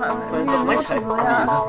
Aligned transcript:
Das 0.00 0.40
ist 0.40 0.52
doch 0.52 0.64
mein 0.64 0.82
scheiß 0.82 1.08
ja. 1.08 1.64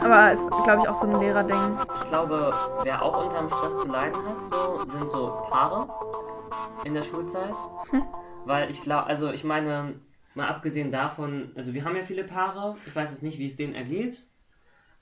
Aber 0.00 0.32
ist, 0.32 0.48
glaube 0.48 0.82
ich, 0.82 0.88
auch 0.88 0.94
so 0.94 1.06
ein 1.06 1.20
Lehrerding. 1.20 1.78
Ich 1.94 2.08
glaube, 2.08 2.54
wer 2.82 3.02
auch 3.02 3.24
unter 3.24 3.38
dem 3.38 3.48
Stress 3.48 3.80
zu 3.80 3.88
leiden 3.88 4.24
hat, 4.24 4.46
so, 4.46 4.84
sind 4.86 5.08
so 5.08 5.42
Paare 5.50 5.88
in 6.84 6.94
der 6.94 7.02
Schulzeit. 7.02 7.54
Hm. 7.90 8.02
Weil 8.44 8.70
ich 8.70 8.82
glaube, 8.82 9.06
also 9.06 9.30
ich 9.30 9.44
meine, 9.44 9.94
mal 10.34 10.48
abgesehen 10.48 10.90
davon, 10.90 11.52
also 11.54 11.74
wir 11.74 11.84
haben 11.84 11.96
ja 11.96 12.02
viele 12.02 12.24
Paare, 12.24 12.76
ich 12.86 12.94
weiß 12.94 13.10
jetzt 13.10 13.22
nicht, 13.22 13.38
wie 13.38 13.46
es 13.46 13.56
denen 13.56 13.74
ergeht, 13.74 14.24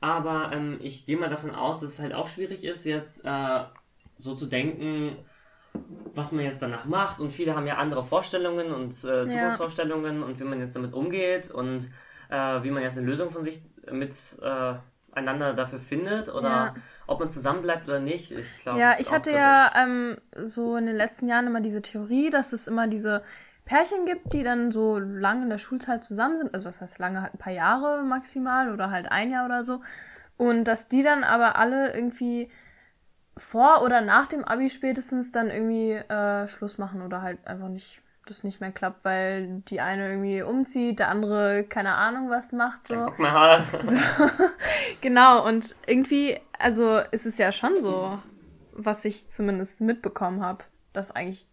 aber 0.00 0.50
ähm, 0.52 0.78
ich 0.80 1.06
gehe 1.06 1.16
mal 1.16 1.30
davon 1.30 1.54
aus, 1.54 1.80
dass 1.80 1.90
es 1.92 1.98
halt 1.98 2.14
auch 2.14 2.28
schwierig 2.28 2.64
ist, 2.64 2.84
jetzt 2.84 3.24
äh, 3.24 3.64
so 4.16 4.34
zu 4.34 4.46
denken, 4.46 5.16
was 6.14 6.32
man 6.32 6.44
jetzt 6.44 6.62
danach 6.62 6.84
macht. 6.86 7.20
Und 7.20 7.30
viele 7.30 7.54
haben 7.54 7.66
ja 7.66 7.76
andere 7.76 8.04
Vorstellungen 8.04 8.72
und 8.72 8.90
äh, 8.90 9.28
Zukunftsvorstellungen 9.28 10.20
ja. 10.20 10.26
und 10.26 10.40
wie 10.40 10.44
man 10.44 10.60
jetzt 10.60 10.76
damit 10.76 10.92
umgeht 10.92 11.50
und 11.50 11.88
äh, 12.28 12.62
wie 12.62 12.70
man 12.70 12.82
jetzt 12.82 12.98
eine 12.98 13.06
Lösung 13.06 13.30
von 13.30 13.42
sich 13.42 13.62
mit 13.90 14.14
äh, 14.42 14.74
einander 15.12 15.54
dafür 15.54 15.78
findet 15.78 16.28
oder 16.28 16.48
ja. 16.48 16.74
ob 17.06 17.20
man 17.20 17.32
zusammenbleibt 17.32 17.88
oder 17.88 18.00
nicht. 18.00 18.30
Ich 18.32 18.62
glaub, 18.62 18.76
ja, 18.76 18.94
ich 18.98 19.12
hatte 19.12 19.32
ja 19.32 19.72
ähm, 19.76 20.16
so 20.36 20.76
in 20.76 20.86
den 20.86 20.96
letzten 20.96 21.28
Jahren 21.28 21.46
immer 21.46 21.60
diese 21.60 21.82
Theorie, 21.82 22.30
dass 22.30 22.52
es 22.52 22.66
immer 22.66 22.86
diese 22.86 23.22
Pärchen 23.64 24.06
gibt, 24.06 24.32
die 24.32 24.42
dann 24.42 24.70
so 24.70 24.98
lange 24.98 25.44
in 25.44 25.50
der 25.50 25.58
Schulzeit 25.58 26.04
zusammen 26.04 26.36
sind. 26.36 26.54
Also 26.54 26.66
was 26.66 26.80
heißt 26.80 26.98
lange, 26.98 27.22
halt 27.22 27.34
ein 27.34 27.38
paar 27.38 27.52
Jahre 27.52 28.02
maximal 28.04 28.72
oder 28.72 28.90
halt 28.90 29.10
ein 29.10 29.30
Jahr 29.30 29.46
oder 29.46 29.64
so. 29.64 29.80
Und 30.36 30.64
dass 30.64 30.88
die 30.88 31.02
dann 31.02 31.24
aber 31.24 31.56
alle 31.56 31.94
irgendwie 31.94 32.50
vor 33.40 33.82
oder 33.82 34.00
nach 34.00 34.26
dem 34.26 34.44
Abi 34.44 34.70
spätestens 34.70 35.32
dann 35.32 35.48
irgendwie 35.48 35.92
äh, 35.92 36.46
Schluss 36.46 36.78
machen 36.78 37.02
oder 37.02 37.22
halt 37.22 37.46
einfach 37.46 37.68
nicht 37.68 38.02
das 38.26 38.44
nicht 38.44 38.60
mehr 38.60 38.70
klappt, 38.70 39.04
weil 39.04 39.62
die 39.68 39.80
eine 39.80 40.08
irgendwie 40.08 40.42
umzieht, 40.42 41.00
der 41.00 41.08
andere 41.08 41.64
keine 41.64 41.94
Ahnung 41.94 42.30
was 42.30 42.52
macht. 42.52 42.86
So. 42.86 43.12
so. 43.82 43.96
genau, 45.00 45.46
und 45.46 45.74
irgendwie, 45.86 46.38
also 46.58 47.00
ist 47.10 47.26
es 47.26 47.38
ja 47.38 47.50
schon 47.50 47.80
so, 47.82 48.18
was 48.72 49.04
ich 49.04 49.28
zumindest 49.28 49.80
mitbekommen 49.80 50.42
habe, 50.42 50.64
dass 50.92 51.10
eigentlich 51.10 51.46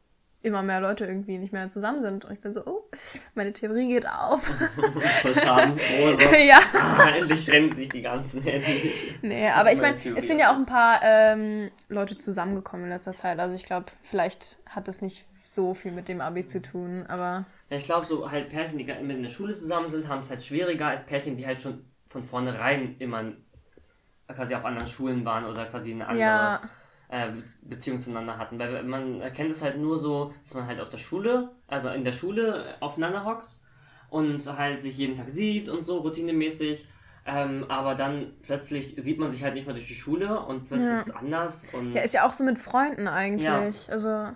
immer 0.48 0.64
mehr 0.64 0.82
Leute 0.82 1.06
irgendwie 1.06 1.38
nicht 1.38 1.54
mehr 1.54 1.70
zusammen 1.70 2.02
sind. 2.02 2.26
Und 2.26 2.34
ich 2.34 2.42
bin 2.42 2.54
so, 2.54 2.66
oh, 2.66 2.90
meine 3.36 3.54
Theorie 3.54 3.88
geht 3.88 4.08
auf. 4.08 4.44
Voll 5.22 5.36
schadenfroh. 5.36 6.18
So. 6.18 6.36
ja. 6.40 6.60
Ah, 6.74 7.10
endlich 7.16 7.46
trennen 7.46 7.76
sich 7.76 7.90
die 7.90 8.02
ganzen 8.02 8.46
endlich. 8.46 9.16
Nee, 9.22 9.50
aber 9.50 9.72
ich 9.72 9.82
meine, 9.82 9.96
es 9.96 10.28
sind 10.28 10.40
ja 10.40 10.52
auch 10.52 10.56
ein 10.56 10.66
paar 10.66 11.02
ähm, 11.04 11.70
Leute 11.90 12.18
zusammengekommen 12.18 12.86
in 12.86 12.92
letzter 12.92 13.14
Zeit. 13.14 13.40
Also 13.40 13.56
ich 13.56 13.66
glaube, 13.66 13.88
vielleicht 14.02 14.58
hat 14.66 14.88
das 14.88 15.02
nicht 15.02 15.26
so 15.44 15.74
viel 15.74 15.92
mit 15.92 16.10
dem 16.10 16.22
Abi 16.22 16.48
zu 16.48 16.62
tun, 16.62 17.06
aber. 17.08 17.46
Ja, 17.70 17.78
ich 17.78 17.86
glaube, 17.86 18.06
so 18.06 18.32
halt 18.32 18.50
Pärchen, 18.50 18.78
die 18.78 18.86
mit 18.86 19.18
in 19.18 19.24
der 19.24 19.30
Schule 19.30 19.54
zusammen 19.54 19.90
sind, 19.90 20.08
haben 20.08 20.22
es 20.22 20.30
halt 20.30 20.44
schwieriger 20.44 20.88
als 20.88 21.06
Pärchen, 21.06 21.38
die 21.38 21.46
halt 21.46 21.62
schon 21.62 21.86
von 22.06 22.24
vornherein 22.24 22.96
immer 23.00 23.34
quasi 24.28 24.56
auf 24.56 24.66
anderen 24.66 24.88
Schulen 24.88 25.26
waren 25.26 25.46
oder 25.46 25.66
quasi 25.66 25.92
eine 25.92 26.08
andere. 26.08 26.26
Ja 26.26 26.62
äh, 27.10 27.30
Beziehung 27.64 28.00
zueinander 28.00 28.38
hatten. 28.38 28.60
Weil 28.60 28.84
man 28.84 29.22
erkennt 29.22 29.52
es 29.52 29.62
halt 29.62 29.78
nur 29.78 29.98
so, 29.98 30.34
dass 30.44 30.54
man 30.56 30.68
halt 30.68 30.80
auf 30.80 30.90
der 30.90 30.98
Schule, 30.98 31.52
also 31.68 31.90
in 31.90 32.04
der 32.04 32.12
Schule 32.12 32.76
aufeinander 32.80 33.26
hockt 33.26 33.56
und 34.10 34.46
halt 34.58 34.80
sich 34.80 34.98
jeden 34.98 35.16
Tag 35.16 35.30
sieht 35.30 35.70
und 35.70 35.84
so 35.84 36.00
routinemäßig. 36.00 36.88
Ähm, 37.26 37.66
aber 37.68 37.96
dann 37.96 38.34
plötzlich 38.42 38.96
sieht 38.98 39.20
man 39.20 39.32
sich 39.32 39.44
halt 39.44 39.54
nicht 39.54 39.66
mehr 39.66 39.76
durch 39.76 39.88
die 39.88 39.96
Schule 39.96 40.40
und 40.40 40.70
plötzlich 40.70 40.90
ja. 40.90 41.00
ist 41.00 41.10
es 41.10 41.16
anders. 41.16 41.68
Und 41.74 41.94
ja, 41.94 42.02
ist 42.02 42.14
ja 42.14 42.26
auch 42.26 42.32
so 42.32 42.46
mit 42.46 42.58
Freunden 42.58 43.08
eigentlich. 43.08 43.44
Ja. 43.46 43.92
Also. 43.92 44.30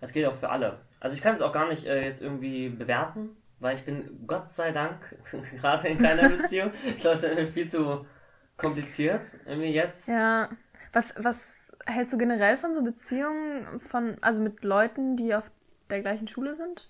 Es 0.00 0.12
gilt 0.12 0.26
auch 0.26 0.34
für 0.34 0.50
alle. 0.50 0.80
Also 0.98 1.14
ich 1.14 1.22
kann 1.22 1.34
es 1.34 1.42
auch 1.42 1.52
gar 1.52 1.68
nicht 1.68 1.86
äh, 1.86 2.04
jetzt 2.04 2.20
irgendwie 2.20 2.70
bewerten, 2.70 3.30
weil 3.60 3.76
ich 3.76 3.84
bin 3.84 4.24
Gott 4.26 4.50
sei 4.50 4.72
Dank 4.72 5.16
gerade 5.56 5.88
in 5.88 5.98
keiner 5.98 6.28
Beziehung. 6.36 6.72
ich 6.84 6.96
glaube, 6.96 7.14
es 7.14 7.22
ist 7.22 7.52
viel 7.52 7.68
zu 7.68 8.04
kompliziert 8.56 9.36
irgendwie 9.46 9.70
jetzt. 9.70 10.08
Ja. 10.08 10.48
Was, 10.92 11.14
was 11.18 11.67
hältst 11.88 12.12
du 12.12 12.18
generell 12.18 12.56
von 12.56 12.72
so 12.72 12.82
Beziehungen 12.82 13.80
von, 13.80 14.16
also 14.20 14.40
mit 14.40 14.62
Leuten, 14.62 15.16
die 15.16 15.34
auf 15.34 15.50
der 15.90 16.02
gleichen 16.02 16.28
Schule 16.28 16.54
sind? 16.54 16.88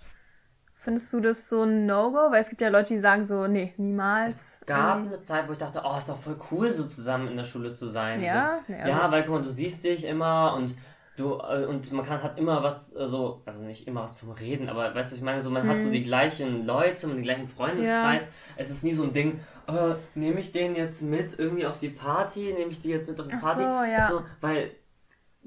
Findest 0.73 1.13
du 1.13 1.21
das 1.21 1.49
so 1.49 1.65
ein 1.65 1.87
No-Go? 1.87 2.31
Weil 2.31 2.41
es 2.41 2.51
gibt 2.51 2.61
ja 2.61 2.69
Leute, 2.69 2.95
die 2.95 3.01
sagen 3.01 3.27
so, 3.27 3.49
nee, 3.49 3.75
niemals. 3.79 4.61
Es 4.61 4.67
gab 4.67 4.99
eine 4.99 5.23
Zeit, 5.25 5.49
wo 5.49 5.53
ich 5.53 5.59
dachte, 5.59 5.83
oh, 5.85 5.97
ist 5.97 6.09
doch 6.09 6.17
voll 6.17 6.39
cool, 6.53 6.71
so 6.71 6.85
zusammen 6.85 7.29
in 7.29 7.37
der 7.37 7.45
Schule 7.45 7.73
zu 7.73 7.87
sein. 7.87 8.23
Ja, 8.23 8.61
so, 8.67 8.73
nee, 8.73 8.81
also 8.81 8.93
ja 8.93 9.11
weil 9.11 9.23
guck 9.25 9.35
mal, 9.35 9.43
du 9.43 9.51
siehst 9.51 9.85
dich 9.85 10.05
immer 10.05 10.55
und 10.57 10.77
du 11.19 11.35
äh, 11.39 11.67
und 11.67 11.91
man 11.93 12.07
kann 12.07 12.23
hat 12.23 12.39
immer 12.39 12.63
was 12.63 12.91
so 12.91 12.99
also, 12.99 13.43
also 13.45 13.65
nicht 13.65 13.89
immer 13.89 14.03
was 14.03 14.17
zum 14.19 14.31
reden 14.31 14.69
aber 14.69 14.95
weißt 14.95 15.13
du 15.13 15.17
ich 15.17 15.23
meine 15.23 15.41
so 15.41 15.51
man 15.51 15.65
hm. 15.65 15.71
hat 15.71 15.81
so 15.81 15.89
mhm. 15.89 15.93
die 15.93 16.03
gleichen 16.03 16.65
Leute 16.65 17.07
man 17.07 17.17
den 17.17 17.25
gleichen 17.25 17.49
Freundeskreis 17.49 18.25
ja. 18.27 18.31
es 18.57 18.71
ist 18.71 18.85
nie 18.85 18.93
so 18.93 19.03
ein 19.03 19.13
Ding 19.13 19.41
äh, 19.67 19.95
nehme 20.15 20.41
ich 20.41 20.53
den 20.53 20.75
jetzt 20.75 21.03
mit 21.03 21.39
irgendwie 21.39 21.67
auf 21.67 21.79
die 21.79 21.89
Party 21.89 22.55
nehme 22.57 22.71
ich 22.71 22.81
die 22.81 22.91
jetzt 22.91 23.09
mit 23.09 23.21
auf 23.21 23.27
die 23.27 23.37
Party 23.37 23.63
Ach 23.65 23.85
so, 23.85 23.91
ja. 23.91 24.09
so, 24.09 24.23
weil 24.41 24.71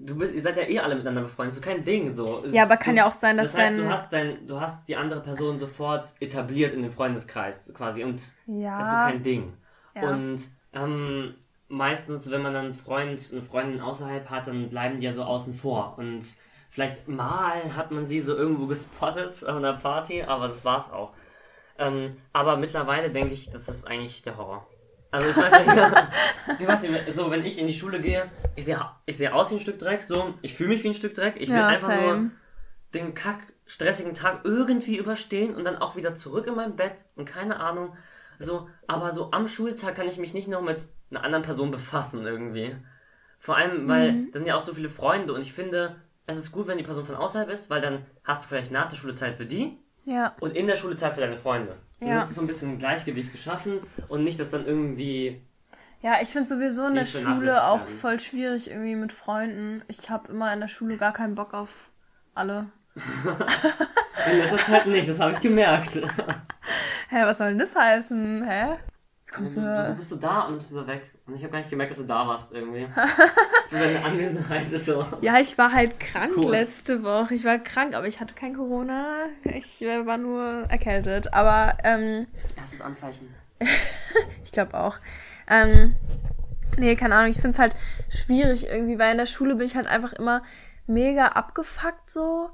du 0.06 0.16
bist, 0.16 0.34
ihr 0.34 0.42
seid 0.42 0.58
ja 0.58 0.64
eh 0.64 0.80
alle 0.80 0.96
miteinander 0.96 1.22
befreundet, 1.22 1.54
so 1.54 1.62
kein 1.62 1.84
Ding 1.84 2.10
so. 2.10 2.44
Ja, 2.50 2.64
aber 2.64 2.78
kann 2.78 2.94
so, 2.94 2.98
ja 2.98 3.08
auch 3.08 3.12
sein, 3.12 3.38
dass 3.38 3.52
das 3.52 3.62
heißt, 3.62 3.72
dein... 3.72 3.78
du 3.78 3.90
hast 3.90 4.14
dein, 4.14 4.48
du 4.48 4.60
hast 4.60 4.88
die 4.88 4.96
andere 4.96 5.22
Person 5.22 5.60
sofort 5.60 6.14
etabliert 6.20 6.74
in 6.74 6.82
den 6.82 6.92
Freundeskreis 6.92 7.72
quasi 7.74 8.04
und 8.04 8.22
ja. 8.48 8.78
das 8.78 8.88
ist 8.88 8.92
so 8.92 8.98
kein 8.98 9.24
Ding. 9.24 9.54
Ja. 9.96 10.10
Und 10.10 10.42
ähm, 10.74 11.36
meistens, 11.68 12.32
wenn 12.32 12.42
man 12.42 12.54
dann 12.54 12.66
einen 12.66 12.74
Freund, 12.74 13.30
eine 13.32 13.42
Freundin 13.42 13.82
außerhalb 13.82 14.30
hat, 14.30 14.48
dann 14.48 14.70
bleiben 14.70 15.00
die 15.00 15.06
ja 15.06 15.12
so 15.12 15.24
außen 15.24 15.54
vor 15.54 15.96
und 15.98 16.24
vielleicht 16.70 17.08
mal 17.08 17.76
hat 17.76 17.92
man 17.92 18.06
sie 18.06 18.22
so 18.22 18.36
irgendwo 18.36 18.68
gespottet 18.68 19.44
auf 19.46 19.56
einer 19.56 19.74
Party, 19.74 20.24
aber 20.24 20.48
das 20.48 20.66
war's 20.66 20.92
auch. 20.92 21.12
Ähm, 21.78 22.18
aber 22.34 22.58
mittlerweile 22.58 23.10
denke 23.10 23.34
ich, 23.34 23.50
das 23.50 23.68
ist 23.68 23.88
eigentlich 23.88 24.22
der 24.22 24.38
Horror. 24.38 24.68
Also 25.12 25.28
ich 25.28 25.38
weiß 25.38 25.52
nicht, 25.66 26.60
ich 26.60 26.68
weiß 26.68 26.82
nicht, 26.84 27.12
so 27.12 27.30
wenn 27.30 27.44
ich 27.44 27.60
in 27.60 27.68
die 27.68 27.74
Schule 27.74 28.00
gehe, 28.00 28.32
ich 28.56 28.66
sehe 28.66 28.80
ich 29.06 29.18
seh 29.18 29.28
aus 29.28 29.52
wie 29.52 29.56
ein 29.56 29.60
Stück 29.60 29.78
Dreck, 29.78 30.04
so, 30.04 30.34
ich 30.42 30.54
fühle 30.54 30.70
mich 30.70 30.84
wie 30.84 30.90
ein 30.90 30.94
Stück 30.94 31.14
Dreck, 31.14 31.36
ich 31.38 31.50
will 31.50 31.58
ja, 31.58 31.68
einfach 31.68 31.88
same. 31.88 32.02
nur 32.02 32.32
den 32.94 33.14
kack 33.14 33.40
stressigen 33.66 34.14
Tag 34.14 34.42
irgendwie 34.44 34.98
überstehen 34.98 35.56
und 35.56 35.64
dann 35.64 35.78
auch 35.78 35.96
wieder 35.96 36.14
zurück 36.14 36.48
in 36.48 36.56
mein 36.56 36.76
Bett 36.76 37.06
und 37.16 37.26
keine 37.26 37.60
Ahnung, 37.60 37.94
so, 38.40 38.70
aber 38.88 39.12
so 39.12 39.32
am 39.32 39.48
Schultag 39.48 39.96
kann 39.96 40.08
ich 40.08 40.18
mich 40.18 40.34
nicht 40.34 40.48
noch 40.48 40.62
mit 40.62 40.88
einer 41.10 41.24
anderen 41.24 41.44
Person 41.44 41.72
befassen 41.72 42.26
irgendwie. 42.26 42.76
Vor 43.38 43.58
allem, 43.58 43.88
weil 43.88 44.12
mhm. 44.12 44.32
da 44.32 44.40
sind 44.40 44.48
ja 44.48 44.56
auch 44.56 44.62
so 44.62 44.74
viele 44.74 44.90
Freunde 44.90 45.34
und 45.34 45.42
ich 45.42 45.54
finde, 45.54 45.96
es 46.26 46.38
ist 46.38 46.52
gut, 46.52 46.68
wenn 46.68 46.78
die 46.78 46.84
Person 46.84 47.06
von 47.06 47.16
außerhalb 47.16 47.50
ist, 47.50 47.70
weil 47.70 47.82
dann 47.82 48.06
hast 48.24 48.44
du 48.44 48.50
vielleicht 48.50 48.72
nach 48.72 48.88
der 48.88 48.98
Schule 48.98 49.16
Zeit 49.16 49.36
für 49.36 49.46
die 49.46 49.78
ja. 50.06 50.36
und 50.40 50.56
in 50.56 50.68
der 50.68 50.76
Schule 50.76 50.96
Zeit 50.96 51.14
für 51.14 51.22
deine 51.22 51.38
Freunde. 51.38 51.78
Ja. 52.02 52.16
Du 52.16 52.22
hast 52.22 52.34
so 52.34 52.42
ein 52.42 52.48
bisschen 52.48 52.72
ein 52.72 52.78
Gleichgewicht 52.80 53.32
geschaffen 53.32 53.80
und 54.08 54.24
nicht, 54.24 54.40
dass 54.40 54.50
dann 54.50 54.66
irgendwie. 54.66 55.42
Ja, 56.02 56.16
ich 56.22 56.30
finde 56.30 56.50
sowieso 56.50 56.88
in 56.88 56.96
der 56.96 57.06
Schule 57.06 57.64
auch 57.64 57.80
werden. 57.80 57.98
voll 57.98 58.20
schwierig 58.20 58.72
irgendwie 58.72 58.96
mit 58.96 59.14
Freunden. 59.14 59.84
Ich 59.88 60.10
habe 60.10 60.32
immer 60.32 60.52
in 60.52 60.60
der 60.60 60.68
Schule 60.68 60.98
gar 60.98 61.14
keinen 61.14 61.36
Bock 61.36 61.54
auf 61.54 61.92
alle. 62.34 62.72
in 62.96 64.38
letzter 64.38 64.58
Zeit 64.58 64.88
nicht, 64.88 65.08
das 65.08 65.20
habe 65.20 65.34
ich 65.34 65.40
gemerkt. 65.40 65.96
Hä, 67.10 67.24
was 67.24 67.38
soll 67.38 67.50
denn 67.50 67.60
das 67.60 67.76
heißen? 67.76 68.44
Hä? 68.44 68.78
Kommst 69.32 69.58
du, 69.58 69.62
du, 69.62 69.88
du 69.90 69.96
bist 69.96 70.10
so 70.10 70.16
da 70.16 70.42
und 70.42 70.58
bist 70.58 70.72
du 70.72 70.76
so 70.76 70.88
weg. 70.88 71.12
Ich 71.36 71.44
habe 71.44 71.52
gar 71.52 71.60
nicht 71.60 71.70
gemerkt, 71.70 71.92
dass 71.92 72.00
du 72.00 72.06
da 72.06 72.28
warst 72.28 72.54
irgendwie. 72.54 72.88
so 73.68 73.78
deine 73.78 74.04
Anwesenheit 74.04 74.72
ist 74.72 74.86
so. 74.86 75.06
Ja, 75.22 75.40
ich 75.40 75.58
war 75.58 75.72
halt 75.72 76.00
krank 76.00 76.34
kurz. 76.34 76.50
letzte 76.50 77.04
Woche. 77.04 77.36
Ich 77.36 77.44
war 77.44 77.60
krank, 77.60 77.96
aber 77.96 78.08
ich 78.08 78.20
hatte 78.20 78.34
kein 78.34 78.56
Corona. 78.56 79.28
Ich 79.44 79.82
äh, 79.82 80.06
war 80.06 80.18
nur 80.18 80.66
erkältet. 80.70 81.34
Aber, 81.34 81.78
ähm. 81.84 82.28
Erstes 82.58 82.82
Anzeichen. 82.82 83.34
ich 84.44 84.52
glaube 84.52 84.78
auch. 84.78 84.98
Ähm, 85.48 85.96
nee, 86.78 86.96
keine 86.96 87.16
Ahnung. 87.16 87.32
Ich 87.32 87.42
finde 87.42 87.52
es 87.52 87.60
halt 87.60 87.76
schwierig 88.10 88.68
irgendwie, 88.68 89.00
weil 89.00 89.12
in 89.12 89.18
der 89.18 89.26
Schule 89.26 89.56
bin 89.56 89.66
ich 89.66 89.76
halt 89.76 89.88
einfach 89.88 90.14
immer 90.14 90.44
mega 90.88 91.28
abgefuckt 91.28 92.10
so. 92.10 92.50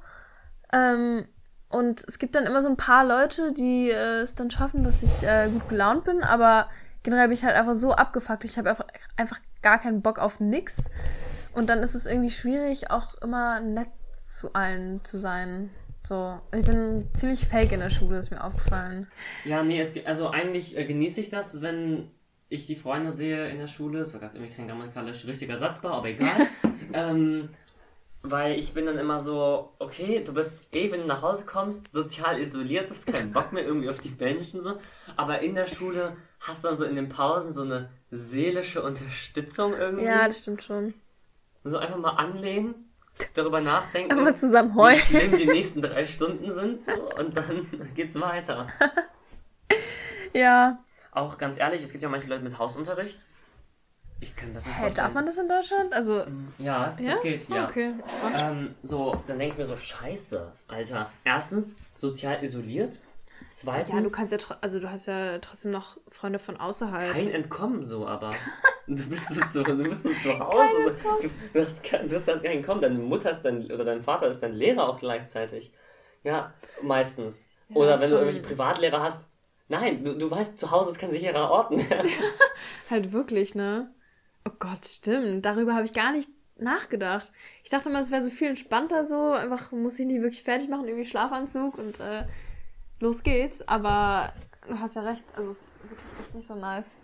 Ähm, 0.73 1.25
und 1.69 2.03
es 2.07 2.17
gibt 2.19 2.35
dann 2.35 2.45
immer 2.45 2.61
so 2.61 2.69
ein 2.69 2.77
paar 2.77 3.05
Leute, 3.05 3.51
die 3.51 3.89
äh, 3.89 4.21
es 4.21 4.35
dann 4.35 4.49
schaffen, 4.49 4.83
dass 4.83 5.03
ich 5.03 5.23
äh, 5.23 5.49
gut 5.51 5.67
gelaunt 5.67 6.05
bin, 6.05 6.23
aber 6.23 6.69
generell 7.07 7.29
bin 7.29 7.35
ich 7.35 7.45
halt 7.45 7.55
einfach 7.55 7.75
so 7.75 7.93
abgefuckt. 7.93 8.43
Ich 8.43 8.57
habe 8.57 8.69
einfach, 8.69 8.85
einfach 9.15 9.39
gar 9.61 9.79
keinen 9.79 10.01
Bock 10.01 10.19
auf 10.19 10.41
nix. 10.41 10.91
Und 11.53 11.69
dann 11.69 11.79
ist 11.79 11.95
es 11.95 12.05
irgendwie 12.05 12.29
schwierig, 12.29 12.91
auch 12.91 13.15
immer 13.21 13.61
nett 13.61 13.87
zu 14.25 14.53
allen 14.53 15.01
zu 15.05 15.17
sein. 15.17 15.69
So, 16.05 16.37
ich 16.53 16.65
bin 16.65 17.07
ziemlich 17.13 17.47
fake 17.47 17.71
in 17.71 17.79
der 17.79 17.89
Schule, 17.89 18.17
ist 18.17 18.29
mir 18.29 18.43
aufgefallen. 18.43 19.07
Ja, 19.45 19.63
nee, 19.63 19.79
es, 19.79 19.93
also 20.05 20.31
eigentlich 20.31 20.77
äh, 20.77 20.83
genieße 20.83 21.21
ich 21.21 21.29
das, 21.29 21.61
wenn 21.61 22.11
ich 22.49 22.67
die 22.67 22.75
Freunde 22.75 23.13
sehe 23.13 23.47
in 23.47 23.59
der 23.59 23.67
Schule. 23.67 23.99
Das 23.99 24.11
war 24.11 24.19
gerade 24.19 24.35
irgendwie 24.35 24.53
kein 24.53 24.67
grammatikalisch 24.67 25.25
richtiger 25.27 25.55
Satz 25.55 25.81
war, 25.83 25.93
aber 25.93 26.09
egal. 26.09 26.49
ähm, 26.93 27.51
weil 28.31 28.57
ich 28.57 28.73
bin 28.73 28.85
dann 28.85 28.97
immer 28.97 29.19
so, 29.19 29.73
okay, 29.79 30.23
du 30.23 30.33
bist 30.33 30.67
eh, 30.71 30.91
wenn 30.91 31.01
du 31.01 31.07
nach 31.07 31.21
Hause 31.21 31.45
kommst, 31.45 31.91
sozial 31.91 32.39
isoliert, 32.39 32.89
hast 32.89 33.07
keinen 33.07 33.31
Bock 33.31 33.53
mehr 33.53 33.63
irgendwie 33.63 33.89
auf 33.89 33.99
die 33.99 34.15
Menschen 34.17 34.61
so. 34.61 34.79
Aber 35.15 35.39
in 35.39 35.55
der 35.55 35.67
Schule 35.67 36.15
hast 36.39 36.63
du 36.63 36.67
dann 36.69 36.77
so 36.77 36.85
in 36.85 36.95
den 36.95 37.09
Pausen 37.09 37.51
so 37.51 37.63
eine 37.63 37.89
seelische 38.11 38.81
Unterstützung 38.83 39.73
irgendwie. 39.73 40.05
Ja, 40.05 40.27
das 40.27 40.39
stimmt 40.39 40.63
schon. 40.63 40.93
So 41.63 41.77
einfach 41.77 41.97
mal 41.97 42.11
anlehnen, 42.11 42.75
darüber 43.33 43.61
nachdenken, 43.61 44.11
Einmal 44.11 44.35
zusammen 44.35 44.75
heulen. 44.75 44.99
wie 45.09 45.17
schlimm 45.17 45.37
die 45.37 45.45
nächsten 45.57 45.81
drei 45.81 46.05
Stunden 46.05 46.51
sind 46.51 46.81
so, 46.81 46.91
und 47.17 47.35
dann 47.35 47.91
geht's 47.95 48.19
weiter. 48.19 48.67
Ja. 50.33 50.79
Auch 51.11 51.37
ganz 51.37 51.57
ehrlich, 51.57 51.83
es 51.83 51.91
gibt 51.91 52.03
ja 52.03 52.09
manche 52.09 52.27
Leute 52.27 52.43
mit 52.43 52.59
Hausunterricht. 52.59 53.25
Ich 54.19 54.35
kann 54.35 54.53
das 54.53 54.65
nicht 54.65 54.75
hey, 54.75 54.91
Darf 54.93 55.13
man 55.13 55.25
das 55.25 55.37
in 55.37 55.47
Deutschland? 55.47 55.93
Also. 55.93 56.25
Mm, 56.25 56.53
ja, 56.57 56.97
ja? 56.99 57.11
das 57.11 57.21
geht, 57.21 57.47
ja. 57.49 57.67
Okay, 57.67 57.93
ähm, 58.35 58.75
so, 58.81 59.21
dann 59.27 59.37
denke 59.37 59.53
ich 59.53 59.57
mir 59.59 59.65
so, 59.65 59.75
scheiße, 59.75 60.51
Alter. 60.67 61.11
Erstens, 61.23 61.75
sozial 61.93 62.43
isoliert. 62.43 62.99
Zweitens. 63.51 63.89
Ja, 63.89 64.01
du 64.01 64.11
kannst 64.11 64.31
ja, 64.31 64.57
also 64.61 64.79
du 64.79 64.89
hast 64.89 65.05
ja 65.05 65.37
trotzdem 65.39 65.71
noch 65.71 65.97
Freunde 66.09 66.39
von 66.39 66.57
außerhalb. 66.57 67.11
Kein 67.11 67.29
Entkommen 67.29 67.83
so, 67.83 68.07
aber. 68.07 68.31
du 68.87 69.07
bist 69.07 69.29
so 69.29 69.41
zu, 69.45 69.63
du 69.63 69.83
bist 69.83 70.03
so 70.03 70.09
zu 70.09 70.39
Hause. 70.39 70.95
Du, 71.21 71.29
du, 71.53 71.65
hast, 71.65 71.81
du 71.83 72.15
hast 72.15 72.25
kein 72.25 72.45
Entkommen. 72.45 72.81
Deine 72.81 72.97
Mutter 72.97 73.29
ist 73.29 73.43
dein, 73.43 73.71
oder 73.71 73.85
dein 73.85 74.01
Vater 74.01 74.27
ist 74.27 74.41
dein 74.41 74.53
Lehrer 74.53 74.89
auch 74.89 74.99
gleichzeitig. 74.99 75.71
Ja, 76.23 76.53
meistens. 76.81 77.49
Ja, 77.69 77.75
oder 77.75 78.01
wenn 78.01 78.09
du 78.09 78.15
irgendwelche 78.15 78.41
Privatlehrer 78.41 79.01
hast. 79.01 79.27
Nein, 79.69 80.03
du, 80.03 80.13
du 80.13 80.31
weißt, 80.31 80.57
zu 80.57 80.71
Hause 80.71 80.91
ist 80.91 80.99
kein 80.99 81.11
sicherer 81.11 81.51
Ort 81.51 81.71
mehr. 81.71 82.03
halt 82.89 83.11
wirklich, 83.11 83.53
ne? 83.53 83.93
Oh 84.47 84.55
Gott, 84.59 84.85
stimmt. 84.85 85.45
Darüber 85.45 85.73
habe 85.73 85.85
ich 85.85 85.93
gar 85.93 86.13
nicht 86.13 86.29
nachgedacht. 86.57 87.31
Ich 87.63 87.69
dachte 87.69 87.89
immer, 87.89 87.99
es 87.99 88.11
wäre 88.11 88.21
so 88.21 88.29
viel 88.29 88.47
entspannter 88.47 89.03
so. 89.03 89.33
Einfach 89.33 89.71
muss 89.71 89.99
ich 89.99 90.05
nicht 90.05 90.21
wirklich 90.21 90.43
fertig 90.43 90.69
machen, 90.69 90.85
irgendwie 90.85 91.07
Schlafanzug 91.07 91.77
und 91.77 91.99
äh, 91.99 92.23
los 93.01 93.23
geht's. 93.23 93.67
Aber 93.67 94.33
du 94.67 94.79
hast 94.79 94.95
ja 94.95 95.01
recht, 95.01 95.25
also 95.35 95.51
es 95.51 95.75
ist 95.75 95.89
wirklich 95.89 96.19
echt 96.19 96.33
nicht 96.33 96.47
so 96.47 96.55
nice. 96.55 96.99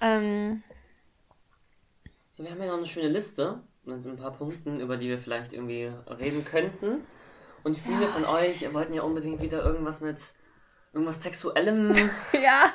Ähm, 0.00 0.64
so, 2.32 2.42
wir 2.42 2.50
haben 2.50 2.60
ja 2.60 2.66
noch 2.66 2.78
eine 2.78 2.86
schöne 2.86 3.08
Liste 3.08 3.60
mit 3.84 4.04
ein 4.04 4.16
paar 4.16 4.32
Punkten, 4.32 4.80
über 4.80 4.96
die 4.96 5.08
wir 5.08 5.18
vielleicht 5.18 5.52
irgendwie 5.52 5.92
reden 6.18 6.44
könnten. 6.44 7.04
Und 7.62 7.76
viele 7.76 8.02
ja. 8.02 8.08
von 8.08 8.24
euch 8.24 8.72
wollten 8.74 8.92
ja 8.92 9.02
unbedingt 9.02 9.40
wieder 9.40 9.64
irgendwas 9.64 10.00
mit 10.00 10.34
irgendwas 10.96 11.22
Sexuellem 11.22 11.92
ja. 12.32 12.72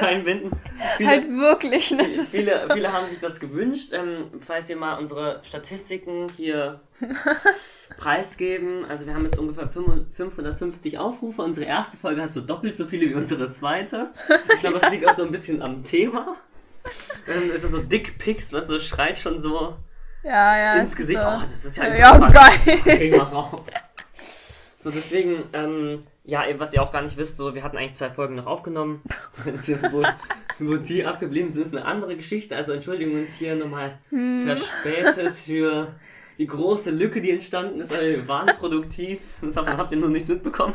einbinden. 0.00 0.50
Viele, 0.96 1.08
halt 1.08 1.28
wirklich, 1.28 1.90
ne? 1.90 2.02
Viele, 2.04 2.66
viele 2.72 2.92
haben 2.92 3.06
sich 3.06 3.20
das 3.20 3.38
gewünscht. 3.38 3.90
Ähm, 3.92 4.30
falls 4.40 4.70
ihr 4.70 4.76
mal 4.76 4.98
unsere 4.98 5.40
Statistiken 5.44 6.32
hier 6.36 6.80
preisgeben. 7.98 8.86
Also 8.88 9.06
wir 9.06 9.14
haben 9.14 9.24
jetzt 9.24 9.38
ungefähr 9.38 9.68
550 9.68 10.98
Aufrufe. 10.98 11.42
Unsere 11.42 11.66
erste 11.66 11.98
Folge 11.98 12.22
hat 12.22 12.32
so 12.32 12.40
doppelt 12.40 12.74
so 12.74 12.86
viele 12.86 13.10
wie 13.10 13.14
unsere 13.14 13.52
zweite. 13.52 14.10
Ich 14.54 14.60
glaube, 14.60 14.80
das 14.80 14.90
liegt 14.90 15.06
auch 15.06 15.14
so 15.14 15.24
ein 15.24 15.30
bisschen 15.30 15.60
am 15.60 15.84
Thema. 15.84 16.36
Dann 17.26 17.50
ist 17.50 17.64
das 17.64 17.70
so 17.70 17.80
Dickpics, 17.80 18.52
was 18.52 18.66
so 18.66 18.78
schreit 18.78 19.18
schon 19.18 19.38
so 19.38 19.76
ja, 20.22 20.56
ja, 20.56 20.74
ins 20.76 20.96
Gesicht. 20.96 21.20
So. 21.20 21.26
Oh, 21.26 21.42
das 21.42 21.64
ist 21.64 21.76
ja 21.76 21.84
interessant. 21.84 22.34
Ja, 22.34 22.48
geil. 22.84 23.70
So, 24.84 24.90
deswegen, 24.90 25.44
ähm, 25.54 26.02
ja, 26.24 26.44
was 26.58 26.74
ihr 26.74 26.82
auch 26.82 26.92
gar 26.92 27.00
nicht 27.00 27.16
wisst, 27.16 27.38
so, 27.38 27.54
wir 27.54 27.62
hatten 27.62 27.78
eigentlich 27.78 27.94
zwei 27.94 28.10
Folgen 28.10 28.34
noch 28.34 28.44
aufgenommen. 28.44 29.00
wo, 29.90 30.02
wo 30.58 30.76
die 30.76 31.06
abgeblieben 31.06 31.48
sind, 31.48 31.62
ist 31.62 31.74
eine 31.74 31.86
andere 31.86 32.14
Geschichte. 32.16 32.54
Also 32.54 32.72
entschuldigen 32.72 33.18
uns 33.18 33.34
hier 33.34 33.56
nochmal 33.56 33.98
hm. 34.10 34.44
verspätet 34.44 35.36
für 35.36 35.94
die 36.36 36.46
große 36.46 36.90
Lücke, 36.90 37.22
die 37.22 37.30
entstanden 37.30 37.80
ist. 37.80 37.96
weil 37.96 38.16
Wir 38.16 38.28
waren 38.28 38.54
produktiv. 38.58 39.20
Davon 39.40 39.78
habt 39.78 39.90
ihr 39.92 39.98
nur 39.98 40.10
nichts 40.10 40.28
mitbekommen. 40.28 40.74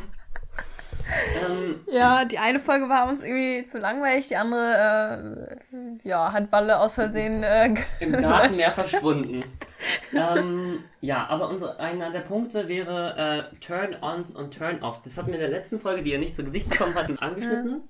Ähm, 1.44 1.82
ja, 1.88 2.26
die 2.26 2.38
eine 2.40 2.60
Folge 2.60 2.90
war 2.90 3.10
uns 3.10 3.24
irgendwie 3.24 3.66
zu 3.66 3.80
langweilig, 3.80 4.28
die 4.28 4.36
andere 4.36 5.60
äh, 5.72 6.08
ja, 6.08 6.32
hat 6.32 6.52
Walle 6.52 6.80
aus 6.80 6.96
Versehen 6.96 7.44
äh, 7.44 7.74
im 8.00 8.12
Datenmeer 8.12 8.70
verschwunden. 8.70 9.44
ähm, 10.14 10.84
ja, 11.02 11.28
aber 11.28 11.50
unsere, 11.50 11.80
einer 11.80 12.12
der 12.12 12.20
Punkte 12.20 12.68
wäre 12.68 13.50
äh, 13.52 13.56
Turn-ons 13.60 14.36
und 14.36 14.56
Turn-offs. 14.56 15.02
Das 15.02 15.18
hatten 15.18 15.28
wir 15.28 15.36
in 15.36 15.42
der 15.42 15.50
letzten 15.50 15.80
Folge, 15.80 16.04
die 16.04 16.12
ihr 16.12 16.20
nicht 16.20 16.36
zu 16.36 16.44
Gesicht 16.44 16.70
bekommen 16.70 16.96
hatten, 16.96 17.18
angeschnitten. 17.20 17.88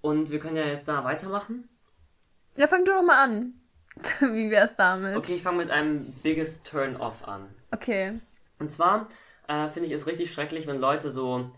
Und 0.00 0.30
wir 0.30 0.38
können 0.38 0.56
ja 0.56 0.66
jetzt 0.66 0.88
da 0.88 1.04
weitermachen. 1.04 1.68
Ja, 2.56 2.66
fang 2.66 2.84
du 2.84 2.92
doch 2.92 3.02
mal 3.02 3.22
an. 3.22 3.54
Wie 4.20 4.50
wär's 4.50 4.76
damit? 4.76 5.16
Okay, 5.16 5.34
ich 5.34 5.42
fange 5.42 5.58
mit 5.58 5.70
einem 5.70 6.12
Biggest 6.22 6.66
Turn-off 6.66 7.26
an. 7.26 7.48
Okay. 7.72 8.20
Und 8.58 8.70
zwar 8.70 9.08
äh, 9.48 9.68
finde 9.68 9.88
ich 9.88 9.94
es 9.94 10.06
richtig 10.06 10.32
schrecklich, 10.32 10.66
wenn 10.66 10.78
Leute 10.78 11.10
so 11.10 11.50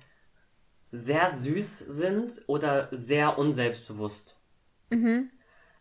sehr 0.90 1.28
süß 1.28 1.78
sind 1.78 2.42
oder 2.46 2.88
sehr 2.90 3.38
unselbstbewusst. 3.38 4.38
Mhm. 4.90 5.30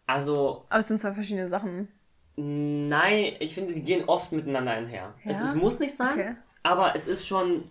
Also. 0.05 0.65
Aber 0.69 0.79
es 0.79 0.87
sind 0.87 0.99
zwei 0.99 1.13
verschiedene 1.13 1.49
Sachen. 1.49 1.87
Nein, 2.35 3.33
ich 3.39 3.53
finde, 3.53 3.73
die 3.73 3.83
gehen 3.83 4.07
oft 4.07 4.31
miteinander 4.31 4.71
einher. 4.71 5.13
Ja? 5.23 5.31
Es, 5.31 5.41
es, 5.41 5.55
muss 5.55 5.79
nicht 5.79 5.95
sein, 5.95 6.13
okay. 6.13 6.35
aber 6.63 6.95
es 6.95 7.05
ist 7.05 7.27
schon, 7.27 7.69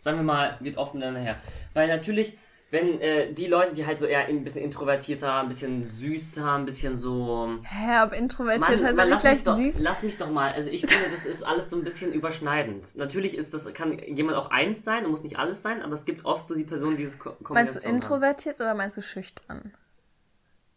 sagen 0.00 0.18
wir 0.18 0.24
mal, 0.24 0.58
geht 0.60 0.76
oft 0.76 0.94
miteinander 0.94 1.20
her. 1.20 1.36
Weil 1.72 1.86
natürlich, 1.86 2.36
wenn 2.70 3.00
äh, 3.00 3.32
die 3.32 3.46
Leute, 3.46 3.74
die 3.74 3.86
halt 3.86 3.98
so 3.98 4.04
eher 4.04 4.26
ein 4.26 4.44
bisschen 4.44 4.62
introvertierter, 4.62 5.40
ein 5.40 5.48
bisschen 5.48 5.86
süßer, 5.86 6.52
ein 6.52 6.66
bisschen 6.66 6.96
so. 6.96 7.58
Hä, 7.62 7.92
aber 7.92 8.14
introvertiert 8.14 8.82
heißt 8.82 8.98
ja 8.98 9.04
nicht 9.06 9.20
gleich 9.20 9.44
doch, 9.44 9.56
süß. 9.56 9.78
Lass 9.80 10.02
mich 10.02 10.18
doch 10.18 10.30
mal. 10.30 10.52
Also 10.52 10.68
ich 10.68 10.82
finde, 10.82 11.10
das 11.10 11.24
ist 11.24 11.42
alles 11.42 11.70
so 11.70 11.76
ein 11.76 11.84
bisschen 11.84 12.12
überschneidend. 12.12 12.94
Natürlich 12.96 13.36
ist 13.36 13.54
das, 13.54 13.72
kann 13.72 13.98
jemand 13.98 14.36
auch 14.36 14.50
eins 14.50 14.84
sein 14.84 15.04
und 15.04 15.10
muss 15.10 15.22
nicht 15.22 15.38
alles 15.38 15.62
sein, 15.62 15.82
aber 15.82 15.94
es 15.94 16.04
gibt 16.04 16.26
oft 16.26 16.46
so 16.46 16.54
die 16.54 16.64
Personen, 16.64 16.96
die 16.96 17.04
dieses 17.04 17.18
Kombination 17.18 17.54
Meinst 17.54 17.84
du 17.84 17.88
introvertiert 17.88 18.58
haben. 18.58 18.66
oder 18.66 18.74
meinst 18.74 18.96
du 18.98 19.02
schüchtern? 19.02 19.72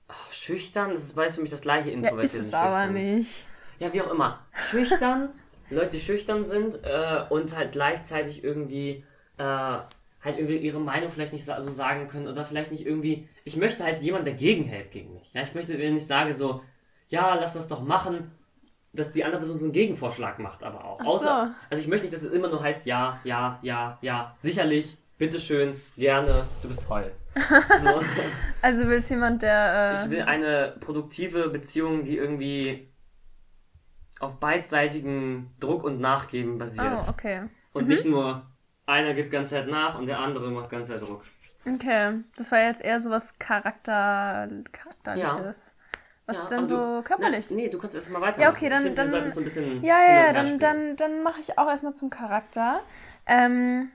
Oh, 0.08 0.32
schüchtern, 0.32 0.92
das 0.92 1.04
ist 1.04 1.18
weiß 1.18 1.36
für 1.36 1.42
mich 1.42 1.50
das 1.50 1.62
gleiche 1.62 1.90
introvertiert. 1.90 2.34
Ja, 2.34 2.40
ist 2.40 2.48
es 2.48 2.54
aber 2.54 2.88
nicht. 2.88 3.48
Ja, 3.80 3.92
wie 3.92 4.02
auch 4.02 4.12
immer. 4.12 4.46
Schüchtern, 4.54 5.30
Leute, 5.70 5.90
die 5.90 6.00
schüchtern 6.00 6.46
sind 6.46 6.80
äh, 6.84 7.24
und 7.30 7.54
halt 7.54 7.74
gleichzeitig 7.74 8.46
irgendwie. 8.46 9.04
Äh, 9.38 9.80
halt 10.24 10.38
irgendwie 10.38 10.58
ihre 10.58 10.80
Meinung 10.80 11.10
vielleicht 11.10 11.34
nicht 11.34 11.46
so 11.46 11.70
sagen 11.70 12.08
können 12.08 12.28
oder 12.28 12.46
vielleicht 12.46 12.72
nicht 12.72 12.86
irgendwie, 12.86 13.28
ich 13.44 13.56
möchte 13.56 13.84
halt 13.84 14.02
jemand 14.02 14.28
dagegen 14.28 14.64
hält 14.64 14.92
gegen 14.92 15.14
mich. 15.14 15.32
Ja, 15.34 15.42
ich 15.42 15.54
möchte, 15.56 15.78
wenn 15.80 15.98
ich 15.98 16.06
sage 16.06 16.34
so, 16.34 16.62
ja, 17.10 17.36
lass 17.36 17.54
das 17.54 17.68
doch 17.68 17.82
machen, 17.82 18.32
dass 18.94 19.12
die 19.14 19.24
andere 19.24 19.40
Person 19.40 19.58
so 19.58 19.66
einen 19.66 19.74
Gegenvorschlag 19.74 20.40
macht, 20.40 20.64
aber 20.64 20.86
auch. 20.86 21.02
So. 21.02 21.08
Außer, 21.08 21.56
also 21.70 21.82
ich 21.82 21.88
möchte 21.88 22.06
nicht, 22.06 22.16
dass 22.16 22.24
es 22.24 22.32
immer 22.32 22.50
nur 22.50 22.62
heißt, 22.62 22.86
ja, 22.86 23.20
ja, 23.24 23.60
ja, 23.62 23.98
ja, 24.02 24.34
sicherlich, 24.36 24.98
bitteschön, 25.18 25.80
gerne, 25.98 26.46
du 26.62 26.68
bist 26.68 26.84
toll. 26.84 27.12
So. 27.82 28.02
also 28.62 28.88
willst 28.88 29.10
jemand, 29.10 29.42
der. 29.42 30.02
Äh... 30.02 30.04
Ich 30.04 30.12
will 30.12 30.22
eine 30.24 30.76
produktive 30.82 31.48
Beziehung, 31.48 32.04
die 32.04 32.18
irgendwie 32.18 32.92
auf 34.20 34.40
beidseitigen 34.40 35.56
Druck 35.62 35.86
und 35.86 36.02
Nachgeben 36.02 36.58
basiert. 36.58 37.06
Oh, 37.08 37.10
okay. 37.10 37.44
Und 37.72 37.84
mhm. 37.84 37.90
nicht 37.90 38.06
nur 38.06 38.46
einer 38.86 39.14
gibt 39.14 39.32
ganz 39.32 39.50
Zeit 39.50 39.68
nach 39.68 39.98
und 39.98 40.06
der 40.08 40.20
andere 40.20 40.52
macht 40.52 40.70
ganz 40.70 40.88
Zeit 40.88 41.02
Druck. 41.02 41.24
Okay, 41.66 42.24
das 42.38 42.52
war 42.52 42.60
jetzt 42.60 42.82
eher 42.82 43.00
so 43.00 43.10
was 43.12 43.38
Charakter, 43.38 44.50
Charakterliches. 44.72 45.76
Ja. 45.76 45.82
Was 46.26 46.38
ja, 46.38 46.44
ist 46.44 46.50
denn 46.50 46.68
so 46.68 46.76
du, 46.78 47.04
körperlich? 47.04 47.48
Na, 47.50 47.56
nee, 47.56 47.70
du 47.70 47.78
kannst 47.78 47.96
erst 47.96 48.12
mal 48.12 48.22
weiter. 48.22 48.40
Ja, 48.40 48.50
okay, 48.50 48.70
dann. 48.70 48.84
Find, 48.84 48.98
dann 48.98 49.08
so 49.10 49.18
ja, 49.18 50.02
ja, 50.02 50.26
ja, 50.28 50.34
dann, 50.34 50.60
dann, 50.60 50.96
dann 50.96 51.24
mache 51.24 51.40
ich 51.40 51.58
auch 51.58 51.68
erstmal 51.68 51.94
zum 51.94 52.10
Charakter. 52.10 52.82
Ähm, 53.26 53.92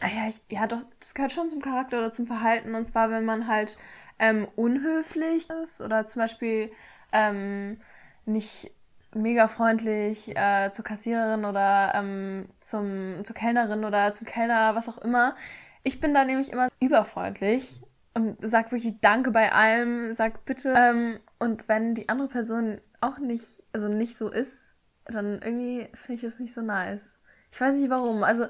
ah 0.00 0.08
ja, 0.08 0.28
ich, 0.28 0.40
ja, 0.50 0.66
doch, 0.66 0.84
das 1.00 1.14
gehört 1.14 1.32
schon 1.32 1.50
zum 1.50 1.60
Charakter 1.60 1.98
oder 1.98 2.12
zum 2.12 2.26
Verhalten. 2.26 2.74
Und 2.74 2.86
zwar, 2.86 3.10
wenn 3.10 3.24
man 3.24 3.46
halt 3.46 3.78
ähm, 4.18 4.48
unhöflich 4.54 5.50
ist 5.50 5.80
oder 5.80 6.06
zum 6.06 6.22
Beispiel 6.22 6.70
ähm, 7.12 7.80
nicht 8.26 8.70
mega 9.14 9.48
freundlich 9.48 10.36
äh, 10.36 10.70
zur 10.72 10.84
Kassiererin 10.84 11.44
oder 11.44 11.92
ähm, 11.94 12.48
zum, 12.60 13.24
zur 13.24 13.34
Kellnerin 13.34 13.84
oder 13.84 14.12
zum 14.14 14.26
Kellner, 14.26 14.74
was 14.74 14.88
auch 14.88 14.98
immer. 14.98 15.34
Ich 15.82 16.00
bin 16.00 16.14
da 16.14 16.24
nämlich 16.24 16.50
immer 16.52 16.68
überfreundlich 16.80 17.80
und 18.14 18.38
sag 18.40 18.72
wirklich 18.72 19.00
Danke 19.00 19.30
bei 19.30 19.52
allem, 19.52 20.14
sag 20.14 20.44
bitte. 20.44 20.74
Ähm, 20.76 21.20
und 21.38 21.68
wenn 21.68 21.94
die 21.94 22.08
andere 22.08 22.28
Person 22.28 22.80
auch 23.00 23.18
nicht, 23.18 23.64
also 23.72 23.88
nicht 23.88 24.16
so 24.16 24.30
ist, 24.30 24.74
dann 25.04 25.40
irgendwie 25.42 25.88
finde 25.94 26.20
ich 26.20 26.24
es 26.24 26.38
nicht 26.38 26.54
so 26.54 26.62
nice. 26.62 27.18
Ich 27.52 27.60
weiß 27.60 27.74
nicht 27.74 27.90
warum. 27.90 28.24
Also. 28.24 28.46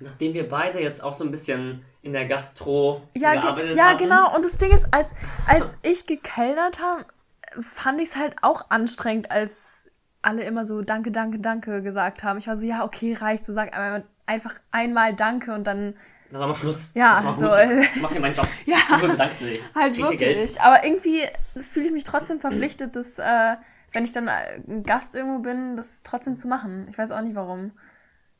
Nachdem 0.00 0.34
wir 0.34 0.48
beide 0.48 0.80
jetzt 0.80 1.02
auch 1.02 1.14
so 1.14 1.24
ein 1.24 1.30
bisschen 1.30 1.84
in 2.02 2.12
der 2.12 2.26
Gastro 2.26 3.02
ja, 3.16 3.32
gearbeitet 3.32 3.70
ge 3.70 3.76
ja, 3.78 3.84
haben. 3.84 3.92
Ja, 3.92 3.98
genau. 3.98 4.36
Und 4.36 4.44
das 4.44 4.58
Ding 4.58 4.70
ist, 4.70 4.88
als, 4.90 5.14
als 5.46 5.78
ich 5.82 6.06
gekellnert 6.06 6.80
habe, 6.82 7.06
fand 7.60 8.00
ich 8.00 8.08
es 8.08 8.16
halt 8.16 8.36
auch 8.42 8.70
anstrengend, 8.70 9.30
als 9.30 9.90
alle 10.24 10.42
immer 10.44 10.64
so 10.64 10.82
Danke, 10.82 11.10
Danke, 11.10 11.38
Danke 11.38 11.82
gesagt 11.82 12.22
haben. 12.22 12.38
Ich 12.38 12.46
war 12.46 12.56
so, 12.56 12.66
ja, 12.66 12.84
okay, 12.84 13.14
reicht. 13.14 13.44
So 13.44 13.52
sag 13.52 13.72
einfach 14.26 14.54
einmal 14.70 15.14
Danke 15.14 15.54
und 15.54 15.66
dann. 15.66 15.94
Das 16.30 16.40
war 16.40 16.48
mal 16.48 16.54
Schluss. 16.54 16.92
Ja, 16.94 17.22
das 17.22 17.38
so. 17.38 17.46
Ich 17.46 18.02
mach 18.02 18.10
hier 18.10 18.20
meinen 18.20 18.34
Job. 18.34 18.46
ja, 18.66 18.76
du 18.98 19.08
bedankst 19.08 19.42
dich. 19.42 19.60
Halt 19.74 19.94
Krieg 19.94 20.20
wirklich. 20.20 20.60
Aber 20.60 20.84
irgendwie 20.84 21.20
fühle 21.56 21.86
ich 21.86 21.92
mich 21.92 22.04
trotzdem 22.04 22.40
verpflichtet, 22.40 22.96
dass, 22.96 23.18
äh, 23.18 23.56
wenn 23.92 24.04
ich 24.04 24.12
dann 24.12 24.28
ein 24.28 24.82
Gast 24.82 25.14
irgendwo 25.14 25.40
bin, 25.40 25.76
das 25.76 26.02
trotzdem 26.02 26.36
zu 26.36 26.48
machen. 26.48 26.86
Ich 26.90 26.98
weiß 26.98 27.12
auch 27.12 27.20
nicht 27.20 27.36
warum. 27.36 27.72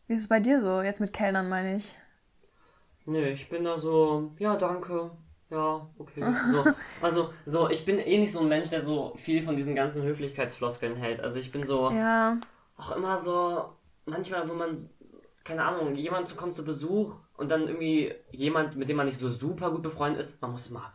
Wie 0.07 0.15
ist 0.15 0.21
es 0.21 0.29
bei 0.29 0.41
dir 0.41 0.61
so? 0.61 0.83
Jetzt 0.83 1.01
mit 1.01 1.13
Kellnern 1.13 1.49
meine 1.49 1.77
ich. 1.77 1.95
Nö, 3.07 3.21
ich 3.21 3.49
bin 3.49 3.65
da 3.65 3.77
so, 3.77 4.33
ja, 4.39 4.57
danke, 4.57 5.11
ja, 5.51 5.89
okay. 5.99 6.25
So, 6.51 6.65
also, 7.03 7.31
so, 7.45 7.69
ich 7.71 7.85
bin 7.85 7.99
eh 7.99 8.19
nicht 8.19 8.33
so 8.33 8.41
ein 8.41 8.49
Mensch, 8.49 8.71
der 8.71 8.83
so 8.83 9.13
viel 9.17 9.43
von 9.43 9.57
diesen 9.57 9.75
ganzen 9.75 10.03
Höflichkeitsfloskeln 10.03 10.97
hält. 10.97 11.21
Also 11.21 11.39
ich 11.39 11.51
bin 11.51 11.65
so 11.65 11.91
ja. 11.91 12.39
auch 12.77 12.97
immer 12.97 13.17
so, 13.17 13.73
manchmal, 14.07 14.49
wo 14.49 14.55
man 14.55 14.77
keine 15.45 15.63
Ahnung, 15.63 15.95
jemand 15.95 16.35
kommt 16.37 16.55
zu 16.55 16.65
Besuch 16.65 17.19
und 17.37 17.51
dann 17.51 17.69
irgendwie 17.69 18.15
jemand, 18.33 18.77
mit 18.77 18.89
dem 18.89 18.97
man 18.97 19.07
nicht 19.07 19.19
so 19.19 19.29
super 19.29 19.71
gut 19.71 19.83
befreundet 19.83 20.21
ist, 20.21 20.41
man 20.41 20.53
muss 20.53 20.69
immer 20.69 20.91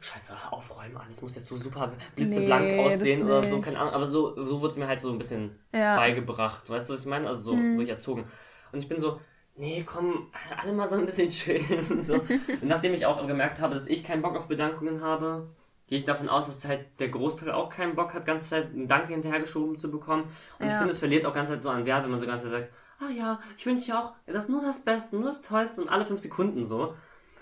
scheiße, 0.00 0.32
aufräumen, 0.52 0.96
alles 0.96 1.20
muss 1.22 1.34
jetzt 1.34 1.48
so 1.48 1.56
super 1.56 1.92
blitzeblank 2.14 2.64
nee, 2.64 2.86
aussehen 2.86 3.24
oder 3.24 3.42
so, 3.42 3.60
keine 3.60 3.80
Ahnung. 3.80 3.94
Aber 3.94 4.06
so, 4.06 4.40
so 4.46 4.60
wurde 4.60 4.72
es 4.72 4.76
mir 4.76 4.86
halt 4.86 5.00
so 5.00 5.10
ein 5.10 5.18
bisschen 5.18 5.58
ja. 5.74 5.96
beigebracht. 5.96 6.70
Weißt 6.70 6.88
du, 6.88 6.94
was 6.94 7.00
ich 7.00 7.06
meine? 7.06 7.26
Also 7.26 7.52
so 7.52 7.56
wurde 7.56 7.82
ich 7.82 7.88
erzogen. 7.88 8.24
Und 8.70 8.78
ich 8.78 8.88
bin 8.88 9.00
so, 9.00 9.20
nee, 9.58 9.84
komm, 9.84 10.28
alle 10.56 10.72
mal 10.72 10.88
so 10.88 10.96
ein 10.96 11.04
bisschen 11.04 11.30
chillen. 11.30 12.00
so. 12.00 12.14
Und 12.18 12.64
nachdem 12.64 12.94
ich 12.94 13.06
auch 13.06 13.26
gemerkt 13.26 13.60
habe, 13.60 13.74
dass 13.74 13.86
ich 13.86 14.02
keinen 14.04 14.22
Bock 14.22 14.36
auf 14.36 14.48
Bedankungen 14.48 15.02
habe, 15.02 15.48
gehe 15.88 15.98
ich 15.98 16.04
davon 16.04 16.28
aus, 16.28 16.46
dass 16.46 16.64
halt 16.66 16.86
der 16.98 17.08
Großteil 17.08 17.50
auch 17.50 17.68
keinen 17.68 17.94
Bock 17.94 18.14
hat, 18.14 18.26
ganze 18.26 18.48
Zeit 18.48 18.66
einen 18.70 18.88
Danke 18.88 19.08
hinterhergeschoben 19.08 19.78
zu 19.78 19.90
bekommen. 19.90 20.24
Und 20.58 20.66
ja. 20.66 20.72
ich 20.72 20.78
finde, 20.78 20.92
es 20.92 20.98
verliert 20.98 21.26
auch 21.26 21.34
ganze 21.34 21.54
Zeit 21.54 21.62
so 21.62 21.70
an 21.70 21.86
Wert, 21.86 22.04
wenn 22.04 22.10
man 22.10 22.20
so 22.20 22.26
ganze 22.26 22.50
Zeit 22.50 22.60
sagt, 22.60 22.72
ah 23.00 23.10
ja, 23.10 23.40
ich 23.56 23.66
wünsche 23.66 23.86
dir 23.86 23.98
auch 23.98 24.12
das 24.26 24.48
nur 24.48 24.62
das 24.62 24.80
Beste, 24.80 25.16
nur 25.16 25.24
das 25.24 25.42
Tollste 25.42 25.82
und 25.82 25.88
alle 25.88 26.04
fünf 26.04 26.20
Sekunden 26.20 26.64
so. 26.64 26.94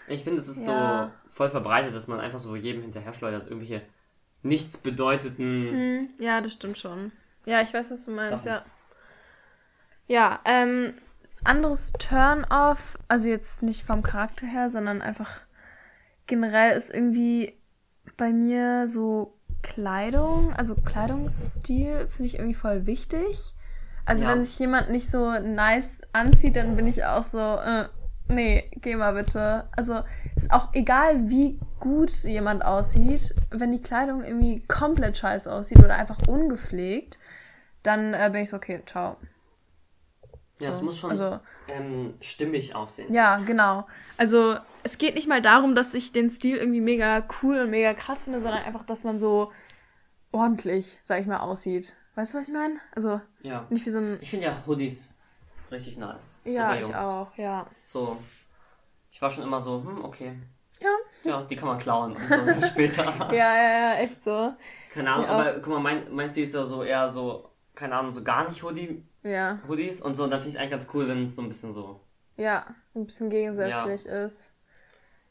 Ich 0.09 0.23
finde, 0.23 0.39
es 0.39 0.49
ist 0.49 0.67
ja. 0.67 1.11
so 1.27 1.31
voll 1.31 1.51
verbreitet, 1.51 1.95
dass 1.95 2.07
man 2.07 2.21
einfach 2.21 2.39
so 2.39 2.55
jedem 2.55 2.83
hinterher 2.83 3.13
schleudert, 3.13 3.49
irgendwelche 3.49 3.83
nichts 4.43 4.79
bedeuteten. 4.79 5.71
Hm, 5.71 6.09
ja, 6.19 6.41
das 6.41 6.53
stimmt 6.53 6.79
schon. 6.79 7.11
Ja, 7.47 7.61
ich 7.63 7.75
weiß, 7.75 7.91
was 7.91 8.05
du 8.05 8.13
meinst, 8.13 8.45
Sachen. 8.45 8.49
ja. 8.49 8.65
Ja, 10.09 10.41
ähm, 10.45 10.95
anderes 11.47 11.93
Turn-off, 11.93 12.99
also 13.09 13.29
jetzt 13.29 13.63
nicht 13.63 13.85
vom 13.85 14.03
Charakter 14.03 14.47
her, 14.47 14.71
sondern 14.71 15.03
einfach 15.03 15.41
generell 16.27 16.77
ist 16.77 16.93
irgendwie 16.93 17.55
bei 18.17 18.31
mir 18.31 18.89
so 18.89 19.35
Kleidung, 19.63 20.53
also 20.55 20.75
Kleidungsstil 20.75 22.07
finde 22.09 22.27
ich 22.27 22.35
irgendwie 22.35 22.55
voll 22.55 22.87
wichtig. 22.87 23.55
Also 24.05 24.25
ja. 24.25 24.31
wenn 24.31 24.43
sich 24.43 24.59
jemand 24.59 24.91
nicht 24.91 25.11
so 25.11 25.33
nice 25.41 26.03
anzieht, 26.13 26.57
dann 26.57 26.77
bin 26.77 26.87
ich 26.87 27.05
auch 27.05 27.25
so, 27.25 27.57
äh, 27.57 27.87
nee, 28.29 28.71
geh 28.77 28.95
mal 28.95 29.15
bitte. 29.15 29.69
Also 29.77 30.03
ist 30.37 30.53
auch 30.53 30.73
egal, 30.75 31.29
wie 31.29 31.59
gut 31.81 32.11
jemand 32.23 32.65
aussieht, 32.65 33.35
wenn 33.51 33.73
die 33.73 33.83
Kleidung 33.83 34.23
irgendwie 34.23 34.65
komplett 34.67 35.19
scheiße 35.19 35.53
aussieht 35.53 35.81
oder 35.81 35.97
einfach 35.97 36.19
ungepflegt, 36.29 37.19
dann 37.83 38.15
äh, 38.15 38.31
bin 38.33 38.43
ich 38.43 38.51
so, 38.51 38.57
okay, 38.57 38.81
ciao. 38.87 39.17
Ja, 40.59 40.71
so. 40.71 40.77
es 40.77 40.83
muss 40.83 40.99
schon 40.99 41.11
also, 41.11 41.39
ähm, 41.69 42.15
stimmig 42.21 42.75
aussehen. 42.75 43.13
Ja, 43.13 43.37
genau. 43.39 43.87
Also 44.17 44.57
es 44.83 44.99
geht 44.99 45.15
nicht 45.15 45.29
mal 45.29 45.43
darum, 45.43 45.75
dass 45.75 45.93
ich 45.95 46.13
den 46.13 46.31
Stil 46.31 46.57
irgendwie 46.57 46.81
mega 46.81 47.27
cool 47.43 47.59
und 47.59 47.71
mega 47.71 47.93
krass 47.93 48.25
finde, 48.25 48.41
sondern 48.41 48.63
einfach, 48.63 48.85
dass 48.85 49.05
man 49.05 49.21
so 49.21 49.53
ordentlich, 50.33 50.99
sag 51.03 51.21
ich 51.21 51.27
mal, 51.27 51.39
aussieht. 51.39 51.97
Weißt 52.15 52.33
du, 52.33 52.39
was 52.39 52.49
ich 52.49 52.55
meine? 52.55 52.77
Also 52.95 53.21
ja. 53.43 53.67
nicht 53.69 53.85
wie 53.85 53.91
so 53.91 53.99
ein. 53.99 54.19
Ich 54.23 54.31
finde 54.31 54.47
ja 54.47 54.57
Hoodies 54.67 55.11
richtig 55.71 55.99
nice. 55.99 56.39
Ja, 56.45 56.75
ich 56.75 56.95
auch, 56.95 57.37
ja. 57.37 57.67
So, 57.87 58.17
ich 59.11 59.21
war 59.21 59.31
schon 59.31 59.45
immer 59.45 59.61
so, 59.61 59.83
hm, 59.83 60.05
okay. 60.05 60.33
Ja. 60.81 60.91
Ja, 61.25 61.43
die 61.43 61.57
kann 61.57 61.69
man 61.69 61.79
klauen 61.79 62.15
und 62.15 62.29
so 62.29 62.67
später. 62.67 63.05
ja, 63.33 63.57
ja, 63.57 63.71
ja, 63.71 63.95
echt 63.95 64.23
so. 64.23 64.53
Keine 64.93 65.11
Ahnung, 65.11 65.27
aber 65.27 65.55
guck 65.55 65.69
mal, 65.69 65.81
mein, 65.81 66.15
mein 66.15 66.29
Stil 66.29 66.45
ist 66.45 66.55
ja 66.55 66.65
so 66.65 66.83
eher 66.83 67.09
so, 67.09 67.51
keine 67.75 67.97
Ahnung, 67.97 68.13
so 68.13 68.23
gar 68.23 68.47
nicht 68.49 68.63
Hoodie. 68.63 69.03
Ja. 69.27 69.59
Hoodies 69.67 70.01
und 70.01 70.15
so. 70.15 70.25
Und 70.25 70.31
dann 70.31 70.41
finde 70.41 70.51
ich 70.51 70.55
es 70.55 70.61
eigentlich 70.61 70.71
ganz 70.71 70.89
cool, 70.95 71.09
wenn 71.09 71.25
es 71.25 71.35
so 71.35 71.43
ein 71.43 71.49
bisschen 71.49 71.73
so. 71.73 72.01
Ja, 72.37 72.67
ein 72.95 73.07
bisschen 73.07 73.31
gegensätzlich 73.31 74.05
ja. 74.05 74.25
ist. 74.25 74.53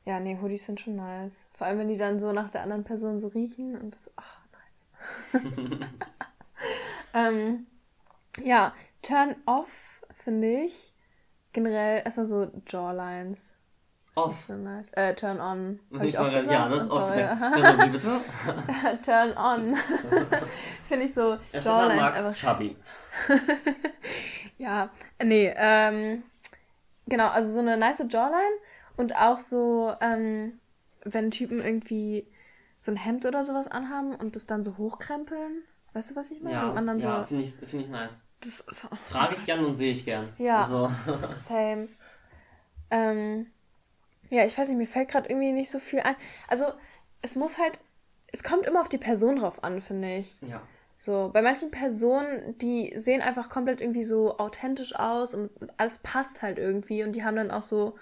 Ja, 0.06 0.20
nee, 0.20 0.38
Hoodies 0.40 0.66
sind 0.66 0.80
schon 0.80 0.96
nice. 0.96 1.48
Vor 1.54 1.68
allem, 1.68 1.80
wenn 1.80 1.88
die 1.88 1.98
dann 1.98 2.20
so 2.20 2.32
nach 2.32 2.50
der 2.50 2.62
anderen 2.62 2.84
Person 2.84 3.20
so 3.20 3.28
riechen 3.30 3.76
und 3.76 3.92
bist 3.92 4.06
so, 4.06 4.12
ach, 4.16 4.40
nice. 4.52 5.44
ähm, 7.14 7.68
ja, 8.44 8.74
Turn 9.06 9.36
off, 9.46 10.04
finde 10.16 10.64
ich. 10.64 10.94
Generell 11.54 12.02
erstmal 12.04 12.26
so 12.26 12.52
Jawlines. 12.68 13.56
Off. 14.16 14.46
So 14.48 14.54
nice. 14.54 14.94
Äh, 14.94 15.14
turn 15.14 15.42
on. 15.42 15.80
Hab 15.94 16.04
ich, 16.04 16.16
gesagt? 16.16 16.50
Ja, 16.50 16.70
das 16.70 16.84
ist 16.84 16.92
off 16.92 17.14
gesagt. 17.14 17.42
Also, 17.42 17.80
wie 17.84 17.90
bitte? 17.90 19.02
turn 19.04 19.38
on. 19.38 19.76
Finde 20.86 21.06
ich 21.06 21.14
so. 21.14 21.38
Erst 21.52 21.68
Jawlines 21.68 22.02
Max 22.02 22.24
einfach. 22.24 22.36
Chubby. 22.36 22.78
ja, 24.58 24.90
nee, 25.22 25.54
ähm, 25.58 26.24
genau, 27.08 27.28
also 27.28 27.52
so 27.52 27.60
eine 27.60 27.76
nice 27.76 28.06
Jawline 28.10 28.56
und 28.96 29.18
auch 29.18 29.40
so, 29.40 29.94
ähm, 30.00 30.60
wenn 31.04 31.30
Typen 31.30 31.62
irgendwie 31.62 32.26
so 32.80 32.92
ein 32.92 32.98
Hemd 32.98 33.26
oder 33.26 33.44
sowas 33.44 33.68
anhaben 33.68 34.16
und 34.16 34.38
das 34.38 34.46
dann 34.46 34.64
so 34.64 34.78
hochkrempeln. 34.78 35.64
Weißt 35.92 36.12
du, 36.12 36.16
was 36.16 36.32
ich 36.32 36.42
meine? 36.42 36.56
Ja, 36.56 36.70
und 36.70 37.04
ja 37.04 37.24
finde 37.24 37.44
ich, 37.44 37.52
find 37.52 37.84
ich 37.84 37.90
nice. 37.90 38.22
Das, 38.40 38.64
oh, 38.68 38.96
Trage 39.10 39.36
ich 39.36 39.46
gern 39.46 39.66
und 39.66 39.76
sehe 39.76 39.92
ich 39.92 40.06
gern. 40.06 40.30
Ja, 40.38 40.62
also. 40.62 40.90
same. 41.44 41.88
Ähm, 42.92 43.48
ja, 44.30 44.46
ich 44.46 44.58
weiß 44.58 44.70
nicht, 44.70 44.78
mir 44.78 44.86
fällt 44.86 45.10
gerade 45.10 45.30
irgendwie 45.30 45.52
nicht 45.52 45.70
so 45.70 45.80
viel 45.80 46.00
ein. 46.00 46.16
Also, 46.48 46.66
es 47.22 47.36
muss 47.36 47.58
halt, 47.58 47.80
es 48.28 48.44
kommt 48.44 48.66
immer 48.66 48.82
auf 48.82 48.90
die 48.90 48.98
Person 48.98 49.38
drauf 49.38 49.64
an, 49.64 49.82
finde 49.82 50.18
ich. 50.18 50.42
Ja. 50.42 50.62
So, 50.98 51.30
bei 51.34 51.42
manchen 51.42 51.72
Personen, 51.72 52.56
die 52.58 52.94
sehen 52.96 53.22
einfach 53.22 53.50
komplett 53.50 53.82
irgendwie 53.82 54.04
so 54.04 54.38
authentisch 54.38 54.96
aus 54.96 55.36
und 55.36 55.52
alles 55.78 56.00
passt 56.00 56.42
halt 56.42 56.58
irgendwie 56.58 57.04
und 57.04 57.14
die 57.14 57.24
haben 57.24 57.36
dann 57.36 57.52
auch 57.52 57.62
so 57.62 57.96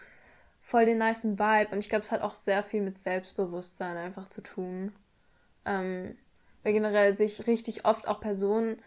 voll 0.62 0.86
den 0.86 1.00
niceen 1.00 1.39
Vibe 1.39 1.72
und 1.72 1.80
ich 1.80 1.89
glaube, 1.89 2.03
es 2.03 2.12
hat 2.12 2.22
auch 2.22 2.36
sehr 2.36 2.63
viel 2.63 2.82
mit 2.82 3.00
Selbstbewusstsein 3.00 3.98
einfach 3.98 4.30
zu 4.30 4.42
tun. 4.42 4.94
Ähm, 5.65 6.18
weil 6.63 6.74
generell 6.74 7.18
sich 7.18 7.46
richtig 7.48 7.86
oft 7.86 8.08
auch 8.08 8.22
Personen, 8.22 8.82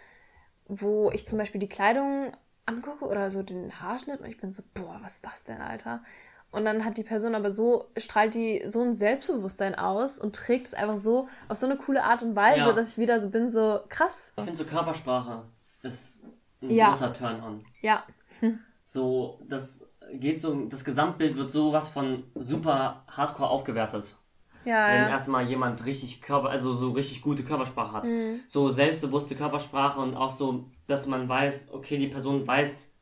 wo 0.67 1.11
ich 1.11 1.27
zum 1.27 1.39
Beispiel 1.39 1.61
die 1.61 1.69
Kleidung 1.69 2.33
angucke 2.65 3.05
oder 3.05 3.31
so 3.31 3.43
den 3.43 3.81
Haarschnitt 3.81 4.21
und 4.21 4.27
ich 4.27 4.39
bin 4.39 4.53
so, 4.53 4.63
boah, 4.75 4.99
was 5.03 5.17
ist 5.17 5.27
das 5.27 5.45
denn, 5.45 5.61
Alter? 5.61 6.03
Und 6.51 6.65
dann 6.65 6.85
hat 6.85 6.97
die 6.97 7.03
Person 7.03 7.35
aber 7.35 7.51
so, 7.51 7.87
strahlt 7.99 8.35
die 8.35 8.63
so 8.67 8.81
ein 8.81 8.95
Selbstbewusstsein 8.95 9.75
aus 9.75 10.19
und 10.19 10.35
trägt 10.35 10.69
es 10.69 10.75
einfach 10.75 10.97
so 10.97 11.29
auf 11.49 11.59
so 11.59 11.67
eine 11.67 11.77
coole 11.77 12.03
Art 12.03 12.23
und 12.23 12.35
Weise, 12.35 12.61
ja. 12.61 12.73
dass 12.73 12.93
ich 12.93 12.99
wieder 12.99 13.21
so 13.21 13.31
bin, 13.31 13.51
so 13.51 13.81
krass. 13.89 14.33
Ich 14.37 14.45
finde 14.45 14.59
so 14.59 14.65
Körpersprache 14.65 15.43
ist 15.83 16.25
ein 16.63 16.71
ja. 16.71 16.89
großer 16.89 17.13
Turn-on. 17.13 17.65
Ja. 17.83 18.05
Hm. 18.41 18.59
So, 18.85 19.41
das 19.49 19.89
geht 20.13 20.39
so, 20.39 20.55
das 20.67 20.85
Gesamtbild 20.85 21.37
wird 21.37 21.51
sowas 21.51 21.89
von 21.89 22.25
super 22.35 23.05
hardcore 23.09 23.51
aufgewertet. 23.51 24.17
Ja, 24.65 24.89
wenn 24.89 25.03
ja. 25.03 25.09
erstmal 25.11 25.45
jemand 25.45 25.85
richtig 25.85 26.21
Körper, 26.21 26.49
also 26.49 26.73
so 26.73 26.91
richtig 26.91 27.23
gute 27.23 27.45
Körpersprache 27.45 27.93
hat. 27.93 28.05
Mhm. 28.05 28.41
So 28.49 28.69
selbstbewusste 28.69 29.37
Körpersprache 29.37 30.01
und 30.01 30.17
auch 30.17 30.33
so, 30.33 30.65
dass 30.89 31.07
man 31.07 31.29
weiß, 31.29 31.69
okay, 31.73 31.99
die 31.99 32.09
Person 32.09 32.45
weiß, 32.45 32.93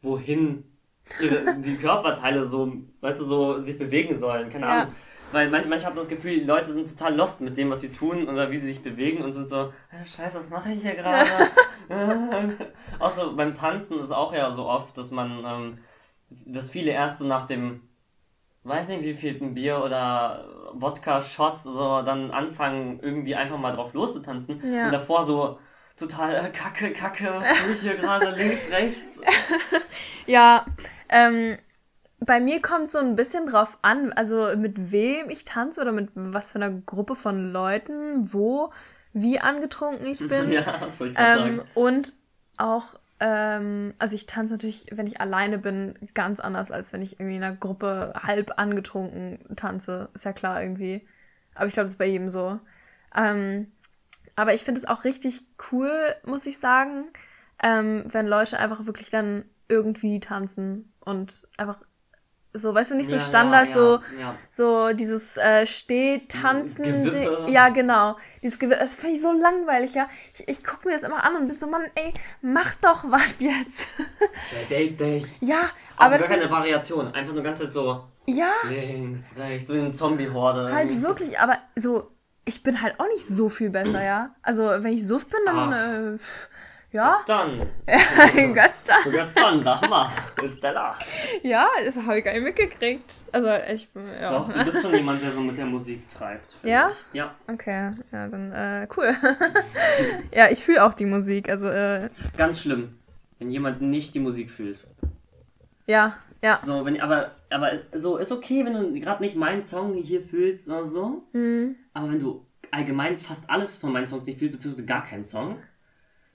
wohin 0.00 0.64
ihre, 1.20 1.56
die 1.60 1.76
Körperteile 1.76 2.44
so, 2.44 2.72
weißt 3.00 3.20
du, 3.20 3.24
so 3.24 3.60
sich 3.60 3.78
bewegen 3.78 4.16
sollen. 4.16 4.48
Keine 4.48 4.66
ja. 4.66 4.72
Ahnung. 4.82 4.94
Weil 5.32 5.48
man, 5.48 5.68
manchmal 5.68 5.86
hat 5.86 5.94
man 5.94 6.04
das 6.04 6.08
Gefühl, 6.08 6.40
die 6.40 6.44
Leute 6.44 6.70
sind 6.70 6.88
total 6.88 7.14
lost 7.16 7.40
mit 7.40 7.56
dem, 7.56 7.70
was 7.70 7.80
sie 7.80 7.90
tun 7.90 8.28
oder 8.28 8.50
wie 8.50 8.58
sie 8.58 8.66
sich 8.66 8.82
bewegen 8.82 9.24
und 9.24 9.32
sind 9.32 9.48
so, 9.48 9.72
scheiße, 9.90 10.38
was 10.38 10.50
mache 10.50 10.72
ich 10.72 10.82
hier 10.82 10.94
gerade? 10.94 11.26
auch 12.98 13.10
so 13.10 13.34
beim 13.34 13.54
Tanzen 13.54 13.98
ist 13.98 14.12
auch 14.12 14.34
ja 14.34 14.50
so 14.50 14.66
oft, 14.66 14.96
dass 14.98 15.10
man, 15.10 15.42
ähm, 15.44 15.76
dass 16.46 16.70
viele 16.70 16.90
erst 16.90 17.18
so 17.18 17.24
nach 17.24 17.46
dem, 17.46 17.80
weiß 18.64 18.88
nicht 18.88 19.04
wie 19.04 19.14
viel 19.14 19.34
Bier 19.34 19.82
oder 19.82 20.44
Wodka-Shots 20.74 21.64
so 21.64 22.02
dann 22.02 22.30
anfangen, 22.30 23.00
irgendwie 23.00 23.34
einfach 23.34 23.58
mal 23.58 23.72
drauf 23.72 23.94
loszutanzen 23.94 24.62
ja. 24.70 24.86
und 24.86 24.92
davor 24.92 25.24
so 25.24 25.58
total 25.96 26.34
äh, 26.34 26.50
kacke, 26.50 26.92
kacke, 26.92 27.32
was 27.34 27.46
tue 27.46 27.72
ich 27.72 27.80
hier 27.80 27.96
gerade, 27.96 28.30
links, 28.36 28.70
rechts. 28.70 29.20
Ja, 30.26 30.66
ähm, 31.08 31.58
bei 32.20 32.40
mir 32.40 32.62
kommt 32.62 32.90
so 32.90 32.98
ein 32.98 33.16
bisschen 33.16 33.46
drauf 33.46 33.78
an, 33.82 34.12
also 34.12 34.56
mit 34.56 34.92
wem 34.92 35.30
ich 35.30 35.44
tanze 35.44 35.80
oder 35.80 35.92
mit 35.92 36.10
was 36.14 36.52
für 36.52 36.62
einer 36.62 36.70
Gruppe 36.70 37.16
von 37.16 37.52
Leuten, 37.52 38.32
wo, 38.32 38.72
wie 39.12 39.40
angetrunken 39.40 40.06
ich 40.06 40.20
bin. 40.26 40.48
Ja, 40.50 40.62
das 40.62 41.00
wollte 41.00 41.14
ich 41.14 41.18
ähm, 41.18 41.38
sagen. 41.38 41.62
Und 41.74 42.14
auch, 42.56 42.94
ähm, 43.18 43.94
also 43.98 44.14
ich 44.14 44.26
tanze 44.26 44.54
natürlich, 44.54 44.86
wenn 44.92 45.06
ich 45.06 45.20
alleine 45.20 45.58
bin, 45.58 45.94
ganz 46.14 46.38
anders, 46.38 46.70
als 46.70 46.92
wenn 46.92 47.02
ich 47.02 47.18
irgendwie 47.18 47.36
in 47.36 47.42
einer 47.42 47.56
Gruppe 47.56 48.12
halb 48.22 48.58
angetrunken 48.58 49.40
tanze. 49.56 50.08
Ist 50.14 50.24
ja 50.24 50.32
klar 50.32 50.62
irgendwie. 50.62 51.06
Aber 51.54 51.66
ich 51.66 51.72
glaube, 51.72 51.86
das 51.86 51.94
ist 51.94 51.98
bei 51.98 52.06
jedem 52.06 52.28
so. 52.28 52.60
Ähm, 53.14 53.72
aber 54.36 54.54
ich 54.54 54.64
finde 54.64 54.78
es 54.80 54.86
auch 54.86 55.04
richtig 55.04 55.44
cool, 55.70 55.92
muss 56.24 56.46
ich 56.46 56.58
sagen, 56.58 57.08
ähm, 57.62 58.04
wenn 58.06 58.26
Leute 58.26 58.58
einfach 58.58 58.86
wirklich 58.86 59.10
dann 59.10 59.44
irgendwie 59.68 60.20
tanzen 60.20 60.92
und 61.04 61.46
einfach 61.56 61.78
so, 62.54 62.74
weißt 62.74 62.90
du, 62.90 62.96
nicht 62.96 63.08
so 63.08 63.16
ja, 63.16 63.22
Standard, 63.22 63.68
ja, 63.68 63.72
so, 63.72 64.00
ja. 64.20 64.34
so 64.50 64.92
dieses 64.92 65.38
äh, 65.38 65.64
Stehtanzen. 65.64 67.10
Ja, 67.48 67.70
genau. 67.70 68.16
Dieses 68.42 68.58
Gewirr, 68.58 68.76
das 68.76 68.94
finde 68.94 69.16
ich 69.16 69.22
so 69.22 69.32
langweilig, 69.32 69.94
ja. 69.94 70.06
Ich, 70.34 70.46
ich 70.48 70.64
gucke 70.64 70.88
mir 70.88 70.94
das 70.94 71.02
immer 71.02 71.24
an 71.24 71.36
und 71.36 71.48
bin 71.48 71.58
so, 71.58 71.66
Mann, 71.66 71.82
ey, 71.94 72.12
mach 72.42 72.74
doch 72.74 73.04
was 73.10 73.34
jetzt. 73.38 73.88
Beweg 74.68 74.98
dich. 74.98 75.24
Ja, 75.40 75.70
aber. 75.96 76.14
Also 76.14 76.28
gar 76.28 76.38
keine 76.38 76.50
Variation, 76.50 77.14
einfach 77.14 77.32
nur 77.32 77.42
ganz 77.42 77.60
Zeit 77.60 77.72
so. 77.72 78.04
Ja. 78.26 78.52
Links, 78.68 79.34
rechts, 79.38 79.68
so 79.68 79.74
wie 79.74 79.80
eine 79.80 79.92
Zombie-Horde. 79.92 80.72
Halt 80.72 81.00
wirklich, 81.02 81.38
aber 81.38 81.58
so, 81.74 82.10
ich 82.44 82.62
bin 82.62 82.80
halt 82.82 82.98
auch 82.98 83.08
nicht 83.08 83.26
so 83.26 83.48
viel 83.48 83.70
besser, 83.70 84.02
ja. 84.02 84.34
Also, 84.42 84.64
wenn 84.64 84.92
ich 84.92 85.06
suff 85.06 85.26
bin, 85.26 85.40
dann. 85.46 85.72
Äh, 85.72 86.18
Ja. 86.92 87.10
Gestern. 87.10 87.66
gestern. 88.54 88.98
gestern, 89.10 89.60
sag 89.60 89.88
mal. 89.88 90.10
Ist 90.42 90.62
der 90.62 90.74
da? 90.74 90.94
Ja, 91.42 91.66
das 91.82 91.96
habe 91.96 92.18
ich 92.18 92.24
gar 92.24 92.34
nicht 92.34 92.42
mitgekriegt. 92.42 93.10
Also 93.32 93.48
ich 93.72 93.88
ja. 94.20 94.30
Doch, 94.30 94.52
du 94.52 94.62
bist 94.62 94.82
schon 94.82 94.92
jemand, 94.92 95.22
der 95.22 95.30
so 95.30 95.40
mit 95.40 95.56
der 95.56 95.64
Musik 95.64 96.06
treibt. 96.10 96.54
Ja? 96.62 96.90
Ich. 96.90 97.14
Ja. 97.14 97.34
Okay, 97.50 97.92
ja, 98.12 98.28
dann 98.28 98.52
äh, 98.52 98.86
cool. 98.94 99.10
ja, 100.34 100.50
ich 100.50 100.62
fühle 100.62 100.84
auch 100.84 100.92
die 100.92 101.06
Musik. 101.06 101.48
Also, 101.48 101.68
äh, 101.70 102.10
Ganz 102.36 102.60
schlimm, 102.60 102.98
wenn 103.38 103.50
jemand 103.50 103.80
nicht 103.80 104.14
die 104.14 104.20
Musik 104.20 104.50
fühlt. 104.50 104.84
Ja, 105.86 106.14
ja. 106.42 106.58
So, 106.62 106.84
wenn, 106.84 107.00
aber, 107.00 107.30
aber 107.48 107.72
so 107.94 108.18
ist 108.18 108.32
okay, 108.32 108.66
wenn 108.66 108.74
du 108.74 109.00
gerade 109.00 109.22
nicht 109.22 109.34
meinen 109.34 109.64
Song 109.64 109.94
hier 109.94 110.20
fühlst 110.20 110.68
oder 110.68 110.84
so. 110.84 111.22
Mhm. 111.32 111.76
Aber 111.94 112.10
wenn 112.10 112.18
du 112.18 112.46
allgemein 112.70 113.18
fast 113.18 113.48
alles 113.50 113.76
von 113.76 113.92
meinen 113.92 114.06
Songs 114.06 114.26
nicht 114.26 114.38
fühlst, 114.38 114.52
beziehungsweise 114.52 114.86
gar 114.86 115.02
keinen 115.02 115.24
Song, 115.24 115.58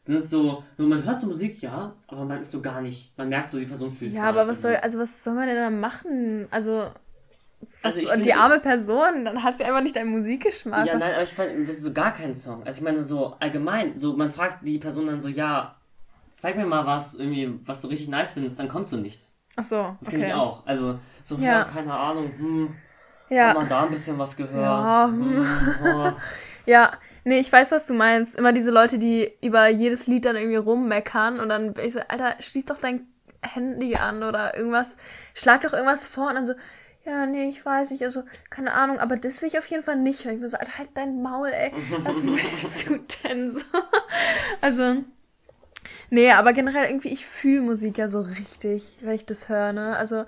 dann 0.06 0.16
ist 0.16 0.30
so, 0.30 0.64
man 0.78 1.04
hört 1.04 1.20
so 1.20 1.28
Musik, 1.28 1.62
ja, 1.62 1.94
aber 2.08 2.26
man 2.26 2.40
ist 2.40 2.52
so 2.52 2.62
gar 2.62 2.82
nicht, 2.82 3.18
man 3.18 3.28
merkt 3.28 3.52
so, 3.52 3.60
die 3.60 3.66
Person 3.66 3.92
fühlt 3.92 4.12
es 4.12 4.18
Ja, 4.18 4.24
aber 4.24 4.48
was 4.48 4.62
soll, 4.62 4.76
also 4.78 5.00
was 5.00 5.24
soll 5.24 5.34
man 5.34 5.48
denn 5.48 5.58
da 5.58 5.70
machen? 5.70 6.48
Also, 6.50 6.90
was, 7.82 7.98
also 7.98 8.14
und 8.14 8.26
die 8.26 8.34
arme 8.34 8.60
Person, 8.60 9.26
dann 9.26 9.44
hat 9.44 9.58
sie 9.58 9.66
einfach 9.66 9.82
nicht 9.82 9.96
deinen 9.96 10.12
Musikgeschmack. 10.12 10.86
Ja, 10.86 10.98
nein, 10.98 11.14
aber 11.14 11.24
ich 11.24 11.34
fand 11.34 11.50
so 11.74 11.92
gar 11.92 12.14
keinen 12.14 12.36
Song. 12.36 12.64
Also 12.64 12.78
ich 12.78 12.84
meine 12.84 13.04
so 13.04 13.36
allgemein, 13.40 13.96
so 13.96 14.16
man 14.16 14.30
fragt 14.30 14.66
die 14.66 14.78
Person 14.78 15.08
dann 15.08 15.20
so, 15.20 15.28
ja, 15.28 15.76
zeig 16.30 16.56
mir 16.56 16.66
mal 16.66 16.86
was, 16.86 17.16
irgendwie, 17.16 17.60
was 17.66 17.82
du 17.82 17.88
richtig 17.88 18.08
nice 18.08 18.32
findest, 18.32 18.60
dann 18.60 18.70
kommt 18.70 18.88
so 18.88 18.98
nichts. 18.98 19.40
Ach 19.58 19.64
so. 19.66 19.96
Das 20.00 20.10
kenne 20.10 20.24
okay. 20.24 20.32
ich 20.32 20.38
auch. 20.38 20.66
Also, 20.66 21.00
so, 21.24 21.36
ja. 21.38 21.64
keine 21.64 21.94
Ahnung, 21.94 22.32
hm, 22.38 22.76
ja. 23.30 23.50
hat 23.50 23.58
man 23.58 23.70
da 23.70 23.84
ein 23.84 23.92
bisschen 23.92 24.18
was 24.18 24.36
gehört. 24.36 24.64
Ja, 24.64 25.08
hm, 25.12 25.46
hm 25.84 26.16
ja, 26.66 26.92
nee, 27.24 27.40
ich 27.40 27.52
weiß, 27.52 27.72
was 27.72 27.86
du 27.86 27.94
meinst. 27.94 28.36
Immer 28.36 28.54
diese 28.54 28.72
Leute, 28.72 28.98
die 28.98 29.32
über 29.42 29.68
jedes 29.70 30.06
Lied 30.08 30.26
dann 30.26 30.36
irgendwie 30.36 30.58
rummeckern 30.58 31.40
und 31.40 31.50
dann 31.50 31.74
bin 31.74 31.86
ich 31.86 31.94
so, 31.94 32.00
Alter, 32.08 32.36
schließ 32.40 32.66
doch 32.66 32.78
dein 32.78 33.08
Handy 33.42 33.96
an 33.96 34.24
oder 34.24 34.58
irgendwas, 34.58 34.98
schlag 35.34 35.62
doch 35.62 35.74
irgendwas 35.74 36.06
vor 36.06 36.28
und 36.28 36.36
dann 36.36 36.46
so, 36.46 36.54
ja, 37.06 37.26
nee, 37.26 37.48
ich 37.48 37.66
weiß 37.66 37.92
nicht, 37.92 38.04
also, 38.04 38.24
keine 38.50 38.74
Ahnung, 38.74 39.00
aber 39.00 39.16
das 39.16 39.42
will 39.42 39.48
ich 39.48 39.58
auf 39.58 39.66
jeden 39.68 39.82
Fall 39.82 39.96
nicht 39.96 40.26
hören. 40.26 40.36
Ich 40.36 40.42
bin 40.42 40.50
so, 40.50 40.58
Alter, 40.58 40.78
halt 40.78 40.90
dein 40.96 41.22
Maul, 41.22 41.48
ey. 41.48 41.72
Was 42.00 42.28
willst 42.28 42.90
du 42.90 43.00
denn 43.24 43.52
so? 43.52 43.62
Also, 44.62 45.04
Nee, 46.10 46.32
aber 46.32 46.54
generell 46.54 46.86
irgendwie, 46.86 47.10
ich 47.10 47.26
fühle 47.26 47.62
Musik 47.62 47.98
ja 47.98 48.08
so 48.08 48.22
richtig, 48.22 48.98
wenn 49.02 49.14
ich 49.14 49.26
das 49.26 49.50
höre, 49.50 49.74
ne? 49.74 49.96
Also, 49.98 50.26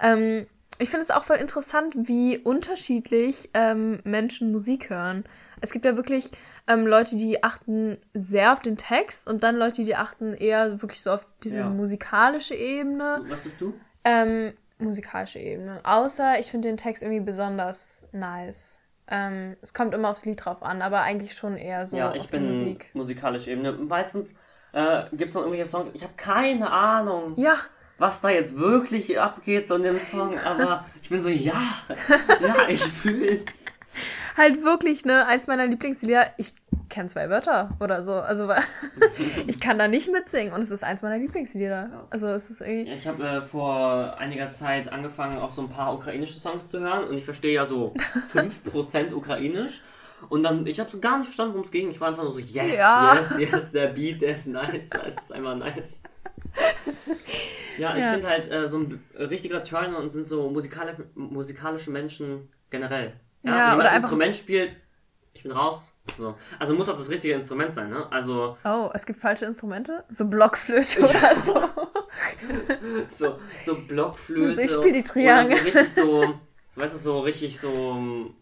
ähm, 0.00 0.46
ich 0.78 0.90
finde 0.90 1.02
es 1.02 1.10
auch 1.10 1.24
voll 1.24 1.36
interessant, 1.36 1.94
wie 1.96 2.38
unterschiedlich 2.38 3.48
ähm, 3.54 4.00
Menschen 4.04 4.52
Musik 4.52 4.90
hören. 4.90 5.24
Es 5.60 5.72
gibt 5.72 5.84
ja 5.84 5.96
wirklich 5.96 6.30
ähm, 6.66 6.86
Leute, 6.86 7.16
die 7.16 7.42
achten 7.42 7.98
sehr 8.14 8.52
auf 8.52 8.60
den 8.60 8.76
Text 8.76 9.26
und 9.26 9.42
dann 9.42 9.56
Leute, 9.56 9.84
die 9.84 9.96
achten 9.96 10.34
eher 10.34 10.82
wirklich 10.82 11.00
so 11.00 11.12
auf 11.12 11.26
diese 11.42 11.60
ja. 11.60 11.68
musikalische 11.68 12.54
Ebene. 12.54 13.22
Was 13.28 13.40
bist 13.40 13.60
du? 13.60 13.74
Ähm, 14.04 14.52
musikalische 14.78 15.38
Ebene. 15.38 15.80
Außer 15.84 16.38
ich 16.38 16.50
finde 16.50 16.68
den 16.68 16.76
Text 16.76 17.02
irgendwie 17.02 17.20
besonders 17.20 18.04
nice. 18.12 18.80
Ähm, 19.08 19.56
es 19.62 19.72
kommt 19.72 19.94
immer 19.94 20.10
aufs 20.10 20.24
Lied 20.24 20.44
drauf 20.44 20.62
an, 20.62 20.82
aber 20.82 21.02
eigentlich 21.02 21.34
schon 21.34 21.56
eher 21.56 21.86
so 21.86 21.96
ja, 21.96 22.12
ich 22.14 22.22
auf 22.22 22.30
bin 22.30 22.42
die 22.42 22.46
Musik. 22.48 22.90
musikalische 22.92 23.50
Ebene. 23.50 23.72
Meistens 23.72 24.36
äh, 24.76 25.04
Gibt 25.12 25.30
es 25.30 25.34
noch 25.34 25.40
irgendwelche 25.40 25.64
Songs? 25.64 25.90
Ich 25.94 26.02
habe 26.02 26.12
keine 26.18 26.70
Ahnung. 26.70 27.32
Ja. 27.36 27.54
Was 27.98 28.20
da 28.20 28.28
jetzt 28.28 28.58
wirklich 28.58 29.18
abgeht 29.18 29.66
so 29.66 29.76
in 29.76 29.82
dem 29.82 29.98
Song, 29.98 30.38
aber 30.44 30.84
ich 31.02 31.08
bin 31.08 31.22
so, 31.22 31.28
ja, 31.28 31.62
ja, 32.40 32.68
ich 32.68 32.82
fühl's. 32.82 33.64
Halt 34.36 34.62
wirklich, 34.62 35.06
ne, 35.06 35.26
eins 35.26 35.46
meiner 35.46 35.66
Lieblingslieder, 35.66 36.32
ich 36.36 36.52
kenne 36.90 37.08
zwei 37.08 37.30
Wörter 37.30 37.70
oder 37.80 38.02
so, 38.02 38.14
also 38.14 38.52
ich 39.46 39.60
kann 39.60 39.78
da 39.78 39.88
nicht 39.88 40.12
mitsingen 40.12 40.52
und 40.52 40.60
es 40.60 40.70
ist 40.70 40.84
eins 40.84 41.02
meiner 41.02 41.16
Lieblingslieder. 41.16 42.06
Also 42.10 42.28
es 42.28 42.50
ist 42.50 42.60
irgendwie... 42.60 42.92
Ich 42.92 43.06
habe 43.06 43.26
äh, 43.26 43.40
vor 43.40 44.18
einiger 44.18 44.52
Zeit 44.52 44.92
angefangen, 44.92 45.38
auch 45.38 45.50
so 45.50 45.62
ein 45.62 45.70
paar 45.70 45.94
ukrainische 45.94 46.38
Songs 46.38 46.68
zu 46.68 46.80
hören 46.80 47.04
und 47.04 47.16
ich 47.16 47.24
verstehe 47.24 47.54
ja 47.54 47.64
so 47.64 47.94
5% 48.34 49.14
ukrainisch 49.14 49.80
und 50.28 50.42
dann, 50.42 50.66
ich 50.66 50.80
habe 50.80 50.90
so 50.90 50.98
gar 50.98 51.18
nicht 51.18 51.26
verstanden, 51.26 51.54
worum 51.54 51.64
es 51.64 51.70
ging. 51.70 51.90
Ich 51.90 52.00
war 52.00 52.08
einfach 52.08 52.22
nur 52.22 52.32
so, 52.32 52.38
yes, 52.38 52.76
ja. 52.76 53.14
yes, 53.14 53.38
yes, 53.38 53.72
der 53.72 53.88
Beat, 53.88 54.20
der 54.20 54.36
ist 54.36 54.48
nice, 54.48 54.90
es 55.06 55.16
ist 55.16 55.32
einfach 55.32 55.56
nice. 55.56 56.02
Ja, 57.78 57.96
ich 57.96 58.04
ja. 58.04 58.12
finde 58.12 58.28
halt, 58.28 58.50
äh, 58.50 58.66
so 58.66 58.78
ein 58.78 59.04
richtiger 59.14 59.62
Turner 59.64 59.98
und 59.98 60.08
sind 60.08 60.24
so 60.24 60.48
musikali 60.50 60.92
musikalische 61.14 61.90
Menschen 61.90 62.48
generell. 62.70 63.14
Ja, 63.42 63.56
ja 63.56 63.72
wenn 63.72 63.80
oder 63.80 63.90
ein 63.90 64.00
Instrument 64.00 64.34
spielt, 64.34 64.76
ich 65.34 65.42
bin 65.42 65.52
raus. 65.52 65.92
So. 66.16 66.34
Also 66.58 66.74
muss 66.74 66.88
auch 66.88 66.96
das 66.96 67.10
richtige 67.10 67.34
Instrument 67.34 67.74
sein, 67.74 67.90
ne? 67.90 68.10
Also. 68.10 68.56
Oh, 68.64 68.90
es 68.94 69.04
gibt 69.04 69.20
falsche 69.20 69.44
Instrumente? 69.44 70.04
So 70.08 70.26
Blockflöte 70.26 71.00
oder 71.00 71.34
so. 71.34 71.58
so, 73.08 73.38
so 73.62 73.74
Blockflöte. 73.82 74.48
Also 74.50 74.62
ich 74.62 74.70
spiele 74.70 74.92
die 74.92 75.02
Triangel. 75.02 75.58
so 75.58 75.64
richtig 75.64 75.92
so, 75.92 76.22
so, 76.70 76.80
weißt 76.80 76.94
du, 76.94 76.98
so 76.98 77.20
richtig 77.20 77.60
so 77.60 78.34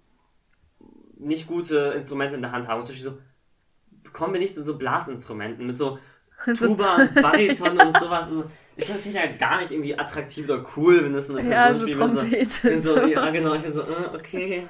nicht 1.18 1.46
gute 1.46 1.94
Instrumente 1.96 2.36
in 2.36 2.42
der 2.42 2.52
Hand 2.52 2.68
haben. 2.68 2.84
zum 2.84 2.94
Beispiel 2.94 3.10
so, 3.10 4.12
kommen 4.12 4.34
wir 4.34 4.40
nicht 4.40 4.54
zu 4.54 4.62
so 4.62 4.76
Blasinstrumenten 4.76 5.66
mit 5.66 5.76
so 5.76 5.98
Tuba 6.44 6.96
und 6.96 7.14
Bariton 7.14 7.78
und 7.80 7.98
sowas. 7.98 8.26
Also, 8.26 8.50
ich 8.76 8.86
finde 8.86 9.00
es 9.08 9.14
ja 9.14 9.26
gar 9.26 9.60
nicht 9.60 9.70
irgendwie 9.70 9.96
attraktiv 9.96 10.48
oder 10.48 10.64
cool, 10.76 11.04
wenn 11.04 11.12
das 11.12 11.30
eine 11.30 11.40
Person 11.40 11.52
ja, 11.52 11.74
so 11.74 11.86
spielt. 11.86 11.98
Trompete. 11.98 12.80
So, 12.80 12.96
so, 12.96 13.06
ja, 13.06 13.30
genau. 13.30 13.54
Ich 13.54 13.62
bin 13.62 13.72
so, 13.72 13.82
äh, 13.82 14.14
okay. 14.14 14.66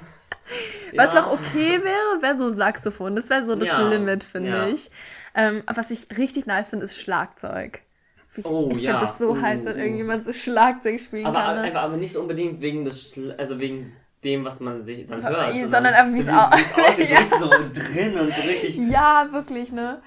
Was 0.95 1.13
ja. 1.13 1.21
noch 1.21 1.31
okay 1.31 1.81
wäre, 1.83 2.21
wäre 2.21 2.35
so 2.35 2.51
Saxophon. 2.51 3.15
Das 3.15 3.29
wäre 3.29 3.43
so 3.43 3.55
das 3.55 3.69
ja, 3.69 3.87
Limit, 3.87 4.23
finde 4.23 4.49
ja. 4.49 4.67
ich. 4.67 4.91
Ähm, 5.33 5.63
was 5.65 5.91
ich 5.91 6.07
richtig 6.17 6.45
nice 6.45 6.69
finde, 6.69 6.85
ist 6.85 6.99
Schlagzeug. 6.99 7.81
Ich, 8.37 8.45
oh, 8.45 8.67
ich 8.71 8.85
finde 8.85 8.97
das 8.99 9.17
so 9.17 9.31
uh, 9.31 9.41
heiß, 9.41 9.65
wenn 9.65 9.77
uh. 9.77 9.79
irgendjemand 9.79 10.25
so 10.25 10.33
Schlagzeug 10.33 10.99
spielen 10.99 11.25
aber, 11.25 11.39
kann. 11.39 11.61
Ne? 11.61 11.67
Aber, 11.69 11.81
aber 11.81 11.97
nicht 11.97 12.13
so 12.13 12.21
unbedingt 12.21 12.61
wegen 12.61 12.85
des, 12.85 13.11
Schla 13.11 13.33
also 13.35 13.59
wegen 13.59 13.95
dem, 14.23 14.43
was 14.43 14.59
man 14.59 14.83
sich 14.83 15.05
dann 15.05 15.23
hört. 15.23 15.53
Sondern, 15.53 15.69
sondern 15.69 15.93
einfach, 15.93 16.13
wie 16.13 16.19
es 16.19 16.29
aussieht. 16.29 17.09
ja. 17.31 17.37
so 17.37 17.49
drin 17.49 18.19
und 18.19 18.33
so 18.33 18.41
richtig. 18.41 18.77
Ja, 18.89 19.29
wirklich, 19.31 19.71
ne? 19.71 20.01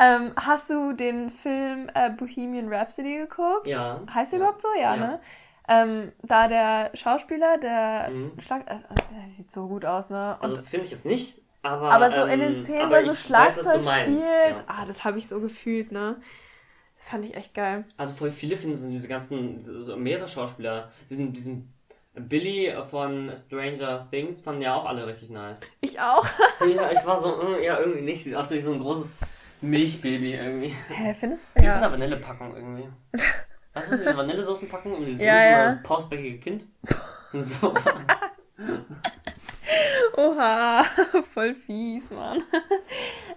Ähm, 0.00 0.32
hast 0.34 0.70
du 0.70 0.94
den 0.94 1.28
Film 1.28 1.90
äh, 1.94 2.08
Bohemian 2.10 2.72
Rhapsody 2.72 3.18
geguckt? 3.18 3.66
Ja. 3.66 4.00
Heißt 4.12 4.32
der 4.32 4.38
ja. 4.38 4.44
überhaupt 4.44 4.62
so? 4.62 4.68
Ja, 4.74 4.94
ja. 4.94 4.96
ne? 4.96 5.20
Ähm, 5.68 6.12
da 6.22 6.48
der 6.48 6.90
Schauspieler, 6.94 7.58
der 7.58 8.08
mhm. 8.10 8.32
Schlag... 8.40 8.62
Äh, 8.70 8.78
das 8.96 9.36
sieht 9.36 9.52
so 9.52 9.68
gut 9.68 9.84
aus, 9.84 10.08
ne? 10.08 10.38
Und 10.40 10.50
also 10.50 10.62
finde 10.62 10.86
ich 10.86 10.92
jetzt 10.92 11.04
nicht, 11.04 11.40
aber... 11.62 11.92
Aber 11.92 12.10
so 12.12 12.22
in 12.22 12.40
den 12.40 12.54
ähm, 12.54 12.56
Szenen, 12.56 12.88
wo 12.88 12.94
er 12.94 13.04
so 13.04 13.14
Schlagzeug 13.14 13.84
spielt, 13.84 14.58
ja. 14.58 14.64
ah, 14.66 14.86
das 14.86 15.04
habe 15.04 15.18
ich 15.18 15.28
so 15.28 15.38
gefühlt, 15.38 15.92
ne? 15.92 16.16
Fand 16.96 17.26
ich 17.26 17.34
echt 17.34 17.54
geil. 17.54 17.84
Also 17.98 18.14
voll 18.14 18.30
viele 18.30 18.56
finden 18.56 18.76
so 18.76 18.88
diese 18.88 19.06
ganzen, 19.06 19.60
so 19.60 19.96
mehrere 19.96 20.28
Schauspieler, 20.28 20.90
diesen, 21.10 21.32
diesen 21.32 21.72
Billy 22.14 22.74
von 22.88 23.32
Stranger 23.34 24.08
Things 24.10 24.40
fanden 24.40 24.62
ja 24.62 24.74
auch 24.74 24.86
alle 24.86 25.06
richtig 25.06 25.30
nice. 25.30 25.60
Ich 25.80 26.00
auch. 26.00 26.26
ja, 26.74 26.90
ich 26.90 27.04
war 27.06 27.16
so, 27.16 27.40
äh, 27.42 27.64
ja, 27.64 27.78
irgendwie 27.78 28.02
nicht. 28.02 28.24
Sieht 28.24 28.34
aus 28.34 28.50
wie 28.50 28.58
so 28.58 28.72
ein 28.72 28.80
großes 28.80 29.24
Milchbaby 29.60 30.34
irgendwie. 30.34 30.74
Hä, 30.88 31.14
findest 31.14 31.50
du? 31.54 31.62
Ja. 31.62 31.72
von 31.72 31.82
der 31.82 31.92
Vanillepackung 31.92 32.54
irgendwie. 32.54 32.88
Was 33.72 33.90
ist 33.90 34.00
diese 34.00 34.16
Vanillesoßenpackung? 34.16 34.94
Um 34.94 35.06
dieses 35.06 35.20
ja, 35.20 35.44
ja. 35.44 35.80
pausbäckige 35.82 36.38
Kind? 36.38 36.66
So. 37.32 37.72
Oha, 40.16 40.82
voll 41.32 41.54
fies, 41.54 42.10
Mann. 42.10 42.42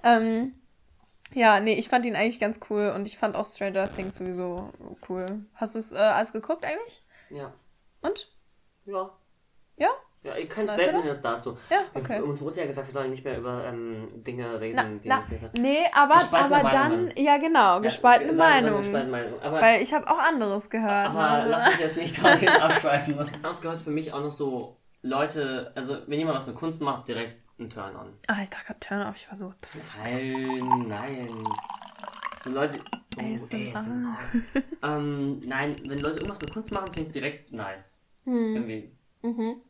ähm, 0.04 0.52
ja, 1.34 1.60
nee, 1.60 1.76
ich 1.76 1.90
fand 1.90 2.08
ihn 2.08 2.16
eigentlich 2.16 2.40
ganz 2.40 2.60
cool 2.72 2.92
und 2.96 3.08
ich 3.08 3.20
fand 3.20 3.36
auch 3.36 3.46
Stranger 3.46 3.94
Things 3.94 4.16
sowieso 4.16 4.72
cool. 5.08 5.46
Hast 5.54 5.76
du 5.76 5.80
es 5.80 5.92
äh, 5.92 5.98
alles 5.98 6.34
geguckt 6.34 6.66
eigentlich? 6.66 7.04
Ja. 7.30 7.54
Und? 8.02 8.32
Ja. 8.86 9.12
Ja? 9.78 9.90
Ja, 10.24 10.38
ihr 10.38 10.48
könnt 10.48 10.70
Statement 10.70 11.04
jetzt 11.04 11.24
dazu. 11.26 11.58
Ja, 11.70 11.80
okay. 11.94 12.22
Uns 12.22 12.42
wurde 12.42 12.62
ja 12.62 12.66
gesagt, 12.66 12.88
wir 12.88 12.94
sollen 12.94 13.12
nicht 13.12 13.26
mehr 13.26 13.38
über 13.38 13.66
ähm, 13.66 14.08
Dinge 14.24 14.60
reden, 14.60 14.76
na, 14.76 14.84
die 14.98 15.08
na, 15.08 15.24
nicht 15.30 15.58
Nee, 15.58 15.86
aber, 15.94 16.16
aber 16.32 16.70
dann, 16.70 17.12
ja 17.18 17.38
genau, 17.38 17.82
gespaltene 17.82 18.32
ja, 18.32 18.38
Meinung. 18.38 18.78
Gespaltene 18.78 19.12
Meinung. 19.12 19.42
Aber, 19.42 19.62
Weil 19.62 19.82
ich 19.82 19.94
habe 19.94 20.10
auch 20.10 20.20
anderes 20.20 20.70
gehört. 20.70 21.10
Aber 21.10 21.20
also. 21.20 21.50
lass 21.50 21.68
uns 21.68 21.80
jetzt 21.80 21.98
nicht 21.98 22.24
dahin 22.24 22.48
abschweifen. 22.62 23.20
Sonst 23.42 23.62
gehört 23.62 23.82
für 23.82 23.92
mich 23.92 24.14
auch 24.14 24.22
noch 24.22 24.32
so 24.32 24.78
Leute, 25.02 25.74
also 25.76 25.98
wenn 26.08 26.20
jemand 26.20 26.38
was 26.38 26.48
mit 26.48 26.56
Kunst 26.56 26.82
macht, 26.82 27.10
direkt 27.10 27.42
ein 27.60 27.70
Turn-on. 27.70 28.14
Ah, 28.28 28.38
ich 28.42 28.50
dachte 28.50 28.68
gerade 28.68 28.80
Turn-off, 28.80 29.16
ich 29.18 29.28
war 29.28 29.36
so... 29.36 29.54
Nein, 30.02 30.86
nein. 30.88 31.44
So 32.42 32.50
Leute... 32.50 32.80
Oh, 33.18 33.22
ASMR. 33.22 34.18
ähm, 34.82 35.40
nein, 35.42 35.76
wenn 35.86 36.00
Leute 36.00 36.16
irgendwas 36.16 36.40
mit 36.40 36.52
Kunst 36.52 36.72
machen, 36.72 36.86
finde 36.86 37.02
ich 37.02 37.08
es 37.08 37.14
direkt 37.14 37.52
nice. 37.52 38.04
Hm. 38.24 38.56
Irgendwie. 38.56 38.98
Mhm. 39.22 39.62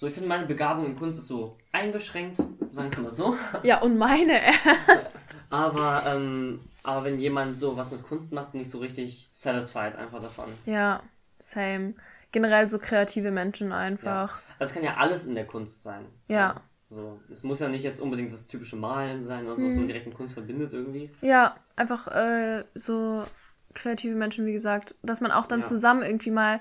So, 0.00 0.06
ich 0.06 0.14
finde 0.14 0.30
meine 0.30 0.46
Begabung 0.46 0.86
in 0.86 0.96
Kunst 0.96 1.18
ist 1.18 1.26
so 1.26 1.58
eingeschränkt, 1.72 2.38
sagen 2.72 2.90
wir 2.90 3.02
mal 3.02 3.10
so. 3.10 3.36
Ja, 3.62 3.82
und 3.82 3.98
meine 3.98 4.40
erst. 4.88 5.36
aber, 5.50 6.04
ähm, 6.06 6.60
aber 6.82 7.04
wenn 7.04 7.18
jemand 7.18 7.54
so 7.54 7.76
was 7.76 7.90
mit 7.90 8.02
Kunst 8.02 8.32
macht, 8.32 8.52
bin 8.52 8.62
ich 8.62 8.70
so 8.70 8.78
richtig 8.78 9.28
satisfied 9.34 9.96
einfach 9.96 10.22
davon. 10.22 10.46
Ja, 10.64 11.02
same. 11.38 11.92
Generell 12.32 12.66
so 12.66 12.78
kreative 12.78 13.30
Menschen 13.30 13.72
einfach. 13.72 14.38
Ja. 14.38 14.42
Also 14.58 14.70
es 14.70 14.72
kann 14.72 14.84
ja 14.84 14.96
alles 14.96 15.26
in 15.26 15.34
der 15.34 15.46
Kunst 15.46 15.82
sein. 15.82 16.06
Ja. 16.28 16.54
So, 16.88 17.20
es 17.30 17.42
muss 17.42 17.60
ja 17.60 17.68
nicht 17.68 17.84
jetzt 17.84 18.00
unbedingt 18.00 18.32
das 18.32 18.46
typische 18.46 18.76
Malen 18.76 19.22
sein, 19.22 19.46
also 19.46 19.62
was 19.62 19.74
man 19.74 19.82
mhm. 19.82 19.88
direkt 19.88 20.06
mit 20.06 20.14
Kunst 20.16 20.32
verbindet 20.32 20.72
irgendwie. 20.72 21.10
Ja, 21.20 21.56
einfach 21.76 22.06
äh, 22.06 22.64
so 22.72 23.26
kreative 23.74 24.14
Menschen, 24.14 24.46
wie 24.46 24.54
gesagt, 24.54 24.94
dass 25.02 25.20
man 25.20 25.30
auch 25.30 25.46
dann 25.46 25.60
ja. 25.60 25.66
zusammen 25.66 26.02
irgendwie 26.02 26.30
mal 26.30 26.58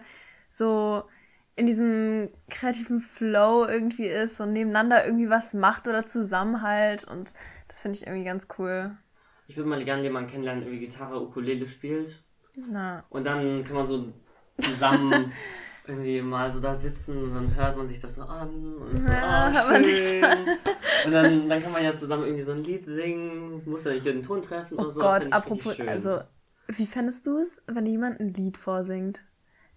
so 0.49 1.06
in 1.60 1.65
diesem 1.65 2.30
kreativen 2.50 3.02
Flow 3.02 3.65
irgendwie 3.65 4.08
ist 4.08 4.39
und 4.39 4.54
nebeneinander 4.54 5.06
irgendwie 5.06 5.30
was 5.30 5.54
macht 5.54 5.89
oder 5.89 6.06
Zusammenhalt 6.06 7.06
und 7.06 7.34
das 7.67 7.82
finde 7.82 7.98
ich 7.98 8.08
irgendwie 8.08 8.24
ganz 8.24 8.48
cool. 8.58 8.95
Ich 9.48 9.58
würde 9.58 9.69
mal 9.69 9.84
gerne 9.84 10.04
jemanden 10.04 10.30
kennenlernen, 10.30 10.63
der 10.63 10.72
irgendwie 10.72 10.88
Gitarre, 10.88 11.22
Ukulele 11.22 11.67
spielt. 11.67 12.24
Na. 12.56 13.04
Und 13.10 13.28
dann 13.28 13.65
kann 13.65 13.76
man 13.76 13.86
so 13.86 14.13
zusammen 14.58 15.34
irgendwie 15.88 16.22
mal 16.22 16.50
so 16.50 16.62
da 16.62 16.74
sitzen 16.74 17.24
und 17.24 17.34
dann 17.34 17.56
hört 17.56 17.76
man 17.76 17.88
sich 17.88 18.00
das 18.00 18.15
so 18.15 18.22
an 18.22 18.78
und 18.78 18.98
so, 18.98 19.12
ja, 19.12 19.52
oh, 19.52 19.74
schön. 19.74 19.84
So 19.84 20.26
und 21.08 21.12
dann, 21.12 21.50
dann 21.50 21.62
kann 21.62 21.74
man 21.74 21.84
ja 21.84 21.93
zusammen 21.93 22.24
irgendwie 22.24 22.43
so 22.43 22.54
ein 22.54 22.63
Lied 22.63 22.86
singen, 22.86 23.63
muss 23.65 23.84
ja 23.84 23.91
nicht 23.91 24.06
den 24.06 24.24
Ton 24.24 24.41
treffen 24.41 24.78
oh 24.78 24.84
oder 24.84 24.91
so. 24.91 25.02
Gott, 25.02 25.34
apropos, 25.34 25.78
also 25.82 26.22
wie 26.67 26.86
fändest 26.86 27.28
du 27.28 27.38
es, 27.38 27.63
wenn 27.67 27.86
jemand 27.86 28.22
ein 28.22 28.34
Lied 28.34 28.58
vorsingt? 28.58 29.26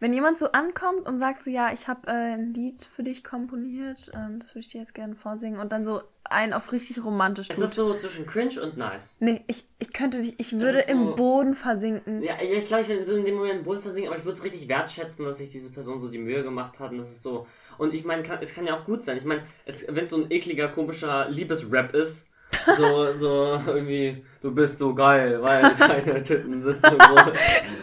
Wenn 0.03 0.13
jemand 0.13 0.37
so 0.37 0.51
ankommt 0.51 1.07
und 1.07 1.21
sagt 1.21 1.45
so, 1.45 1.49
ja, 1.49 1.73
ich 1.73 1.87
habe 1.87 2.09
äh, 2.09 2.35
ein 2.35 2.53
Lied 2.55 2.83
für 2.83 3.05
dich 3.05 3.23
komponiert, 3.23 4.11
ähm, 4.17 4.41
das 4.41 4.53
würde 4.53 4.63
ich 4.67 4.69
dir 4.69 4.81
jetzt 4.81 4.97
gerne 4.97 5.15
vorsingen 5.15 5.61
und 5.61 5.71
dann 5.71 5.85
so 5.85 6.03
einen 6.25 6.55
auf 6.55 6.73
richtig 6.73 7.05
romantisch 7.05 7.47
tut. 7.47 7.57
Ist 7.57 7.63
das 7.63 7.77
so 7.77 7.95
zwischen 7.95 8.27
cringe 8.27 8.61
und 8.61 8.77
nice? 8.77 9.19
Nee, 9.21 9.45
ich, 9.47 9.65
ich 9.79 9.93
könnte 9.93 10.21
dich, 10.21 10.35
ich 10.39 10.59
würde 10.59 10.83
so, 10.85 10.91
im 10.91 11.15
Boden 11.15 11.55
versinken. 11.55 12.21
Ja, 12.21 12.33
ich 12.43 12.67
glaube, 12.67 12.83
ich 12.83 12.89
würde 12.89 13.13
in 13.13 13.27
dem 13.27 13.37
Moment 13.37 13.59
im 13.59 13.63
Boden 13.63 13.81
versinken, 13.81 14.11
aber 14.11 14.19
ich 14.19 14.25
würde 14.25 14.37
es 14.37 14.43
richtig 14.43 14.67
wertschätzen, 14.67 15.25
dass 15.25 15.39
sich 15.39 15.51
diese 15.51 15.71
Person 15.71 16.01
so 16.01 16.09
die 16.09 16.19
Mühe 16.19 16.43
gemacht 16.43 16.81
hat 16.81 16.91
und 16.91 16.99
das 16.99 17.09
ist 17.09 17.23
so... 17.23 17.47
Und 17.79 17.95
ich 17.95 18.05
meine, 18.05 18.25
es 18.41 18.55
kann 18.55 18.67
ja 18.67 18.77
auch 18.77 18.85
gut 18.85 19.05
sein. 19.05 19.19
Ich 19.19 19.25
meine, 19.25 19.45
wenn 19.87 20.05
es 20.05 20.11
so 20.11 20.17
ein 20.17 20.33
ekliger, 20.33 20.67
komischer 20.67 21.29
Liebesrap 21.31 21.95
ist, 21.95 22.32
so, 22.77 23.13
so 23.15 23.61
irgendwie, 23.67 24.25
du 24.41 24.53
bist 24.53 24.79
so 24.79 24.95
geil, 24.95 25.41
weil 25.43 25.63
deine 25.79 26.23
Titten 26.23 26.63
sind 26.63 26.85
so 26.85 26.97
groß. 26.97 27.33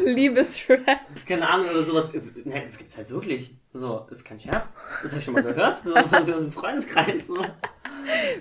Liebesrap. 0.06 1.00
Keine 1.28 1.48
Ahnung, 1.48 1.70
oder 1.70 1.84
sowas. 1.84 2.12
Nein, 2.46 2.62
das 2.64 2.78
gibt's 2.78 2.98
halt 2.98 3.10
wirklich. 3.10 3.56
So, 3.74 4.08
ist 4.10 4.26
kein 4.26 4.40
Scherz. 4.40 4.82
Das 5.04 5.12
habe 5.12 5.20
ich 5.20 5.26
schon 5.26 5.34
mal 5.34 5.44
gehört. 5.44 5.80
So 5.84 5.96
aus 5.96 6.26
dem 6.26 6.52
Freundeskreis. 6.52 7.28
So. 7.28 7.46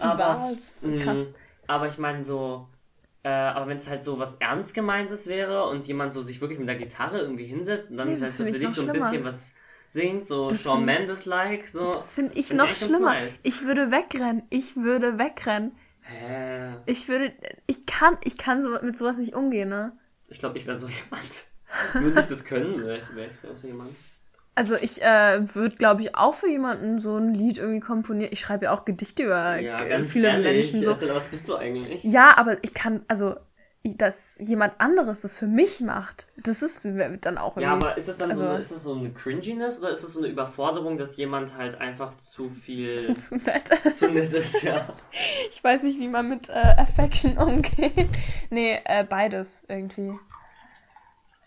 Aber, 0.01 0.49
was? 0.51 0.83
Mm, 0.83 0.99
Krass. 0.99 1.33
aber 1.67 1.89
ich 1.89 1.99
meine 1.99 2.25
so, 2.25 2.69
äh, 3.25 3.29
aber 3.29 3.69
wenn 3.69 3.77
es 3.77 3.89
halt 3.89 4.03
so 4.03 4.19
was 4.19 4.37
ernst 4.37 4.75
gemeintes 4.75 5.27
wäre 5.27 5.69
und 5.69 5.87
jemand 5.87 6.13
so 6.13 6.23
sich 6.23 6.41
wirklich 6.41 6.59
mit 6.59 6.69
der 6.69 6.77
Gitarre 6.77 7.19
irgendwie 7.21 7.45
hinsetzt 7.45 7.91
und 7.91 7.99
dann 7.99 8.09
nee, 8.09 8.17
halt 8.17 8.27
so 8.27 8.45
für 8.45 8.51
dich 8.51 8.69
so 8.71 8.87
ein 8.87 8.93
bisschen 8.93 9.25
was 9.25 9.53
singt, 9.91 10.27
so 10.27 10.49
das 10.49 10.63
Shawn 10.63 10.85
Mendes-like. 10.85 11.69
So, 11.69 11.89
das 11.89 12.13
finde 12.13 12.39
ich 12.39 12.49
find 12.49 12.59
noch 12.59 12.73
schlimmer. 12.73 13.15
Nice. 13.15 13.41
Ich 13.43 13.65
würde 13.65 13.91
wegrennen. 13.91 14.43
Ich 14.51 14.77
würde 14.77 15.19
wegrennen. 15.19 15.73
Hä? 16.09 16.75
Ich 16.87 17.09
würde, 17.09 17.33
ich 17.67 17.85
kann, 17.85 18.17
ich 18.25 18.39
kann 18.39 18.63
so 18.63 18.71
mit 18.81 18.99
sowas 18.99 19.19
nicht 19.19 19.35
umgehen, 19.35 19.69
ne? 19.69 19.93
Ich 20.29 20.39
glaube, 20.39 20.59
ich 20.59 20.67
wäre 20.67 20.77
so 20.77 20.89
jemand. 21.05 21.45
würde 21.93 22.21
ich 22.21 22.27
das 22.27 22.45
können? 22.45 22.83
Wäre 22.83 22.99
ich, 22.99 23.15
wär 23.15 23.27
ich 23.27 23.61
so 23.61 23.67
jemand? 23.67 23.91
Also 24.55 24.75
ich 24.75 25.03
äh, 25.03 25.55
würde, 25.55 25.77
glaube 25.77 26.03
ich, 26.03 26.17
auch 26.17 26.35
für 26.35 26.49
jemanden 26.49 26.99
so 26.99 27.17
ein 27.17 27.33
Lied 27.33 27.59
irgendwie 27.59 27.81
komponieren. 27.81 28.33
Ich 28.33 28.41
schreibe 28.41 28.65
ja 28.65 28.73
auch 28.73 28.85
Gedichte 28.85 29.23
über 29.23 29.59
ja, 29.59 29.77
ganz 29.77 30.11
viele 30.13 30.31
ehrlich, 30.31 30.73
Menschen. 30.73 30.83
So. 30.83 30.91
Estelle, 30.91 31.15
was 31.15 31.27
bist 31.27 31.49
du 31.49 31.55
eigentlich? 31.55 32.03
Ja, 32.03 32.37
aber 32.37 32.57
ich 32.65 32.75
kann, 32.75 33.05
also 33.07 33.37
dass 33.85 34.39
jemand 34.39 34.81
anderes 34.81 35.21
das 35.21 35.39
für 35.39 35.47
mich 35.47 35.81
macht, 35.81 36.27
das 36.37 36.63
ist 36.63 36.85
dann 36.85 37.39
auch 37.39 37.57
irgendwie... 37.57 37.63
Ja, 37.63 37.73
aber 37.73 37.97
ist 37.97 38.09
das 38.09 38.19
dann 38.19 38.31
also, 38.31 38.43
so, 38.43 38.49
eine, 38.49 38.59
ist 38.59 38.73
das 38.73 38.83
so 38.83 38.95
eine 38.95 39.11
Cringiness 39.13 39.79
oder 39.79 39.91
ist 39.91 40.03
das 40.03 40.13
so 40.13 40.19
eine 40.19 40.29
Überforderung, 40.29 40.99
dass 40.99 41.17
jemand 41.17 41.57
halt 41.57 41.81
einfach 41.81 42.17
zu 42.17 42.51
viel... 42.51 43.15
zu 43.17 43.37
nett 43.37 43.71
ist. 43.85 43.99
Zu 43.99 44.11
nett 44.11 44.33
ist, 44.33 44.63
ja. 44.63 44.87
Ich 45.51 45.63
weiß 45.63 45.85
nicht, 45.85 45.99
wie 46.01 46.09
man 46.09 46.29
mit 46.29 46.49
äh, 46.49 46.53
Affection 46.53 47.39
umgeht. 47.39 48.09
nee, 48.51 48.81
äh, 48.85 49.05
beides 49.05 49.65
irgendwie. 49.69 50.19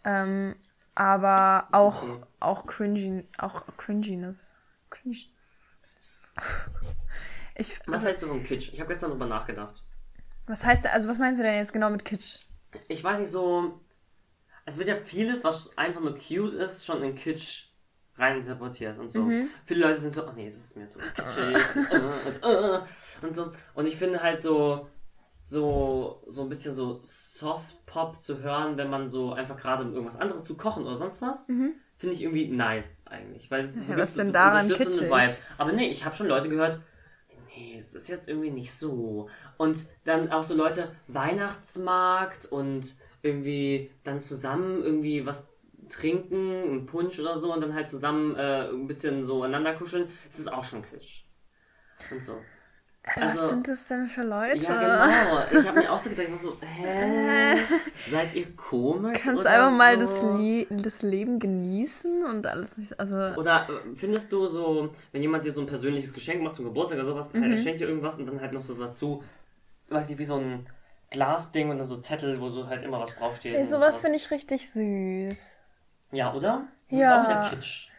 Ähm, 0.03 0.55
aber 0.95 1.67
auch, 1.71 2.03
okay. 2.03 2.23
auch, 2.39 2.65
cringy, 2.65 3.25
auch 3.37 3.63
Cringiness. 3.77 4.57
Cringiness. 4.89 5.79
Ich, 7.55 7.79
Was 7.85 7.93
also, 7.93 8.07
heißt 8.07 8.23
du 8.23 8.27
von 8.27 8.43
Kitsch? 8.43 8.73
Ich 8.73 8.79
habe 8.79 8.89
gestern 8.89 9.11
darüber 9.11 9.27
nachgedacht. 9.27 9.83
Was 10.51 10.65
heißt, 10.65 10.85
also 10.87 11.07
was 11.07 11.17
meinst 11.17 11.39
du 11.39 11.43
denn 11.43 11.55
jetzt 11.55 11.71
genau 11.71 11.89
mit 11.89 12.03
Kitsch? 12.03 12.41
Ich 12.89 13.01
weiß 13.01 13.21
nicht, 13.21 13.31
so. 13.31 13.79
Es 14.65 14.77
wird 14.77 14.89
ja 14.89 14.95
vieles, 14.95 15.45
was 15.45 15.77
einfach 15.77 16.01
nur 16.01 16.13
cute 16.13 16.53
ist, 16.53 16.85
schon 16.85 17.01
in 17.03 17.15
Kitsch 17.15 17.69
reininterpretiert 18.15 18.99
und 18.99 19.09
so. 19.09 19.21
Mhm. 19.21 19.47
Viele 19.63 19.87
Leute 19.87 20.01
sind 20.01 20.13
so, 20.13 20.27
oh 20.27 20.31
nee, 20.35 20.47
das 20.47 20.57
ist 20.57 20.77
mir 20.77 20.89
zu 20.89 20.99
kitschig 20.99 21.55
und, 21.91 22.43
äh, 22.43 22.75
und, 22.75 22.83
und 23.23 23.33
so. 23.33 23.51
Und 23.73 23.87
ich 23.87 23.95
finde 23.95 24.21
halt 24.21 24.41
so, 24.41 24.89
so, 25.45 26.21
so 26.27 26.41
ein 26.43 26.49
bisschen 26.49 26.73
so 26.73 26.99
Soft-Pop 27.01 28.19
zu 28.19 28.41
hören, 28.41 28.77
wenn 28.77 28.89
man 28.89 29.07
so 29.07 29.31
einfach 29.31 29.55
gerade 29.57 29.85
irgendwas 29.85 30.19
anderes 30.19 30.43
zu 30.43 30.55
kochen 30.55 30.83
oder 30.83 30.95
sonst 30.95 31.21
was, 31.21 31.47
mhm. 31.47 31.75
finde 31.97 32.15
ich 32.15 32.21
irgendwie 32.21 32.49
nice 32.49 33.03
eigentlich. 33.07 33.49
Weil 33.49 33.63
es 33.63 33.89
ja, 33.89 33.97
was 33.97 34.13
denn 34.13 34.33
daran 34.33 34.67
kitschig? 34.67 35.09
Vibe. 35.09 35.33
Aber 35.57 35.71
nee, 35.71 35.87
ich 35.87 36.03
habe 36.03 36.15
schon 36.15 36.27
Leute 36.27 36.49
gehört, 36.49 36.81
nee, 37.55 37.77
es 37.79 37.95
ist 37.95 38.09
jetzt 38.09 38.27
irgendwie 38.27 38.51
nicht 38.51 38.73
so. 38.73 39.29
Und 39.57 39.85
dann 40.03 40.31
auch 40.31 40.43
so 40.43 40.55
Leute, 40.55 40.95
Weihnachtsmarkt 41.07 42.45
und 42.45 42.95
irgendwie 43.21 43.91
dann 44.03 44.21
zusammen 44.21 44.83
irgendwie 44.83 45.25
was 45.25 45.49
trinken, 45.89 46.63
einen 46.63 46.85
Punsch 46.85 47.19
oder 47.19 47.37
so 47.37 47.53
und 47.53 47.61
dann 47.61 47.73
halt 47.73 47.87
zusammen 47.87 48.35
äh, 48.35 48.69
ein 48.69 48.87
bisschen 48.87 49.25
so 49.25 49.43
aneinander 49.43 49.73
kuscheln, 49.73 50.07
das 50.27 50.39
ist 50.39 50.51
auch 50.51 50.63
schon 50.63 50.83
Kitsch. 50.83 51.25
Und 52.09 52.23
so. 52.23 52.37
Also, 53.03 53.41
Was 53.41 53.49
sind 53.49 53.67
das 53.67 53.87
denn 53.87 54.05
für 54.05 54.21
Leute? 54.21 54.57
Ja, 54.57 55.07
genau. 55.49 55.59
Ich 55.59 55.67
habe 55.67 55.79
mir 55.79 55.91
auch 55.91 55.97
so 55.97 56.09
gedacht, 56.11 56.27
ich 56.27 56.31
war 56.31 56.37
so, 56.37 56.57
hä? 56.61 57.55
Seid 58.09 58.35
ihr 58.35 58.55
komisch? 58.55 59.17
Kannst 59.23 59.45
du 59.45 59.49
einfach 59.49 59.71
so? 59.71 59.77
mal 59.77 59.97
das, 59.97 60.21
Le 60.21 60.67
das 60.69 61.01
Leben 61.01 61.39
genießen 61.39 62.23
und 62.25 62.45
alles 62.45 62.77
nicht, 62.77 62.99
also... 62.99 63.15
Oder 63.15 63.67
äh, 63.67 63.95
findest 63.95 64.31
du 64.31 64.45
so, 64.45 64.93
wenn 65.11 65.21
jemand 65.23 65.43
dir 65.43 65.51
so 65.51 65.61
ein 65.61 65.67
persönliches 65.67 66.13
Geschenk 66.13 66.43
macht 66.43 66.55
zum 66.55 66.65
Geburtstag 66.65 66.99
oder 66.99 67.07
sowas, 67.07 67.33
mhm. 67.33 67.41
halt, 67.41 67.53
er 67.53 67.57
schenkt 67.57 67.81
dir 67.81 67.87
irgendwas 67.87 68.19
und 68.19 68.27
dann 68.27 68.39
halt 68.39 68.53
noch 68.53 68.61
so 68.61 68.75
dazu, 68.75 69.23
weiß 69.89 70.07
nicht, 70.09 70.19
wie 70.19 70.25
so 70.25 70.35
ein 70.35 70.61
Glasding 71.09 71.71
und 71.71 71.79
dann 71.79 71.87
so 71.87 71.97
Zettel, 71.97 72.39
wo 72.39 72.49
so 72.49 72.67
halt 72.67 72.83
immer 72.83 73.01
was 73.01 73.15
draufsteht. 73.15 73.55
Ey, 73.55 73.65
sowas 73.65 73.99
finde 73.99 74.17
ich 74.17 74.29
richtig 74.29 74.69
süß. 74.69 75.59
Ja, 76.11 76.33
oder? 76.33 76.67
Das 76.89 76.99
ja. 76.99 77.21
ist 77.21 77.25
auch 77.25 77.29
wieder 77.29 77.49
Kitsch. 77.49 77.90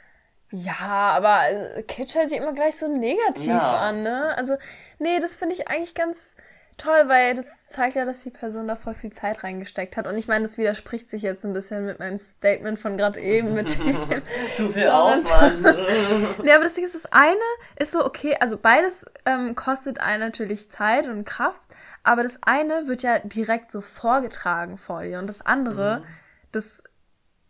Ja, 0.52 1.12
aber 1.16 1.50
äh, 1.50 1.82
Kitsch 1.82 2.14
hört 2.14 2.28
sich 2.28 2.38
immer 2.38 2.52
gleich 2.52 2.76
so 2.76 2.86
negativ 2.86 3.46
ja. 3.46 3.78
an, 3.78 4.02
ne? 4.02 4.36
Also, 4.36 4.56
nee, 4.98 5.18
das 5.18 5.34
finde 5.34 5.54
ich 5.54 5.68
eigentlich 5.68 5.94
ganz 5.94 6.36
toll, 6.76 7.04
weil 7.06 7.34
das 7.34 7.66
zeigt 7.68 7.96
ja, 7.96 8.04
dass 8.04 8.22
die 8.22 8.30
Person 8.30 8.68
da 8.68 8.76
voll 8.76 8.94
viel 8.94 9.12
Zeit 9.12 9.44
reingesteckt 9.44 9.96
hat. 9.96 10.06
Und 10.06 10.16
ich 10.16 10.28
meine, 10.28 10.42
das 10.42 10.58
widerspricht 10.58 11.08
sich 11.08 11.22
jetzt 11.22 11.44
ein 11.44 11.52
bisschen 11.52 11.86
mit 11.86 11.98
meinem 11.98 12.18
Statement 12.18 12.78
von 12.78 12.96
gerade 12.96 13.20
eben 13.20 13.54
mit 13.54 13.78
dem 13.84 14.22
Zu 14.54 14.70
viel 14.70 14.88
Aufwand. 14.88 15.62
nee, 16.42 16.52
aber 16.52 16.64
das 16.64 16.74
Ding 16.74 16.84
ist, 16.84 16.94
das 16.94 17.06
eine 17.12 17.36
ist 17.78 17.92
so, 17.92 18.04
okay, 18.04 18.36
also 18.40 18.58
beides 18.58 19.06
ähm, 19.26 19.54
kostet 19.54 20.00
einen 20.00 20.20
natürlich 20.20 20.70
Zeit 20.70 21.06
und 21.08 21.24
Kraft, 21.24 21.60
aber 22.02 22.22
das 22.22 22.42
eine 22.42 22.88
wird 22.88 23.02
ja 23.02 23.20
direkt 23.20 23.70
so 23.70 23.80
vorgetragen 23.80 24.76
vor 24.76 25.02
dir 25.02 25.18
und 25.18 25.28
das 25.28 25.40
andere, 25.40 26.00
mhm. 26.00 26.04
das 26.52 26.82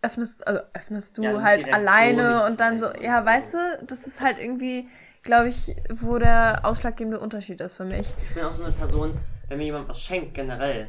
öffnest, 0.03 0.47
also 0.47 0.61
öffnest 0.75 1.17
du 1.17 1.23
ja, 1.23 1.41
halt 1.41 1.73
alleine 1.73 2.45
und 2.45 2.61
dann 2.61 2.79
so, 2.79 2.87
ja, 3.01 3.21
so. 3.21 3.27
weißt 3.27 3.55
du, 3.55 3.59
das 3.87 4.07
ist 4.07 4.21
halt 4.21 4.39
irgendwie, 4.39 4.89
glaube 5.23 5.49
ich, 5.49 5.75
wo 5.91 6.19
der 6.19 6.61
ausschlaggebende 6.65 7.21
Unterschied 7.21 7.61
ist 7.61 7.75
für 7.75 7.85
mich. 7.85 8.15
Ich 8.29 8.35
bin 8.35 8.45
auch 8.45 8.53
so 8.53 8.65
eine 8.65 8.73
Person, 8.73 9.17
wenn 9.49 9.59
mir 9.59 9.65
jemand 9.65 9.89
was 9.89 10.01
schenkt, 10.01 10.35
generell, 10.35 10.89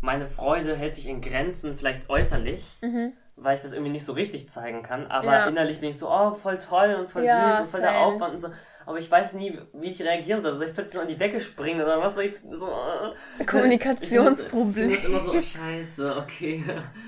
meine 0.00 0.26
Freude 0.26 0.74
hält 0.76 0.94
sich 0.94 1.08
in 1.08 1.20
Grenzen, 1.20 1.76
vielleicht 1.76 2.08
äußerlich, 2.08 2.78
mhm. 2.82 3.12
weil 3.36 3.56
ich 3.56 3.62
das 3.62 3.72
irgendwie 3.72 3.92
nicht 3.92 4.04
so 4.04 4.12
richtig 4.12 4.48
zeigen 4.48 4.82
kann, 4.82 5.06
aber 5.06 5.32
ja. 5.32 5.46
innerlich 5.46 5.80
bin 5.80 5.90
ich 5.90 5.98
so, 5.98 6.10
oh, 6.10 6.32
voll 6.32 6.58
toll 6.58 6.96
und 6.98 7.10
voll 7.10 7.24
ja, 7.24 7.52
süß 7.52 7.60
und 7.60 7.66
voll 7.68 7.80
same. 7.80 7.92
der 7.92 8.00
Aufwand 8.00 8.32
und 8.32 8.38
so 8.38 8.48
aber 8.86 9.00
ich 9.00 9.10
weiß 9.10 9.32
nie, 9.32 9.58
wie 9.74 9.90
ich 9.90 10.00
reagieren 10.00 10.40
soll. 10.40 10.52
Soll 10.52 10.68
ich 10.68 10.74
plötzlich 10.74 11.02
an 11.02 11.08
die 11.08 11.16
Decke 11.16 11.40
springen 11.40 11.82
oder 11.82 12.00
was 12.00 12.14
soll 12.14 12.24
ich 12.24 12.34
so. 12.52 12.70
Äh, 13.38 13.44
Kommunikationsproblem. 13.44 14.88
Ich 14.88 15.02
bin 15.02 15.10
immer 15.10 15.18
so, 15.18 15.32
oh, 15.32 15.40
scheiße, 15.42 16.16
okay. 16.16 16.62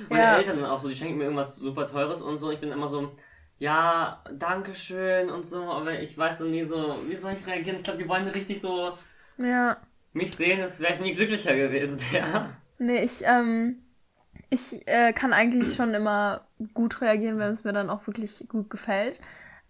Meine 0.08 0.22
ja. 0.22 0.36
Eltern 0.38 0.60
dann 0.60 0.70
auch 0.70 0.78
so, 0.78 0.88
die 0.88 0.96
schenken 0.96 1.18
mir 1.18 1.24
irgendwas 1.24 1.54
super 1.54 1.86
Teures 1.86 2.20
und 2.20 2.36
so. 2.36 2.50
Ich 2.50 2.58
bin 2.58 2.72
immer 2.72 2.88
so, 2.88 3.12
ja, 3.58 4.24
danke 4.32 4.74
schön 4.74 5.30
und 5.30 5.46
so, 5.46 5.70
aber 5.70 6.00
ich 6.00 6.18
weiß 6.18 6.38
dann 6.38 6.50
nie 6.50 6.64
so, 6.64 6.96
wie 7.06 7.14
soll 7.14 7.32
ich 7.32 7.46
reagieren? 7.46 7.76
Ich 7.76 7.84
glaube, 7.84 8.02
die 8.02 8.08
wollen 8.08 8.26
richtig 8.26 8.60
so. 8.60 8.90
Ja. 9.38 9.76
Mich 10.12 10.34
sehen, 10.34 10.58
das 10.58 10.80
wäre 10.80 10.94
ich 10.94 11.00
nie 11.00 11.14
glücklicher 11.14 11.54
gewesen, 11.54 12.00
ja. 12.12 12.50
Nee, 12.78 13.04
ich, 13.04 13.22
ähm. 13.24 13.84
Ich 14.50 14.86
äh, 14.86 15.12
kann 15.12 15.34
eigentlich 15.34 15.74
schon 15.74 15.92
immer 15.92 16.46
gut 16.72 17.02
reagieren, 17.02 17.38
wenn 17.38 17.52
es 17.52 17.64
mir 17.64 17.74
dann 17.74 17.90
auch 17.90 18.06
wirklich 18.06 18.46
gut 18.48 18.70
gefällt. 18.70 19.20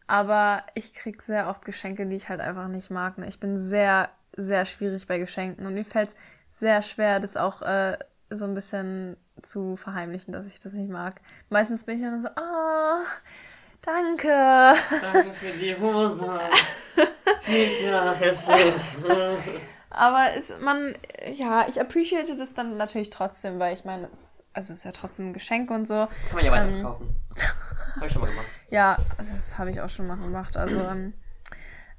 Aber 0.09 0.65
ich 0.75 0.95
krieg 0.95 1.23
sehr 1.23 1.49
oft 1.49 1.65
Geschenke, 1.65 2.07
die 2.07 2.17
ich 2.17 2.29
halt 2.29 2.41
einfach 2.41 2.67
nicht 2.67 2.91
mag. 2.91 3.19
Ne? 3.19 3.29
Ich 3.29 3.39
bin 3.39 3.59
sehr, 3.59 4.09
sehr 4.37 4.65
schwierig 4.65 5.07
bei 5.07 5.19
Geschenken 5.19 5.67
und 5.67 5.75
mir 5.75 5.85
fällt 5.85 6.09
es 6.09 6.17
sehr 6.49 6.81
schwer, 6.83 7.21
das 7.21 7.37
auch 7.37 7.61
äh, 7.63 7.99
so 8.31 8.47
ein 8.47 8.55
bisschen 8.55 9.17
zu 9.43 9.77
verheimlichen, 9.77 10.33
dass 10.33 10.47
ich 10.47 10.59
das 10.59 10.73
nicht 10.73 10.91
mag. 10.91 11.21
Meistens 11.51 11.85
bin 11.85 11.99
ich 11.99 12.03
dann 12.03 12.21
so, 12.21 12.29
ah, 12.29 13.01
oh, 13.01 13.07
danke. 13.83 14.75
Danke 15.13 15.33
für 15.35 15.59
die 15.59 15.77
Hose. 15.79 16.27
Aber 19.91 20.33
es, 20.37 20.55
man, 20.61 20.95
ja, 21.35 21.67
ich 21.69 21.81
appreciate 21.81 22.35
das 22.37 22.55
dann 22.55 22.77
natürlich 22.77 23.11
trotzdem, 23.11 23.59
weil 23.59 23.75
ich 23.75 23.85
meine, 23.85 24.09
es, 24.13 24.43
also 24.53 24.73
es 24.73 24.81
ist 24.81 24.85
ja 24.85 24.93
trotzdem 24.93 25.31
ein 25.31 25.33
Geschenk 25.33 25.71
und 25.71 25.87
so. 25.87 25.95
Kann 25.95 26.35
man 26.35 26.45
ja 26.45 26.53
weiterverkaufen. 26.53 27.09
Ähm, 27.09 27.45
habe 27.97 28.07
ich 28.07 28.13
schon 28.13 28.23
mal 28.23 28.29
gemacht. 28.31 28.58
Ja, 28.71 28.99
also 29.17 29.33
das 29.35 29.59
habe 29.59 29.71
ich 29.71 29.81
auch 29.81 29.89
schon 29.89 30.07
mal 30.07 30.17
gemacht. 30.17 30.57
Also, 30.57 30.81
ähm, 30.81 31.15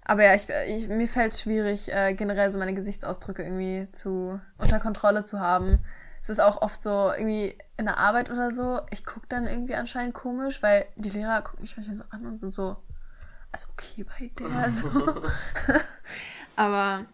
aber 0.03 0.23
ja, 0.23 0.35
ich, 0.35 0.47
ich, 0.67 0.87
mir 0.87 1.07
fällt 1.07 1.33
es 1.33 1.41
schwierig, 1.41 1.91
äh, 1.91 2.13
generell 2.13 2.51
so 2.51 2.59
meine 2.59 2.73
Gesichtsausdrücke 2.73 3.43
irgendwie 3.43 3.87
zu 3.91 4.39
unter 4.57 4.79
Kontrolle 4.79 5.25
zu 5.25 5.39
haben. 5.39 5.79
Es 6.21 6.29
ist 6.29 6.39
auch 6.39 6.61
oft 6.61 6.83
so 6.83 7.11
irgendwie 7.15 7.55
in 7.77 7.85
der 7.85 7.97
Arbeit 7.97 8.29
oder 8.29 8.51
so. 8.51 8.81
Ich 8.91 9.05
gucke 9.05 9.25
dann 9.29 9.47
irgendwie 9.47 9.75
anscheinend 9.75 10.13
komisch, 10.13 10.61
weil 10.61 10.85
die 10.95 11.09
Lehrer 11.09 11.41
gucken 11.41 11.61
mich 11.61 11.77
manchmal 11.77 11.95
so 11.95 12.03
an 12.09 12.25
und 12.25 12.37
sind 12.39 12.53
so, 12.53 12.77
also 13.51 13.67
okay 13.71 14.03
bei 14.03 14.31
der. 14.39 14.71
So. 14.71 14.89
aber 16.55 17.05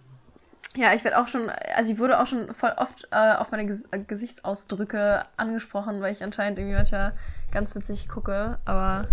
ja, 0.75 0.93
ich 0.93 1.03
werde 1.03 1.19
auch 1.19 1.27
schon, 1.27 1.49
also 1.75 1.91
ich 1.91 1.99
wurde 1.99 2.19
auch 2.19 2.25
schon 2.25 2.53
voll 2.53 2.73
oft 2.77 3.07
äh, 3.11 3.33
auf 3.35 3.51
meine 3.51 3.65
Ges 3.65 3.87
äh, 3.91 3.99
Gesichtsausdrücke 3.99 5.25
angesprochen, 5.37 6.01
weil 6.01 6.11
ich 6.11 6.23
anscheinend 6.23 6.59
irgendwie 6.59 6.75
manchmal 6.75 7.13
ganz 7.51 7.75
witzig 7.75 8.09
gucke, 8.09 8.57
aber 8.65 9.07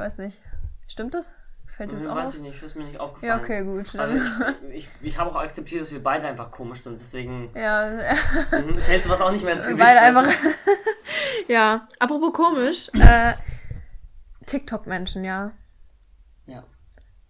weiß 0.00 0.18
nicht. 0.18 0.40
Stimmt 0.88 1.14
das? 1.14 1.34
Fällt 1.66 1.92
das 1.92 2.02
hm, 2.02 2.10
auch 2.10 2.16
Weiß 2.16 2.30
auf? 2.30 2.34
ich 2.36 2.40
nicht, 2.40 2.62
ist 2.62 2.74
mir 2.74 2.84
nicht 2.84 2.98
aufgefallen. 2.98 3.30
Ja, 3.30 3.38
okay, 3.38 3.64
gut. 3.64 3.94
Also 3.96 4.16
ich, 4.16 4.74
ich, 4.74 4.88
ich 5.02 5.18
habe 5.18 5.30
auch 5.30 5.36
akzeptiert, 5.36 5.82
dass 5.82 5.92
wir 5.92 6.02
beide 6.02 6.26
einfach 6.26 6.50
komisch 6.50 6.82
sind, 6.82 6.98
deswegen 6.98 7.50
ja. 7.54 7.90
Mhm, 8.50 8.74
fällt 8.76 9.04
sowas 9.04 9.20
auch 9.20 9.30
nicht 9.30 9.44
mehr 9.44 9.54
ins 9.54 9.64
Gewicht. 9.64 9.78
Beide 9.78 10.00
einfach. 10.00 10.26
ja, 11.48 11.86
apropos 11.98 12.32
komisch, 12.32 12.90
äh, 12.94 13.34
TikTok-Menschen, 14.46 15.24
ja. 15.24 15.52
Ja. 16.46 16.64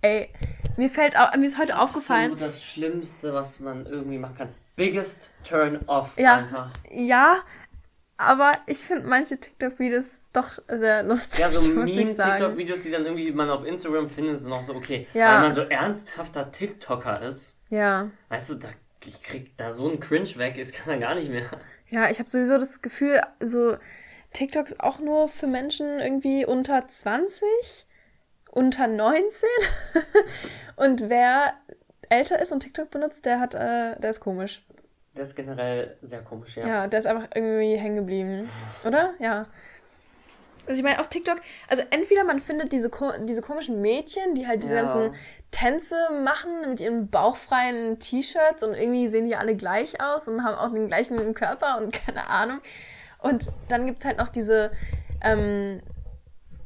Ey, 0.01 0.33
mir 0.77 0.89
fällt 0.89 1.19
auch, 1.19 1.35
mir 1.37 1.47
ist 1.47 1.59
heute 1.59 1.75
Absolut 1.75 1.97
aufgefallen. 1.97 2.37
das 2.39 2.65
Schlimmste, 2.65 3.35
was 3.35 3.61
man 3.61 3.85
irgendwie 3.85 4.19
machen 4.19 4.37
kann. 4.37 4.49
Biggest 4.77 5.31
turn 5.45 5.81
off 5.87 6.19
ja, 6.19 6.37
einfach. 6.37 6.71
Ja, 6.91 7.41
aber 8.21 8.59
ich 8.67 8.79
finde 8.79 9.07
manche 9.07 9.39
TikTok-Videos 9.39 10.23
doch 10.33 10.59
sehr 10.69 11.03
lustig. 11.03 11.41
Ja, 11.41 11.51
so 11.51 11.71
Meme-TikTok-Videos, 11.75 12.83
die 12.83 12.91
dann 12.91 13.05
irgendwie 13.05 13.33
man 13.33 13.51
auf 13.51 13.65
Instagram 13.65 14.09
findet, 14.09 14.39
sind 14.39 14.53
auch 14.53 14.63
so 14.63 14.75
okay. 14.75 15.07
Ja. 15.15 15.35
Weil 15.35 15.43
man 15.43 15.53
so 15.53 15.63
ernsthafter 15.63 16.53
TikToker 16.53 17.23
ist. 17.23 17.61
Ja. 17.71 18.11
Weißt 18.29 18.51
du, 18.51 18.55
da, 18.55 18.69
ich 19.05 19.23
krieg 19.23 19.57
da 19.57 19.73
so 19.73 19.89
einen 19.89 20.01
Cringe 20.01 20.37
weg, 20.37 20.57
ist 20.57 20.75
kann 20.75 20.93
er 20.93 20.99
gar 20.99 21.15
nicht 21.15 21.31
mehr. 21.31 21.49
Ja, 21.89 22.11
ich 22.11 22.19
habe 22.19 22.31
sowieso 22.31 22.59
das 22.59 22.83
Gefühl, 22.83 23.21
so 23.41 23.77
TikTok 24.33 24.67
ist 24.67 24.81
auch 24.81 25.01
nur 25.01 25.29
für 25.29 25.47
Menschen 25.47 25.99
irgendwie 25.99 26.45
unter 26.45 26.87
20 26.87 27.87
unter 28.51 28.87
19. 28.87 29.49
und 30.77 31.09
wer 31.09 31.55
älter 32.09 32.41
ist 32.41 32.53
und 32.53 32.61
TikTok 32.61 32.91
benutzt, 32.91 33.25
der 33.25 33.41
hat, 33.41 33.55
äh, 33.55 33.99
der 33.99 34.11
ist 34.11 34.21
komisch. 34.21 34.65
Der 35.15 35.23
ist 35.23 35.35
generell 35.35 35.97
sehr 36.03 36.23
komisch, 36.23 36.57
ja. 36.57 36.67
Ja, 36.67 36.87
der 36.87 36.99
ist 37.01 37.07
einfach 37.07 37.29
irgendwie 37.35 37.77
hängen 37.77 37.97
geblieben. 37.97 38.49
Oder? 38.85 39.15
Ja. 39.19 39.47
Also 40.67 40.79
ich 40.79 40.85
meine, 40.85 41.01
auf 41.01 41.09
TikTok, 41.09 41.39
also 41.69 41.83
entweder 41.91 42.23
man 42.23 42.39
findet 42.39 42.73
diese, 42.73 42.91
diese 43.25 43.43
komischen 43.43 43.81
Mädchen, 43.81 44.35
die 44.35 44.47
halt 44.47 44.63
diese 44.63 44.77
ja. 44.77 44.83
ganzen 44.83 45.15
Tänze 45.51 45.97
machen 46.23 46.69
mit 46.69 46.81
ihren 46.81 47.09
bauchfreien 47.09 47.99
T-Shirts 47.99 48.63
und 48.63 48.75
irgendwie 48.75 49.09
sehen 49.09 49.29
die 49.29 49.35
alle 49.35 49.57
gleich 49.57 50.01
aus 50.01 50.29
und 50.29 50.45
haben 50.45 50.55
auch 50.55 50.73
den 50.73 50.87
gleichen 50.87 51.35
Körper 51.35 51.79
und 51.79 51.93
keine 52.07 52.29
Ahnung. 52.29 52.61
Und 53.19 53.49
dann 53.69 53.87
gibt 53.87 53.99
es 53.99 54.05
halt 54.05 54.19
noch 54.19 54.29
diese 54.29 54.71
ähm, 55.23 55.83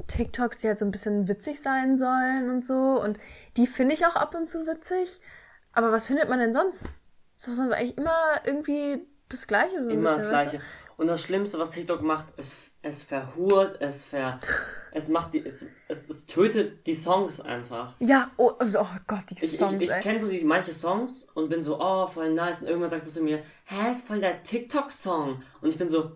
TikToks, 0.06 0.58
die 0.58 0.68
halt 0.68 0.78
so 0.78 0.84
ein 0.84 0.90
bisschen 0.90 1.28
witzig 1.28 1.60
sein 1.60 1.96
sollen 1.96 2.50
und 2.50 2.64
so. 2.64 3.00
Und 3.00 3.18
die 3.56 3.66
finde 3.66 3.94
ich 3.94 4.04
auch 4.06 4.16
ab 4.16 4.34
und 4.34 4.48
zu 4.48 4.66
witzig. 4.66 5.20
Aber 5.72 5.92
was 5.92 6.06
findet 6.06 6.28
man 6.28 6.38
denn 6.38 6.52
sonst? 6.52 6.84
Das 7.44 7.52
ist 7.52 7.56
sonst 7.58 7.72
eigentlich 7.72 7.96
immer 7.98 8.40
irgendwie 8.44 9.06
das 9.28 9.46
Gleiche. 9.46 9.82
So 9.82 9.90
immer 9.90 10.14
bisschen, 10.14 10.30
das 10.30 10.30
Gleiche. 10.30 10.46
Weißt 10.46 10.54
du? 10.54 10.58
Und 10.96 11.08
das 11.08 11.22
Schlimmste, 11.22 11.58
was 11.58 11.72
TikTok 11.72 12.02
macht, 12.02 12.26
es, 12.36 12.52
es 12.82 13.02
verhurt, 13.02 13.80
es 13.80 14.04
ver, 14.04 14.38
es 14.92 15.08
macht 15.08 15.34
die, 15.34 15.44
es, 15.44 15.64
es, 15.88 16.08
es 16.08 16.26
tötet 16.26 16.86
die 16.86 16.94
Songs 16.94 17.40
einfach. 17.40 17.94
Ja, 17.98 18.30
oh, 18.36 18.52
oh 18.60 18.86
Gott, 19.06 19.24
die 19.30 19.46
Songs, 19.46 19.74
Ich, 19.74 19.88
ich, 19.88 19.90
ich 19.90 20.02
kenne 20.02 20.20
so 20.20 20.28
die, 20.28 20.42
manche 20.44 20.72
Songs 20.72 21.26
und 21.34 21.48
bin 21.48 21.62
so, 21.62 21.80
oh, 21.80 22.06
voll 22.06 22.32
nice. 22.32 22.60
Und 22.60 22.68
irgendwann 22.68 22.90
sagst 22.90 23.08
du 23.08 23.10
zu 23.10 23.22
mir, 23.22 23.42
hä, 23.64 23.90
ist 23.90 24.06
voll 24.06 24.20
der 24.20 24.42
TikTok-Song. 24.42 25.42
Und 25.60 25.68
ich 25.68 25.76
bin 25.76 25.88
so, 25.88 26.12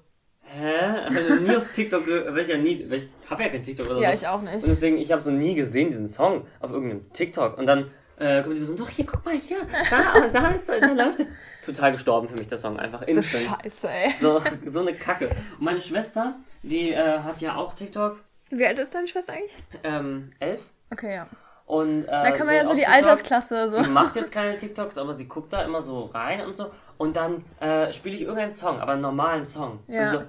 Hä? 0.50 1.04
Also 1.04 1.34
nie 1.34 1.56
auf 1.56 1.70
TikTok, 1.72 2.06
weiß 2.06 2.48
ich 2.48 2.54
ja 2.54 2.58
nie, 2.58 2.82
ich 2.82 3.08
habe 3.28 3.42
ja 3.42 3.48
kein 3.50 3.62
TikTok 3.62 3.84
oder 3.84 3.96
so. 3.96 4.02
Ja, 4.02 4.14
ich 4.14 4.26
auch 4.26 4.40
nicht. 4.40 4.54
Und 4.54 4.66
deswegen, 4.66 4.96
ich 4.96 5.12
habe 5.12 5.20
so 5.20 5.30
nie 5.30 5.54
gesehen, 5.54 5.90
diesen 5.90 6.08
Song 6.08 6.46
auf 6.60 6.70
irgendeinem 6.70 7.12
TikTok. 7.12 7.58
Und 7.58 7.66
dann 7.66 7.90
äh, 8.18 8.42
kommt 8.42 8.54
die 8.54 8.60
Person, 8.60 8.76
doch, 8.76 8.88
hier, 8.88 9.06
guck 9.06 9.24
mal, 9.24 9.34
hier, 9.34 9.58
da, 9.90 10.28
da 10.28 10.48
ist, 10.48 10.68
da 10.68 10.92
läuft 10.92 11.20
der. 11.20 11.26
Total 11.64 11.92
gestorben 11.92 12.28
für 12.28 12.36
mich, 12.36 12.48
der 12.48 12.58
Song, 12.58 12.78
einfach 12.78 13.02
instant. 13.02 13.26
So 13.26 13.50
scheiße, 13.62 13.90
ey. 13.90 14.14
So, 14.18 14.42
so 14.66 14.80
eine 14.80 14.94
Kacke. 14.94 15.28
Und 15.28 15.60
meine 15.60 15.80
Schwester, 15.80 16.34
die 16.62 16.92
äh, 16.92 17.20
hat 17.20 17.40
ja 17.40 17.56
auch 17.56 17.74
TikTok. 17.74 18.20
Wie 18.50 18.66
alt 18.66 18.78
ist 18.78 18.94
deine 18.94 19.06
Schwester 19.06 19.34
eigentlich? 19.34 19.56
Ähm, 19.82 20.30
elf. 20.40 20.70
Okay, 20.90 21.14
ja. 21.14 21.26
Und, 21.66 22.04
äh, 22.04 22.06
da 22.06 22.30
kann 22.30 22.46
man 22.46 22.48
so 22.48 22.52
ja 22.52 22.64
so 22.64 22.74
die 22.74 22.80
TikTok, 22.80 22.94
Altersklasse 22.94 23.68
so. 23.68 23.82
Sie 23.82 23.90
macht 23.90 24.16
jetzt 24.16 24.32
keine 24.32 24.56
TikToks, 24.56 24.96
aber 24.96 25.12
sie 25.12 25.28
guckt 25.28 25.52
da 25.52 25.62
immer 25.62 25.82
so 25.82 26.06
rein 26.06 26.40
und 26.40 26.56
so. 26.56 26.70
Und 26.96 27.16
dann 27.16 27.44
äh, 27.60 27.92
spiele 27.92 28.14
ich 28.16 28.22
irgendeinen 28.22 28.54
Song, 28.54 28.80
aber 28.80 28.92
einen 28.92 29.02
normalen 29.02 29.44
Song. 29.44 29.80
Ja. 29.86 30.00
Also, 30.00 30.22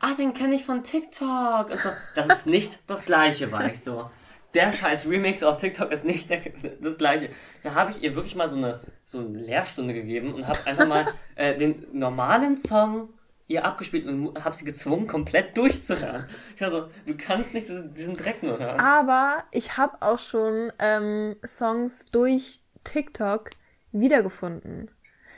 ah, 0.00 0.12
den 0.18 0.34
kenne 0.34 0.54
ich 0.54 0.66
von 0.66 0.84
TikTok. 0.84 1.70
Und 1.70 1.80
so. 1.80 1.88
Das 2.14 2.28
ist 2.28 2.46
nicht 2.46 2.78
das 2.86 3.06
gleiche, 3.06 3.50
war 3.50 3.64
ich 3.64 3.82
so. 3.82 4.10
Der 4.54 4.72
scheiß 4.72 5.06
Remix 5.06 5.42
auf 5.42 5.58
TikTok 5.58 5.92
ist 5.92 6.04
nicht 6.04 6.30
der, 6.30 6.40
das 6.80 6.98
gleiche. 6.98 7.28
Da 7.62 7.74
habe 7.74 7.90
ich 7.90 8.02
ihr 8.02 8.14
wirklich 8.14 8.34
mal 8.34 8.48
so 8.48 8.56
eine, 8.56 8.80
so 9.04 9.20
eine 9.20 9.38
Lehrstunde 9.38 9.92
gegeben 9.94 10.34
und 10.34 10.46
habe 10.46 10.58
einfach 10.66 10.86
mal 10.86 11.06
äh, 11.34 11.56
den 11.56 11.86
normalen 11.92 12.56
Song 12.56 13.10
ihr 13.48 13.64
abgespielt 13.64 14.06
und 14.06 14.44
habe 14.44 14.54
sie 14.54 14.64
gezwungen, 14.64 15.06
komplett 15.06 15.56
durchzuhören. 15.56 16.26
Ich 16.54 16.60
war 16.60 16.70
so, 16.70 16.88
du 17.06 17.16
kannst 17.16 17.54
nicht 17.54 17.66
diesen 17.96 18.14
Dreck 18.14 18.42
nur 18.42 18.58
hören. 18.58 18.78
Aber 18.78 19.44
ich 19.50 19.78
habe 19.78 19.96
auch 20.00 20.18
schon 20.18 20.70
ähm, 20.78 21.36
Songs 21.44 22.06
durch 22.06 22.60
TikTok 22.84 23.50
wiedergefunden. 23.92 24.90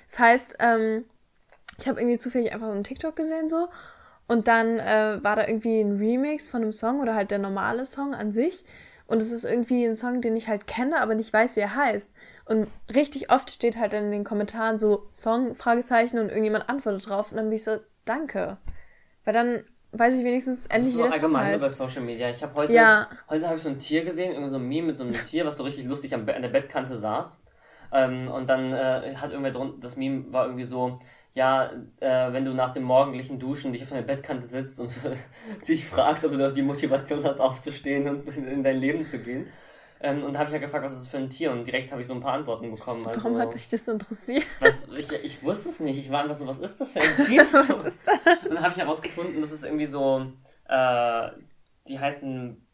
Das 0.08 0.18
heißt, 0.18 0.56
ähm, 0.58 1.04
ich 1.78 1.88
habe 1.88 2.00
irgendwie 2.00 2.18
zufällig 2.18 2.52
einfach 2.52 2.66
so 2.66 2.72
einen 2.72 2.84
TikTok 2.84 3.14
gesehen 3.14 3.48
so 3.48 3.68
und 4.26 4.48
dann 4.48 4.78
äh, 4.78 5.18
war 5.22 5.36
da 5.36 5.46
irgendwie 5.46 5.80
ein 5.80 5.96
Remix 5.98 6.48
von 6.48 6.62
einem 6.62 6.72
Song 6.72 7.00
oder 7.00 7.14
halt 7.14 7.30
der 7.30 7.38
normale 7.38 7.86
Song 7.86 8.14
an 8.14 8.32
sich. 8.32 8.64
Und 9.10 9.20
es 9.20 9.32
ist 9.32 9.44
irgendwie 9.44 9.84
ein 9.84 9.96
Song, 9.96 10.20
den 10.20 10.36
ich 10.36 10.46
halt 10.46 10.68
kenne, 10.68 11.02
aber 11.02 11.16
nicht 11.16 11.32
weiß, 11.32 11.56
wie 11.56 11.60
er 11.60 11.74
heißt. 11.74 12.12
Und 12.44 12.68
richtig 12.94 13.32
oft 13.32 13.50
steht 13.50 13.76
halt 13.76 13.92
in 13.92 14.12
den 14.12 14.22
Kommentaren 14.22 14.78
so 14.78 15.08
Song, 15.12 15.56
Fragezeichen 15.56 16.20
und 16.20 16.28
irgendjemand 16.28 16.68
antwortet 16.68 17.08
drauf. 17.08 17.32
Und 17.32 17.36
dann 17.36 17.46
bin 17.46 17.56
ich 17.56 17.64
so, 17.64 17.78
danke. 18.04 18.58
Weil 19.24 19.34
dann 19.34 19.64
weiß 19.90 20.16
ich 20.16 20.24
wenigstens 20.24 20.68
endlich, 20.68 20.94
wie 20.94 20.98
das 20.98 21.08
so 21.08 21.12
allgemein 21.14 21.60
bei 21.60 21.68
Social 21.68 22.02
Media. 22.02 22.30
Ich 22.30 22.40
habe 22.40 22.54
heute, 22.54 22.72
ja. 22.72 23.08
heute 23.28 23.46
habe 23.46 23.56
ich 23.56 23.62
so 23.64 23.68
ein 23.68 23.80
Tier 23.80 24.04
gesehen, 24.04 24.30
irgendwie 24.30 24.50
so 24.50 24.58
ein 24.58 24.68
Meme 24.68 24.86
mit 24.86 24.96
so 24.96 25.02
einem 25.02 25.12
Tier, 25.12 25.44
was 25.44 25.56
so 25.56 25.64
richtig 25.64 25.86
lustig 25.86 26.14
an 26.14 26.24
der 26.24 26.48
Bettkante 26.48 26.94
saß. 26.94 27.42
Ähm, 27.92 28.28
und 28.28 28.48
dann 28.48 28.72
äh, 28.72 29.16
hat 29.16 29.30
irgendwer 29.30 29.50
drunter, 29.50 29.78
das 29.80 29.96
Meme 29.96 30.32
war 30.32 30.44
irgendwie 30.44 30.62
so, 30.62 31.00
ja, 31.32 31.70
äh, 32.00 32.32
wenn 32.32 32.44
du 32.44 32.54
nach 32.54 32.70
dem 32.70 32.82
morgendlichen 32.82 33.38
Duschen 33.38 33.72
dich 33.72 33.82
auf 33.82 33.90
deiner 33.90 34.02
Bettkante 34.02 34.46
sitzt 34.46 34.80
und 34.80 34.92
dich 35.68 35.86
fragst, 35.86 36.24
ob 36.24 36.32
du 36.32 36.38
noch 36.38 36.52
die 36.52 36.62
Motivation 36.62 37.24
hast, 37.24 37.40
aufzustehen 37.40 38.08
und 38.08 38.36
in 38.36 38.62
dein 38.62 38.78
Leben 38.78 39.04
zu 39.04 39.20
gehen. 39.20 39.46
Ähm, 40.02 40.24
und 40.24 40.38
habe 40.38 40.48
ich 40.48 40.54
ja 40.54 40.58
gefragt, 40.58 40.82
was 40.82 40.92
ist 40.92 41.02
das 41.02 41.08
für 41.08 41.18
ein 41.18 41.28
Tier? 41.28 41.52
Und 41.52 41.66
direkt 41.66 41.92
habe 41.92 42.00
ich 42.00 42.06
so 42.06 42.14
ein 42.14 42.22
paar 42.22 42.32
Antworten 42.32 42.70
bekommen. 42.70 43.06
Also, 43.06 43.22
Warum 43.22 43.38
hat 43.38 43.52
dich 43.52 43.68
das 43.68 43.86
interessiert? 43.86 44.46
Was, 44.58 44.86
ich, 44.94 45.12
ich, 45.22 45.42
wusste 45.42 45.68
es 45.68 45.78
nicht. 45.78 45.98
Ich 45.98 46.10
war 46.10 46.22
einfach 46.22 46.34
so, 46.34 46.46
was 46.46 46.58
ist 46.58 46.80
das 46.80 46.94
für 46.94 47.02
ein 47.02 47.26
Tier? 47.26 47.46
was 47.52 47.84
ist 47.84 48.08
das? 48.08 48.18
Und 48.42 48.54
dann 48.54 48.62
habe 48.62 48.72
ich 48.72 48.78
herausgefunden, 48.78 49.42
das 49.42 49.52
ist 49.52 49.64
irgendwie 49.64 49.84
so, 49.84 50.32
äh, 50.68 51.28
die 51.86 52.00
heißen, 52.00 52.66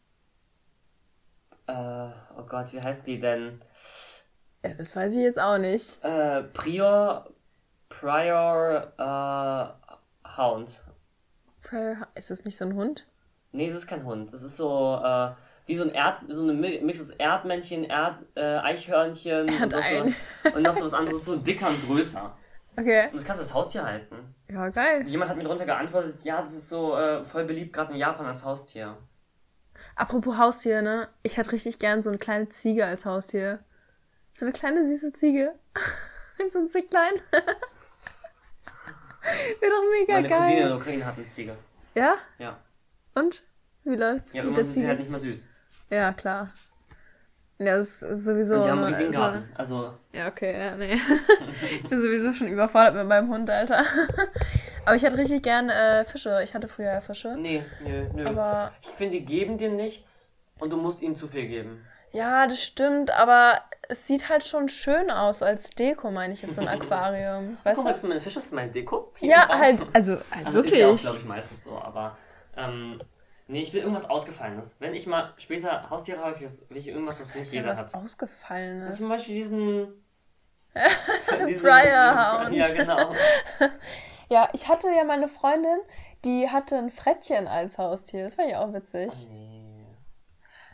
äh, 1.67 2.09
oh 2.37 2.43
Gott, 2.47 2.71
wie 2.71 2.81
heißt 2.81 3.05
die 3.05 3.19
denn? 3.19 3.61
Ja, 4.63 4.73
das 4.73 4.95
weiß 4.95 5.11
ich 5.13 5.19
jetzt 5.19 5.39
auch 5.39 5.57
nicht. 5.57 6.01
Äh, 6.05 6.43
Prior, 6.43 7.29
Prior 7.89 8.93
äh, 8.97 10.37
Hound. 10.37 10.85
Prior, 11.61 12.07
ist 12.15 12.31
das 12.31 12.45
nicht 12.45 12.57
so 12.57 12.65
ein 12.65 12.75
Hund? 12.75 13.07
Nee, 13.51 13.67
das 13.67 13.77
ist 13.77 13.87
kein 13.87 14.05
Hund. 14.05 14.31
Das 14.33 14.43
ist 14.43 14.57
so 14.57 15.01
äh, 15.03 15.31
wie 15.65 15.75
so 15.75 15.83
ein 15.83 15.91
Erd, 15.91 16.21
so 16.29 16.43
eine 16.43 16.53
Mix 16.53 17.01
aus 17.01 17.11
Erdmännchen, 17.11 17.83
Erd, 17.83 18.19
äh, 18.35 18.57
Eichhörnchen 18.57 19.49
und 19.49 19.71
noch, 19.71 19.81
so, 19.81 20.53
und 20.55 20.63
noch 20.63 20.73
so 20.73 20.85
was 20.85 20.93
anderes, 20.93 21.25
so 21.25 21.35
dicker 21.37 21.69
und 21.69 21.85
größer. 21.85 22.35
Okay. 22.77 23.07
Und 23.07 23.15
das 23.15 23.25
kannst 23.25 23.41
du 23.41 23.45
als 23.45 23.53
Haustier 23.53 23.83
halten. 23.83 24.35
Ja, 24.49 24.69
geil. 24.69 25.07
Jemand 25.07 25.29
hat 25.29 25.37
mir 25.37 25.43
drunter 25.43 25.65
geantwortet, 25.65 26.23
ja, 26.23 26.41
das 26.41 26.53
ist 26.53 26.69
so 26.69 26.95
äh, 26.95 27.23
voll 27.23 27.45
beliebt 27.45 27.73
gerade 27.73 27.91
in 27.91 27.99
Japan 27.99 28.25
als 28.25 28.45
Haustier. 28.45 28.97
Apropos 29.95 30.37
Haustier, 30.37 30.81
ne? 30.81 31.07
Ich 31.23 31.37
hätte 31.37 31.51
richtig 31.51 31.79
gern 31.79 32.01
so 32.01 32.09
eine 32.09 32.17
kleine 32.17 32.49
Ziege 32.49 32.85
als 32.85 33.05
Haustier. 33.05 33.59
So 34.33 34.45
eine 34.45 34.53
kleine 34.53 34.85
süße 34.85 35.13
Ziege. 35.13 35.55
so 36.51 36.59
ein 36.59 36.69
Zicklein. 36.69 37.13
Wäre 39.59 39.71
doch 39.71 39.83
mega 39.91 40.13
Meine 40.13 40.27
geil. 40.27 40.39
Meine 40.39 40.45
Cousine 40.45 40.61
in 40.61 40.67
der 40.67 40.77
Ukraine 40.77 41.05
hat 41.05 41.17
eine 41.17 41.27
Ziege. 41.27 41.55
Ja? 41.95 42.15
Ja. 42.39 42.57
Und? 43.15 43.43
Wie 43.83 43.95
läuft's 43.95 44.33
ja, 44.33 44.43
mit 44.43 44.57
der 44.57 44.69
Ziege? 44.69 44.83
Ja, 44.83 44.89
halt 44.89 44.99
nicht 44.99 45.09
mehr 45.09 45.19
süß. 45.19 45.47
Ja, 45.89 46.13
klar. 46.13 46.51
Ja, 47.59 47.77
das 47.77 48.01
ist 48.03 48.25
sowieso. 48.25 48.55
Und 48.55 48.65
die 48.65 48.69
haben 48.69 48.83
einen 48.83 48.93
riesigen 48.93 49.11
Garten. 49.11 49.49
Also. 49.55 49.93
Ja, 50.13 50.27
okay, 50.27 50.59
ja, 50.59 50.75
nee. 50.75 50.99
ich 51.71 51.89
bin 51.89 51.99
sowieso 51.99 52.31
schon 52.33 52.47
überfordert 52.49 52.95
mit 52.95 53.07
meinem 53.07 53.29
Hund, 53.29 53.49
Alter. 53.49 53.83
Aber 54.85 54.95
ich 54.95 55.03
hatte 55.03 55.17
richtig 55.17 55.43
gern 55.43 55.69
äh, 55.69 56.05
Fische. 56.05 56.41
Ich 56.43 56.53
hatte 56.53 56.67
früher 56.67 57.01
Fische. 57.01 57.35
Nee, 57.37 57.63
nö, 57.83 58.07
nö. 58.13 58.25
Aber 58.25 58.73
ich 58.81 58.89
finde, 58.89 59.17
die 59.19 59.25
geben 59.25 59.57
dir 59.57 59.69
nichts 59.69 60.31
und 60.59 60.71
du 60.71 60.77
musst 60.77 61.01
ihnen 61.01 61.15
zu 61.15 61.27
viel 61.27 61.47
geben. 61.47 61.83
Ja, 62.13 62.47
das 62.47 62.63
stimmt, 62.63 63.11
aber 63.11 63.61
es 63.89 64.07
sieht 64.07 64.29
halt 64.29 64.45
schon 64.45 64.69
schön 64.69 65.11
aus 65.11 65.41
als 65.41 65.69
Deko, 65.71 66.11
meine 66.11 66.33
ich 66.33 66.41
jetzt, 66.41 66.55
so 66.55 66.61
ein 66.61 66.67
Aquarium. 66.81 67.57
Weißt 67.63 67.81
Guck, 67.83 68.01
du? 68.01 68.07
meine 68.07 68.21
Fische 68.21 68.39
ist 68.39 68.53
mein 68.53 68.71
Deko? 68.71 69.13
Ja, 69.19 69.47
halt, 69.47 69.85
also, 69.93 70.13
halt 70.31 70.45
also 70.45 70.53
wirklich. 70.55 70.73
Ist 70.73 70.79
ja 70.79 70.89
auch, 70.89 70.97
glaube 70.99 71.17
ich, 71.19 71.25
meistens 71.25 71.63
so, 71.63 71.77
aber 71.77 72.17
ähm, 72.55 72.99
nee, 73.47 73.61
ich 73.61 73.73
will 73.73 73.81
irgendwas 73.81 74.09
Ausgefallenes. 74.09 74.77
Wenn 74.79 74.93
ich 74.93 75.07
mal 75.07 75.33
später 75.37 75.89
Haustiere 75.89 76.23
habe, 76.23 76.39
will 76.39 76.77
ich 76.77 76.87
irgendwas, 76.87 77.19
was 77.19 77.35
nicht 77.35 77.51
jeder 77.51 77.69
was 77.69 77.79
hat. 77.79 77.95
Ausgefallenes? 77.95 78.97
Zum 78.97 79.09
Beispiel 79.09 79.35
diesen... 79.35 80.03
diesen 81.47 81.63
Briarhound. 81.63 82.55
Ja, 82.55 82.71
genau. 82.71 83.13
ja, 84.29 84.47
ich 84.53 84.67
hatte 84.67 84.89
ja 84.95 85.03
meine 85.03 85.27
Freundin, 85.27 85.79
die 86.23 86.49
hatte 86.49 86.77
ein 86.77 86.91
Frettchen 86.91 87.47
als 87.47 87.77
Haustier. 87.77 88.25
Das 88.25 88.37
war 88.37 88.45
ja 88.45 88.59
auch 88.59 88.73
witzig. 88.73 89.11
Oh, 89.27 89.33
nee. 89.33 89.46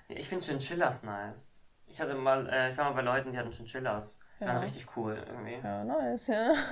Ich 0.10 0.30
finde 0.30 0.46
Chinchillas 0.46 1.04
nice. 1.04 1.64
Ich 1.88 2.02
hatte 2.02 2.16
mal, 2.16 2.48
äh, 2.50 2.72
ich 2.72 2.78
war 2.78 2.86
mal 2.86 2.94
bei 2.94 3.02
Leuten, 3.02 3.32
die 3.32 3.38
hatten 3.38 3.52
Chinchillas. 3.52 4.18
Die 4.40 4.46
ja. 4.46 4.54
waren 4.54 4.64
richtig 4.64 4.88
cool 4.98 5.24
irgendwie. 5.28 5.60
Ja, 5.64 5.84
nice, 5.84 6.28
ja. 6.28 6.54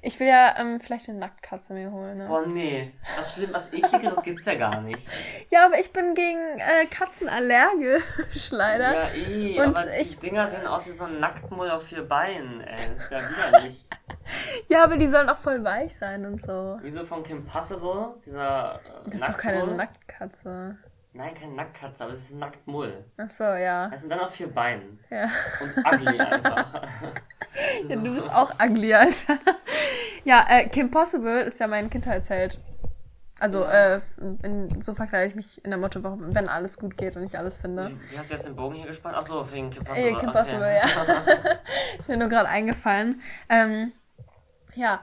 Ich 0.00 0.18
will 0.20 0.28
ja 0.28 0.54
ähm, 0.58 0.78
vielleicht 0.78 1.08
eine 1.08 1.18
Nacktkatze 1.18 1.74
mir 1.74 1.90
holen. 1.90 2.18
Ne? 2.18 2.26
Boah, 2.28 2.46
nee. 2.46 2.92
Was 3.16 3.34
schlimm, 3.34 3.50
was 3.52 3.72
ekligeres 3.72 4.22
gibt's 4.22 4.46
ja 4.46 4.54
gar 4.54 4.80
nicht. 4.80 5.06
Ja, 5.50 5.66
aber 5.66 5.78
ich 5.80 5.92
bin 5.92 6.14
gegen 6.14 6.58
äh, 6.58 6.86
Katzen 6.86 7.28
allergisch, 7.28 8.04
leider. 8.50 8.92
Ja, 8.92 9.10
eh, 9.14 9.58
Und 9.58 9.76
aber 9.76 9.98
ich, 9.98 10.18
die 10.18 10.28
Dinger 10.28 10.46
sehen 10.46 10.66
aus 10.66 10.86
wie 10.86 10.92
so 10.92 11.04
ein 11.04 11.20
Nacktmull 11.20 11.70
auf 11.70 11.84
vier 11.84 12.06
Beinen, 12.06 12.60
ey. 12.60 12.76
Das 12.76 13.04
ist 13.04 13.10
ja 13.10 13.18
widerlich. 13.18 13.88
ja, 14.68 14.84
aber 14.84 14.96
die 14.98 15.08
sollen 15.08 15.28
auch 15.28 15.38
voll 15.38 15.64
weich 15.64 15.96
sein 15.96 16.24
und 16.26 16.42
so. 16.42 16.78
Wieso 16.82 17.04
von 17.04 17.22
Kim 17.22 17.44
Possible? 17.44 18.14
Dieser. 18.24 18.76
Äh, 18.76 18.78
das 19.06 19.14
ist 19.16 19.28
doch 19.28 19.36
keine 19.36 19.66
Nacktkatze. 19.66 20.76
Nein, 21.18 21.34
kein 21.34 21.56
Nacktkatze, 21.56 22.04
aber 22.04 22.12
es 22.12 22.20
ist 22.20 22.34
ein 22.34 22.38
Nacktmull. 22.38 23.04
Ach 23.16 23.28
so, 23.28 23.42
ja. 23.42 23.90
Es 23.92 24.02
sind 24.02 24.10
dann 24.10 24.20
auf 24.20 24.30
vier 24.30 24.54
Beinen. 24.54 25.00
Ja. 25.10 25.24
Und 25.60 25.76
ugly 25.84 26.20
einfach. 26.20 26.74
ja, 27.88 27.96
du 27.96 28.14
bist 28.14 28.30
auch 28.30 28.52
ugly, 28.62 28.94
Alter. 28.94 29.36
ja, 30.22 30.46
äh, 30.48 30.68
Kim 30.68 30.92
Possible 30.92 31.40
ist 31.40 31.58
ja 31.58 31.66
mein 31.66 31.90
Kindheitsheld. 31.90 32.60
Also, 33.40 33.64
ja. 33.64 33.96
äh, 33.96 34.00
in, 34.44 34.80
so 34.80 34.94
verkleide 34.94 35.26
ich 35.26 35.34
mich 35.34 35.64
in 35.64 35.72
der 35.72 35.80
Motto, 35.80 36.00
wenn 36.04 36.48
alles 36.48 36.78
gut 36.78 36.96
geht 36.96 37.16
und 37.16 37.24
ich 37.24 37.36
alles 37.36 37.58
finde. 37.58 37.90
Wie 38.10 38.16
hast 38.16 38.30
du 38.30 38.34
jetzt 38.36 38.46
den 38.46 38.54
Bogen 38.54 38.76
hier 38.76 38.86
gespannt? 38.86 39.16
Achso, 39.16 39.44
wegen 39.50 39.70
Kim 39.70 39.82
Possible. 39.82 40.10
Äh, 40.10 40.14
Kim 40.14 40.28
okay. 40.28 40.38
Possible, 40.38 40.76
ja. 40.76 40.86
ist 41.98 42.08
mir 42.08 42.16
nur 42.16 42.28
gerade 42.28 42.48
eingefallen. 42.48 43.20
Ähm, 43.48 43.90
ja, 44.76 45.00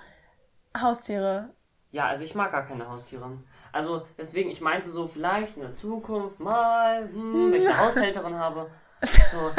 Haustiere. 0.80 1.50
Ja, 1.92 2.08
also 2.08 2.24
ich 2.24 2.36
mag 2.36 2.52
gar 2.52 2.66
keine 2.66 2.88
Haustiere. 2.88 3.38
Also 3.76 4.08
deswegen, 4.18 4.50
ich 4.50 4.62
meinte 4.62 4.88
so, 4.88 5.06
vielleicht 5.06 5.58
in 5.58 5.64
der 5.64 5.74
Zukunft 5.74 6.40
mal, 6.40 7.10
hm, 7.12 7.52
wenn 7.52 7.62
ich 7.62 7.68
eine 7.68 7.78
Haushälterin 7.78 8.40
habe, 8.40 8.70
so, 9.02 9.52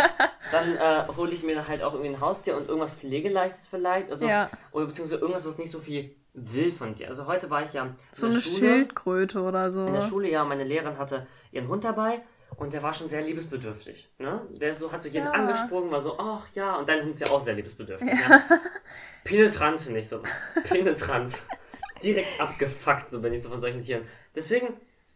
dann 0.53 0.75
äh, 0.75 1.07
hole 1.19 1.33
ich 1.33 1.43
mir 1.43 1.69
halt 1.69 1.83
auch 1.83 1.93
irgendwie 1.93 2.15
ein 2.15 2.21
Haustier 2.23 2.57
und 2.57 2.67
irgendwas 2.67 2.95
Pflegeleichtes 2.95 3.67
vielleicht. 3.67 4.11
Also, 4.11 4.27
ja. 4.27 4.49
Oder 4.73 4.87
beziehungsweise 4.87 5.21
irgendwas, 5.21 5.47
was 5.47 5.59
nicht 5.59 5.71
so 5.71 5.81
viel 5.81 6.17
will 6.33 6.71
von 6.71 6.95
dir. 6.95 7.09
Also 7.09 7.27
heute 7.27 7.51
war 7.51 7.63
ich 7.63 7.75
ja. 7.75 7.95
So 8.11 8.29
eine 8.29 8.41
Schule, 8.41 8.57
Schildkröte 8.57 9.43
oder 9.43 9.71
so. 9.71 9.85
In 9.85 9.93
der 9.93 10.01
Schule, 10.01 10.31
ja, 10.31 10.45
meine 10.45 10.65
Lehrerin 10.65 10.97
hatte 10.97 11.27
ihren 11.53 11.69
Hund 11.69 11.85
dabei 11.85 12.23
und 12.57 12.73
der 12.73 12.83
war 12.83 12.95
schon 12.95 13.11
sehr 13.11 13.21
liebesbedürftig. 13.21 14.09
Ne? 14.19 14.41
Der 14.51 14.75
so, 14.75 14.91
hat 14.93 15.03
so 15.03 15.11
jeden 15.11 15.27
ja. 15.27 15.33
angesprungen, 15.33 15.91
war 15.91 16.01
so, 16.01 16.19
ach 16.19 16.47
ja, 16.55 16.77
und 16.77 16.89
dein 16.89 17.03
Hund 17.03 17.11
ist 17.11 17.21
ja 17.21 17.35
auch 17.35 17.43
sehr 17.43 17.55
liebesbedürftig. 17.55 18.09
Ja. 18.09 18.31
Ja. 18.31 18.43
Penetrant 19.25 19.83
finde 19.83 20.01
ich 20.01 20.09
sowas. 20.09 20.49
Penetrant 20.65 21.37
direkt 22.03 22.41
abgefuckt, 22.41 23.09
so 23.09 23.21
bin 23.21 23.33
ich 23.33 23.43
so 23.43 23.49
von 23.49 23.61
solchen 23.61 23.83
Tieren. 23.83 24.05
Deswegen, 24.35 24.69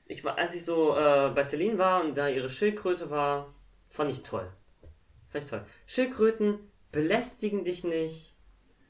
ich 0.06 0.24
war, 0.24 0.38
als 0.38 0.54
ich 0.54 0.64
so 0.64 0.96
äh, 0.96 1.30
bei 1.34 1.44
Celine 1.44 1.78
war 1.78 2.02
und 2.02 2.16
da 2.16 2.28
ihre 2.28 2.48
Schildkröte 2.48 3.10
war, 3.10 3.54
fand 3.88 4.10
ich 4.10 4.22
toll. 4.22 4.50
Fand 5.28 5.44
ich 5.44 5.50
toll. 5.50 5.64
Schildkröten 5.86 6.58
belästigen 6.92 7.64
dich 7.64 7.84
nicht, 7.84 8.36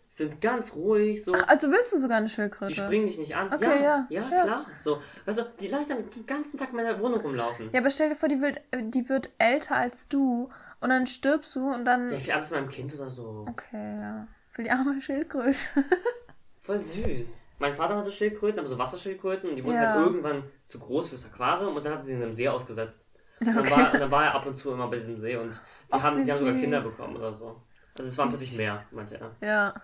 sind 0.08 0.40
ganz 0.40 0.74
ruhig, 0.74 1.24
so. 1.24 1.34
Ach, 1.34 1.46
also 1.46 1.70
willst 1.70 1.92
du 1.92 1.98
sogar 1.98 2.18
eine 2.18 2.28
Schildkröte? 2.28 2.72
Die 2.72 2.80
springen 2.80 3.06
dich 3.06 3.16
nicht 3.18 3.36
an. 3.36 3.52
Okay, 3.52 3.80
ja, 3.80 4.06
ja, 4.08 4.22
ja, 4.22 4.28
ja. 4.28 4.42
klar. 4.42 4.66
So, 4.76 5.00
also, 5.24 5.44
die 5.60 5.68
lasse 5.68 5.82
ich 5.82 5.88
dann 5.88 6.10
den 6.10 6.26
ganzen 6.26 6.58
Tag 6.58 6.70
in 6.70 6.76
meiner 6.76 6.98
Wohnung 6.98 7.20
rumlaufen. 7.20 7.70
Ja, 7.72 7.78
aber 7.78 7.90
stell 7.90 8.08
dir 8.08 8.16
vor, 8.16 8.28
die 8.28 8.42
wird, 8.42 8.60
die 8.74 9.08
wird 9.08 9.30
älter 9.38 9.76
als 9.76 10.08
du 10.08 10.50
und 10.80 10.90
dann 10.90 11.06
stirbst 11.06 11.54
du 11.54 11.72
und 11.72 11.84
dann. 11.84 12.10
Ja, 12.10 12.16
ich 12.16 12.34
ab 12.34 12.50
meinem 12.50 12.68
Kind 12.68 12.92
oder 12.94 13.08
so. 13.08 13.46
Okay, 13.48 14.00
ja. 14.00 14.26
Für 14.50 14.64
die 14.64 14.70
arme 14.72 15.00
Schildkröte. 15.00 15.58
Voll 16.70 16.78
süß. 16.78 17.48
Mein 17.58 17.74
Vater 17.74 17.96
hatte 17.96 18.12
Schildkröten, 18.12 18.60
aber 18.60 18.68
so 18.68 18.78
Wasserschildkröten 18.78 19.50
und 19.50 19.56
die 19.56 19.64
wurden 19.64 19.74
ja. 19.74 19.94
halt 19.94 20.06
irgendwann 20.06 20.44
zu 20.68 20.78
groß 20.78 21.08
fürs 21.08 21.26
Aquarium 21.26 21.74
und 21.74 21.84
dann 21.84 21.94
hat 21.94 22.06
sie 22.06 22.12
in 22.12 22.22
einem 22.22 22.32
See 22.32 22.46
ausgesetzt. 22.46 23.04
Und 23.40 23.48
dann, 23.48 23.58
okay. 23.58 23.70
war, 23.72 23.90
dann 23.98 24.10
war 24.10 24.24
er 24.26 24.34
ab 24.36 24.46
und 24.46 24.54
zu 24.54 24.70
immer 24.70 24.86
bei 24.86 24.96
diesem 24.96 25.18
See 25.18 25.36
und 25.36 25.54
die, 25.54 25.58
Ach, 25.90 26.02
haben, 26.02 26.22
die 26.22 26.30
haben 26.30 26.38
sogar 26.38 26.54
Kinder 26.54 26.80
bekommen 26.80 27.16
oder 27.16 27.32
so. 27.32 27.60
Also 27.98 28.08
es 28.08 28.16
waren 28.16 28.28
plötzlich 28.28 28.56
mehr, 28.56 28.78
meinte 28.92 29.18
er. 29.18 29.30
Ja. 29.40 29.74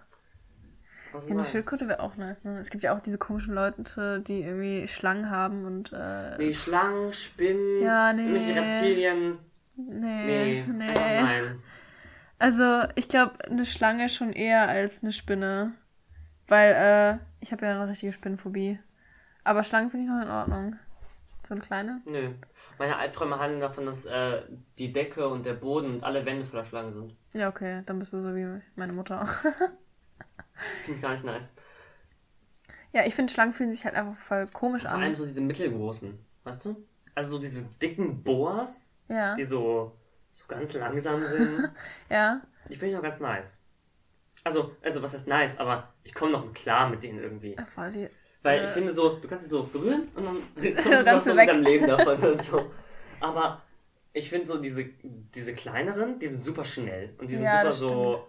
Ja, 1.13 1.21
eine 1.27 1.35
nice. 1.35 1.51
Schildkröte 1.51 1.89
wäre 1.89 2.01
auch 2.01 2.15
nice, 2.15 2.45
ne? 2.45 2.61
Es 2.61 2.71
gibt 2.71 2.85
ja 2.85 2.95
auch 2.95 3.01
diese 3.01 3.19
komischen 3.19 3.55
Leute, 3.55 4.21
die 4.21 4.43
irgendwie 4.43 4.87
Schlangen 4.87 5.29
haben 5.29 5.65
und. 5.65 5.93
Äh... 5.93 6.39
Nee, 6.39 6.55
Schlangen, 6.55 7.13
Spinnen, 7.13 7.83
ja, 7.83 8.13
nee. 8.13 8.23
irgendwelche 8.23 8.61
Reptilien. 8.61 9.39
Nee, 9.77 10.65
nee. 10.65 10.65
nee. 10.73 10.95
Nein. 10.95 11.63
Also, 12.39 12.83
ich 12.95 13.09
glaube, 13.09 13.45
eine 13.45 13.67
Schlange 13.67 14.09
schon 14.09 14.33
eher 14.33 14.69
als 14.69 15.03
eine 15.03 15.13
Spinne. 15.13 15.73
Weil, 16.49 16.73
äh, 16.73 17.19
ich 17.41 17.53
habe 17.53 17.67
ja 17.67 17.73
eine 17.73 17.89
richtige 17.89 18.13
Spinnenphobie. 18.13 18.79
Aber 19.45 19.63
Schlangen 19.63 19.91
finde 19.91 20.07
ich 20.07 20.11
noch 20.11 20.23
in 20.23 20.31
Ordnung. 20.31 20.77
So 21.47 21.55
eine 21.55 21.61
kleine? 21.61 22.03
Nö. 22.05 22.31
Meine 22.79 22.97
Albträume 22.97 23.39
handeln 23.39 23.61
davon, 23.61 23.87
dass 23.87 24.05
äh, 24.07 24.43
die 24.79 24.93
Decke 24.93 25.29
und 25.29 25.47
der 25.47 25.55
Boden 25.55 25.95
und 25.95 26.05
alle 26.05 26.27
Wände 26.27 26.45
voller 26.45 26.65
Schlangen 26.65 26.93
sind. 26.93 27.15
Ja, 27.35 27.49
okay. 27.49 27.83
Dann 27.87 27.99
bist 27.99 28.13
du 28.13 28.21
so 28.21 28.35
wie 28.35 28.61
meine 28.75 28.93
Mutter 28.93 29.23
auch. 29.23 29.29
finde 30.85 30.97
ich 30.97 31.01
gar 31.01 31.13
nicht 31.13 31.25
nice. 31.25 31.55
Ja, 32.93 33.05
ich 33.07 33.15
finde, 33.15 33.33
Schlangen 33.33 33.53
fühlen 33.53 33.71
sich 33.71 33.85
halt 33.85 33.95
einfach 33.95 34.17
voll 34.17 34.47
komisch 34.49 34.83
Vor 34.83 34.91
an. 34.91 34.97
Vor 34.97 35.05
allem 35.05 35.15
so 35.15 35.25
diese 35.25 35.41
mittelgroßen, 35.41 36.19
weißt 36.45 36.65
du? 36.65 36.85
Also 37.15 37.33
so 37.33 37.39
diese 37.39 37.63
dicken 37.81 38.23
Boas, 38.23 38.99
ja. 39.09 39.35
die 39.37 39.45
so, 39.45 39.97
so 40.33 40.45
ganz 40.49 40.75
langsam 40.75 41.25
sind. 41.25 41.71
ja. 42.11 42.41
Die 42.69 42.75
finde 42.75 42.89
ich 42.89 42.95
noch 42.95 43.03
ganz 43.03 43.21
nice. 43.21 43.63
Also, 44.47 44.77
also 44.81 45.03
was 45.03 45.13
heißt 45.13 45.27
nice, 45.27 45.59
aber 45.59 45.93
ich 46.05 46.15
komme 46.15 46.31
noch 46.31 46.55
klar 46.55 46.89
mit 46.89 47.03
denen 47.03 47.19
irgendwie. 47.19 47.57
Ach, 47.59 47.91
die, 47.91 48.09
Weil 48.45 48.61
äh, 48.61 48.65
ich 48.65 48.71
finde 48.71 48.93
so, 48.93 49.17
du 49.17 49.27
kannst 49.27 49.45
sie 49.47 49.51
so 49.51 49.65
berühren 49.65 50.07
und 50.15 50.25
dann 50.25 50.37
kommst 50.85 51.27
du 51.27 51.31
noch 51.31 51.37
mit 51.37 51.49
deinem 51.49 51.65
Leben 51.65 51.87
davon 51.89 52.17
und 52.17 52.45
so. 52.45 52.71
Aber 53.21 53.61
ich 54.13 54.31
finde 54.31 54.47
so 54.47 54.59
diese, 54.59 54.85
diese 55.03 55.53
kleineren, 55.53 56.21
die 56.21 56.29
sind 56.29 56.45
super 56.45 56.65
schnell 56.65 57.13
und 57.19 57.29
die 57.29 57.35
sind 57.35 57.43
ja, 57.43 57.73
super 57.73 57.73
so. 57.73 58.27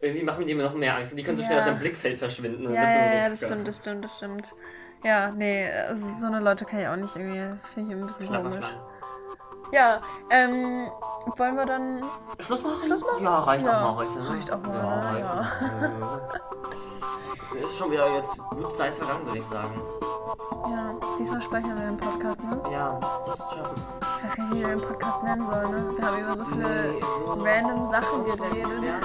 Irgendwie 0.00 0.24
machen 0.24 0.44
die 0.48 0.54
mir 0.56 0.64
noch 0.64 0.74
mehr 0.74 0.96
Angst. 0.96 1.16
Die 1.16 1.22
können 1.22 1.36
so 1.36 1.44
ja. 1.44 1.48
schnell 1.48 1.60
aus 1.60 1.66
deinem 1.66 1.78
Blickfeld 1.78 2.18
verschwinden. 2.18 2.64
Ja, 2.64 2.82
ja, 2.82 3.08
so 3.08 3.14
ja, 3.14 3.28
das 3.28 3.44
stimmt, 3.44 3.68
das 3.68 3.76
stimmt, 3.76 4.04
das 4.04 4.16
stimmt. 4.16 4.52
Ja, 5.04 5.30
nee, 5.30 5.70
also 5.70 6.18
so 6.18 6.26
eine 6.26 6.40
Leute 6.40 6.64
kann 6.64 6.80
ich 6.80 6.88
auch 6.88 6.96
nicht 6.96 7.14
irgendwie. 7.14 7.56
Finde 7.72 7.94
ich 7.94 8.00
ein 8.00 8.06
bisschen 8.06 8.26
komisch. 8.26 8.66
Ja, 9.74 10.00
ähm, 10.30 10.88
wollen 11.36 11.56
wir 11.56 11.66
dann 11.66 12.04
Schluss 12.38 12.62
machen? 12.62 12.80
Schluss 12.86 13.00
machen? 13.00 13.24
Ja, 13.24 13.40
reicht 13.40 13.66
ja. 13.66 13.78
auch 13.78 13.96
mal 13.96 13.96
heute. 13.96 14.14
Ne? 14.20 14.30
Reicht 14.30 14.52
auch 14.52 14.60
mal, 14.60 14.72
ja. 14.72 15.00
Reicht 15.00 15.20
ja. 15.20 16.20
es 17.60 17.70
ist 17.70 17.76
schon 17.76 17.90
wieder 17.90 18.08
jetzt 18.14 18.38
gute 18.50 18.72
Zeit 18.72 18.94
vergangen, 18.94 19.26
würde 19.26 19.40
ich 19.40 19.46
sagen. 19.46 19.82
Ja, 20.70 20.94
diesmal 21.18 21.42
speichern 21.42 21.76
wir 21.76 21.86
den 21.86 21.96
Podcast, 21.96 22.40
ne? 22.44 22.62
Ja, 22.70 23.00
das 23.26 23.40
ist 23.40 23.50
schon. 23.50 23.66
Ich 24.16 24.24
weiß 24.24 24.36
gar 24.36 24.44
nicht, 24.46 24.54
wie 24.54 24.60
wir 24.60 24.76
den 24.76 24.88
Podcast 24.88 25.22
nennen 25.24 25.44
sollen, 25.44 25.70
ne? 25.72 25.96
Wir 25.96 26.06
haben 26.06 26.22
über 26.22 26.36
so 26.36 26.44
viele 26.44 26.92
nee, 26.92 27.00
so 27.26 27.32
random 27.32 27.88
Sachen 27.90 28.24
geredet. 28.26 29.04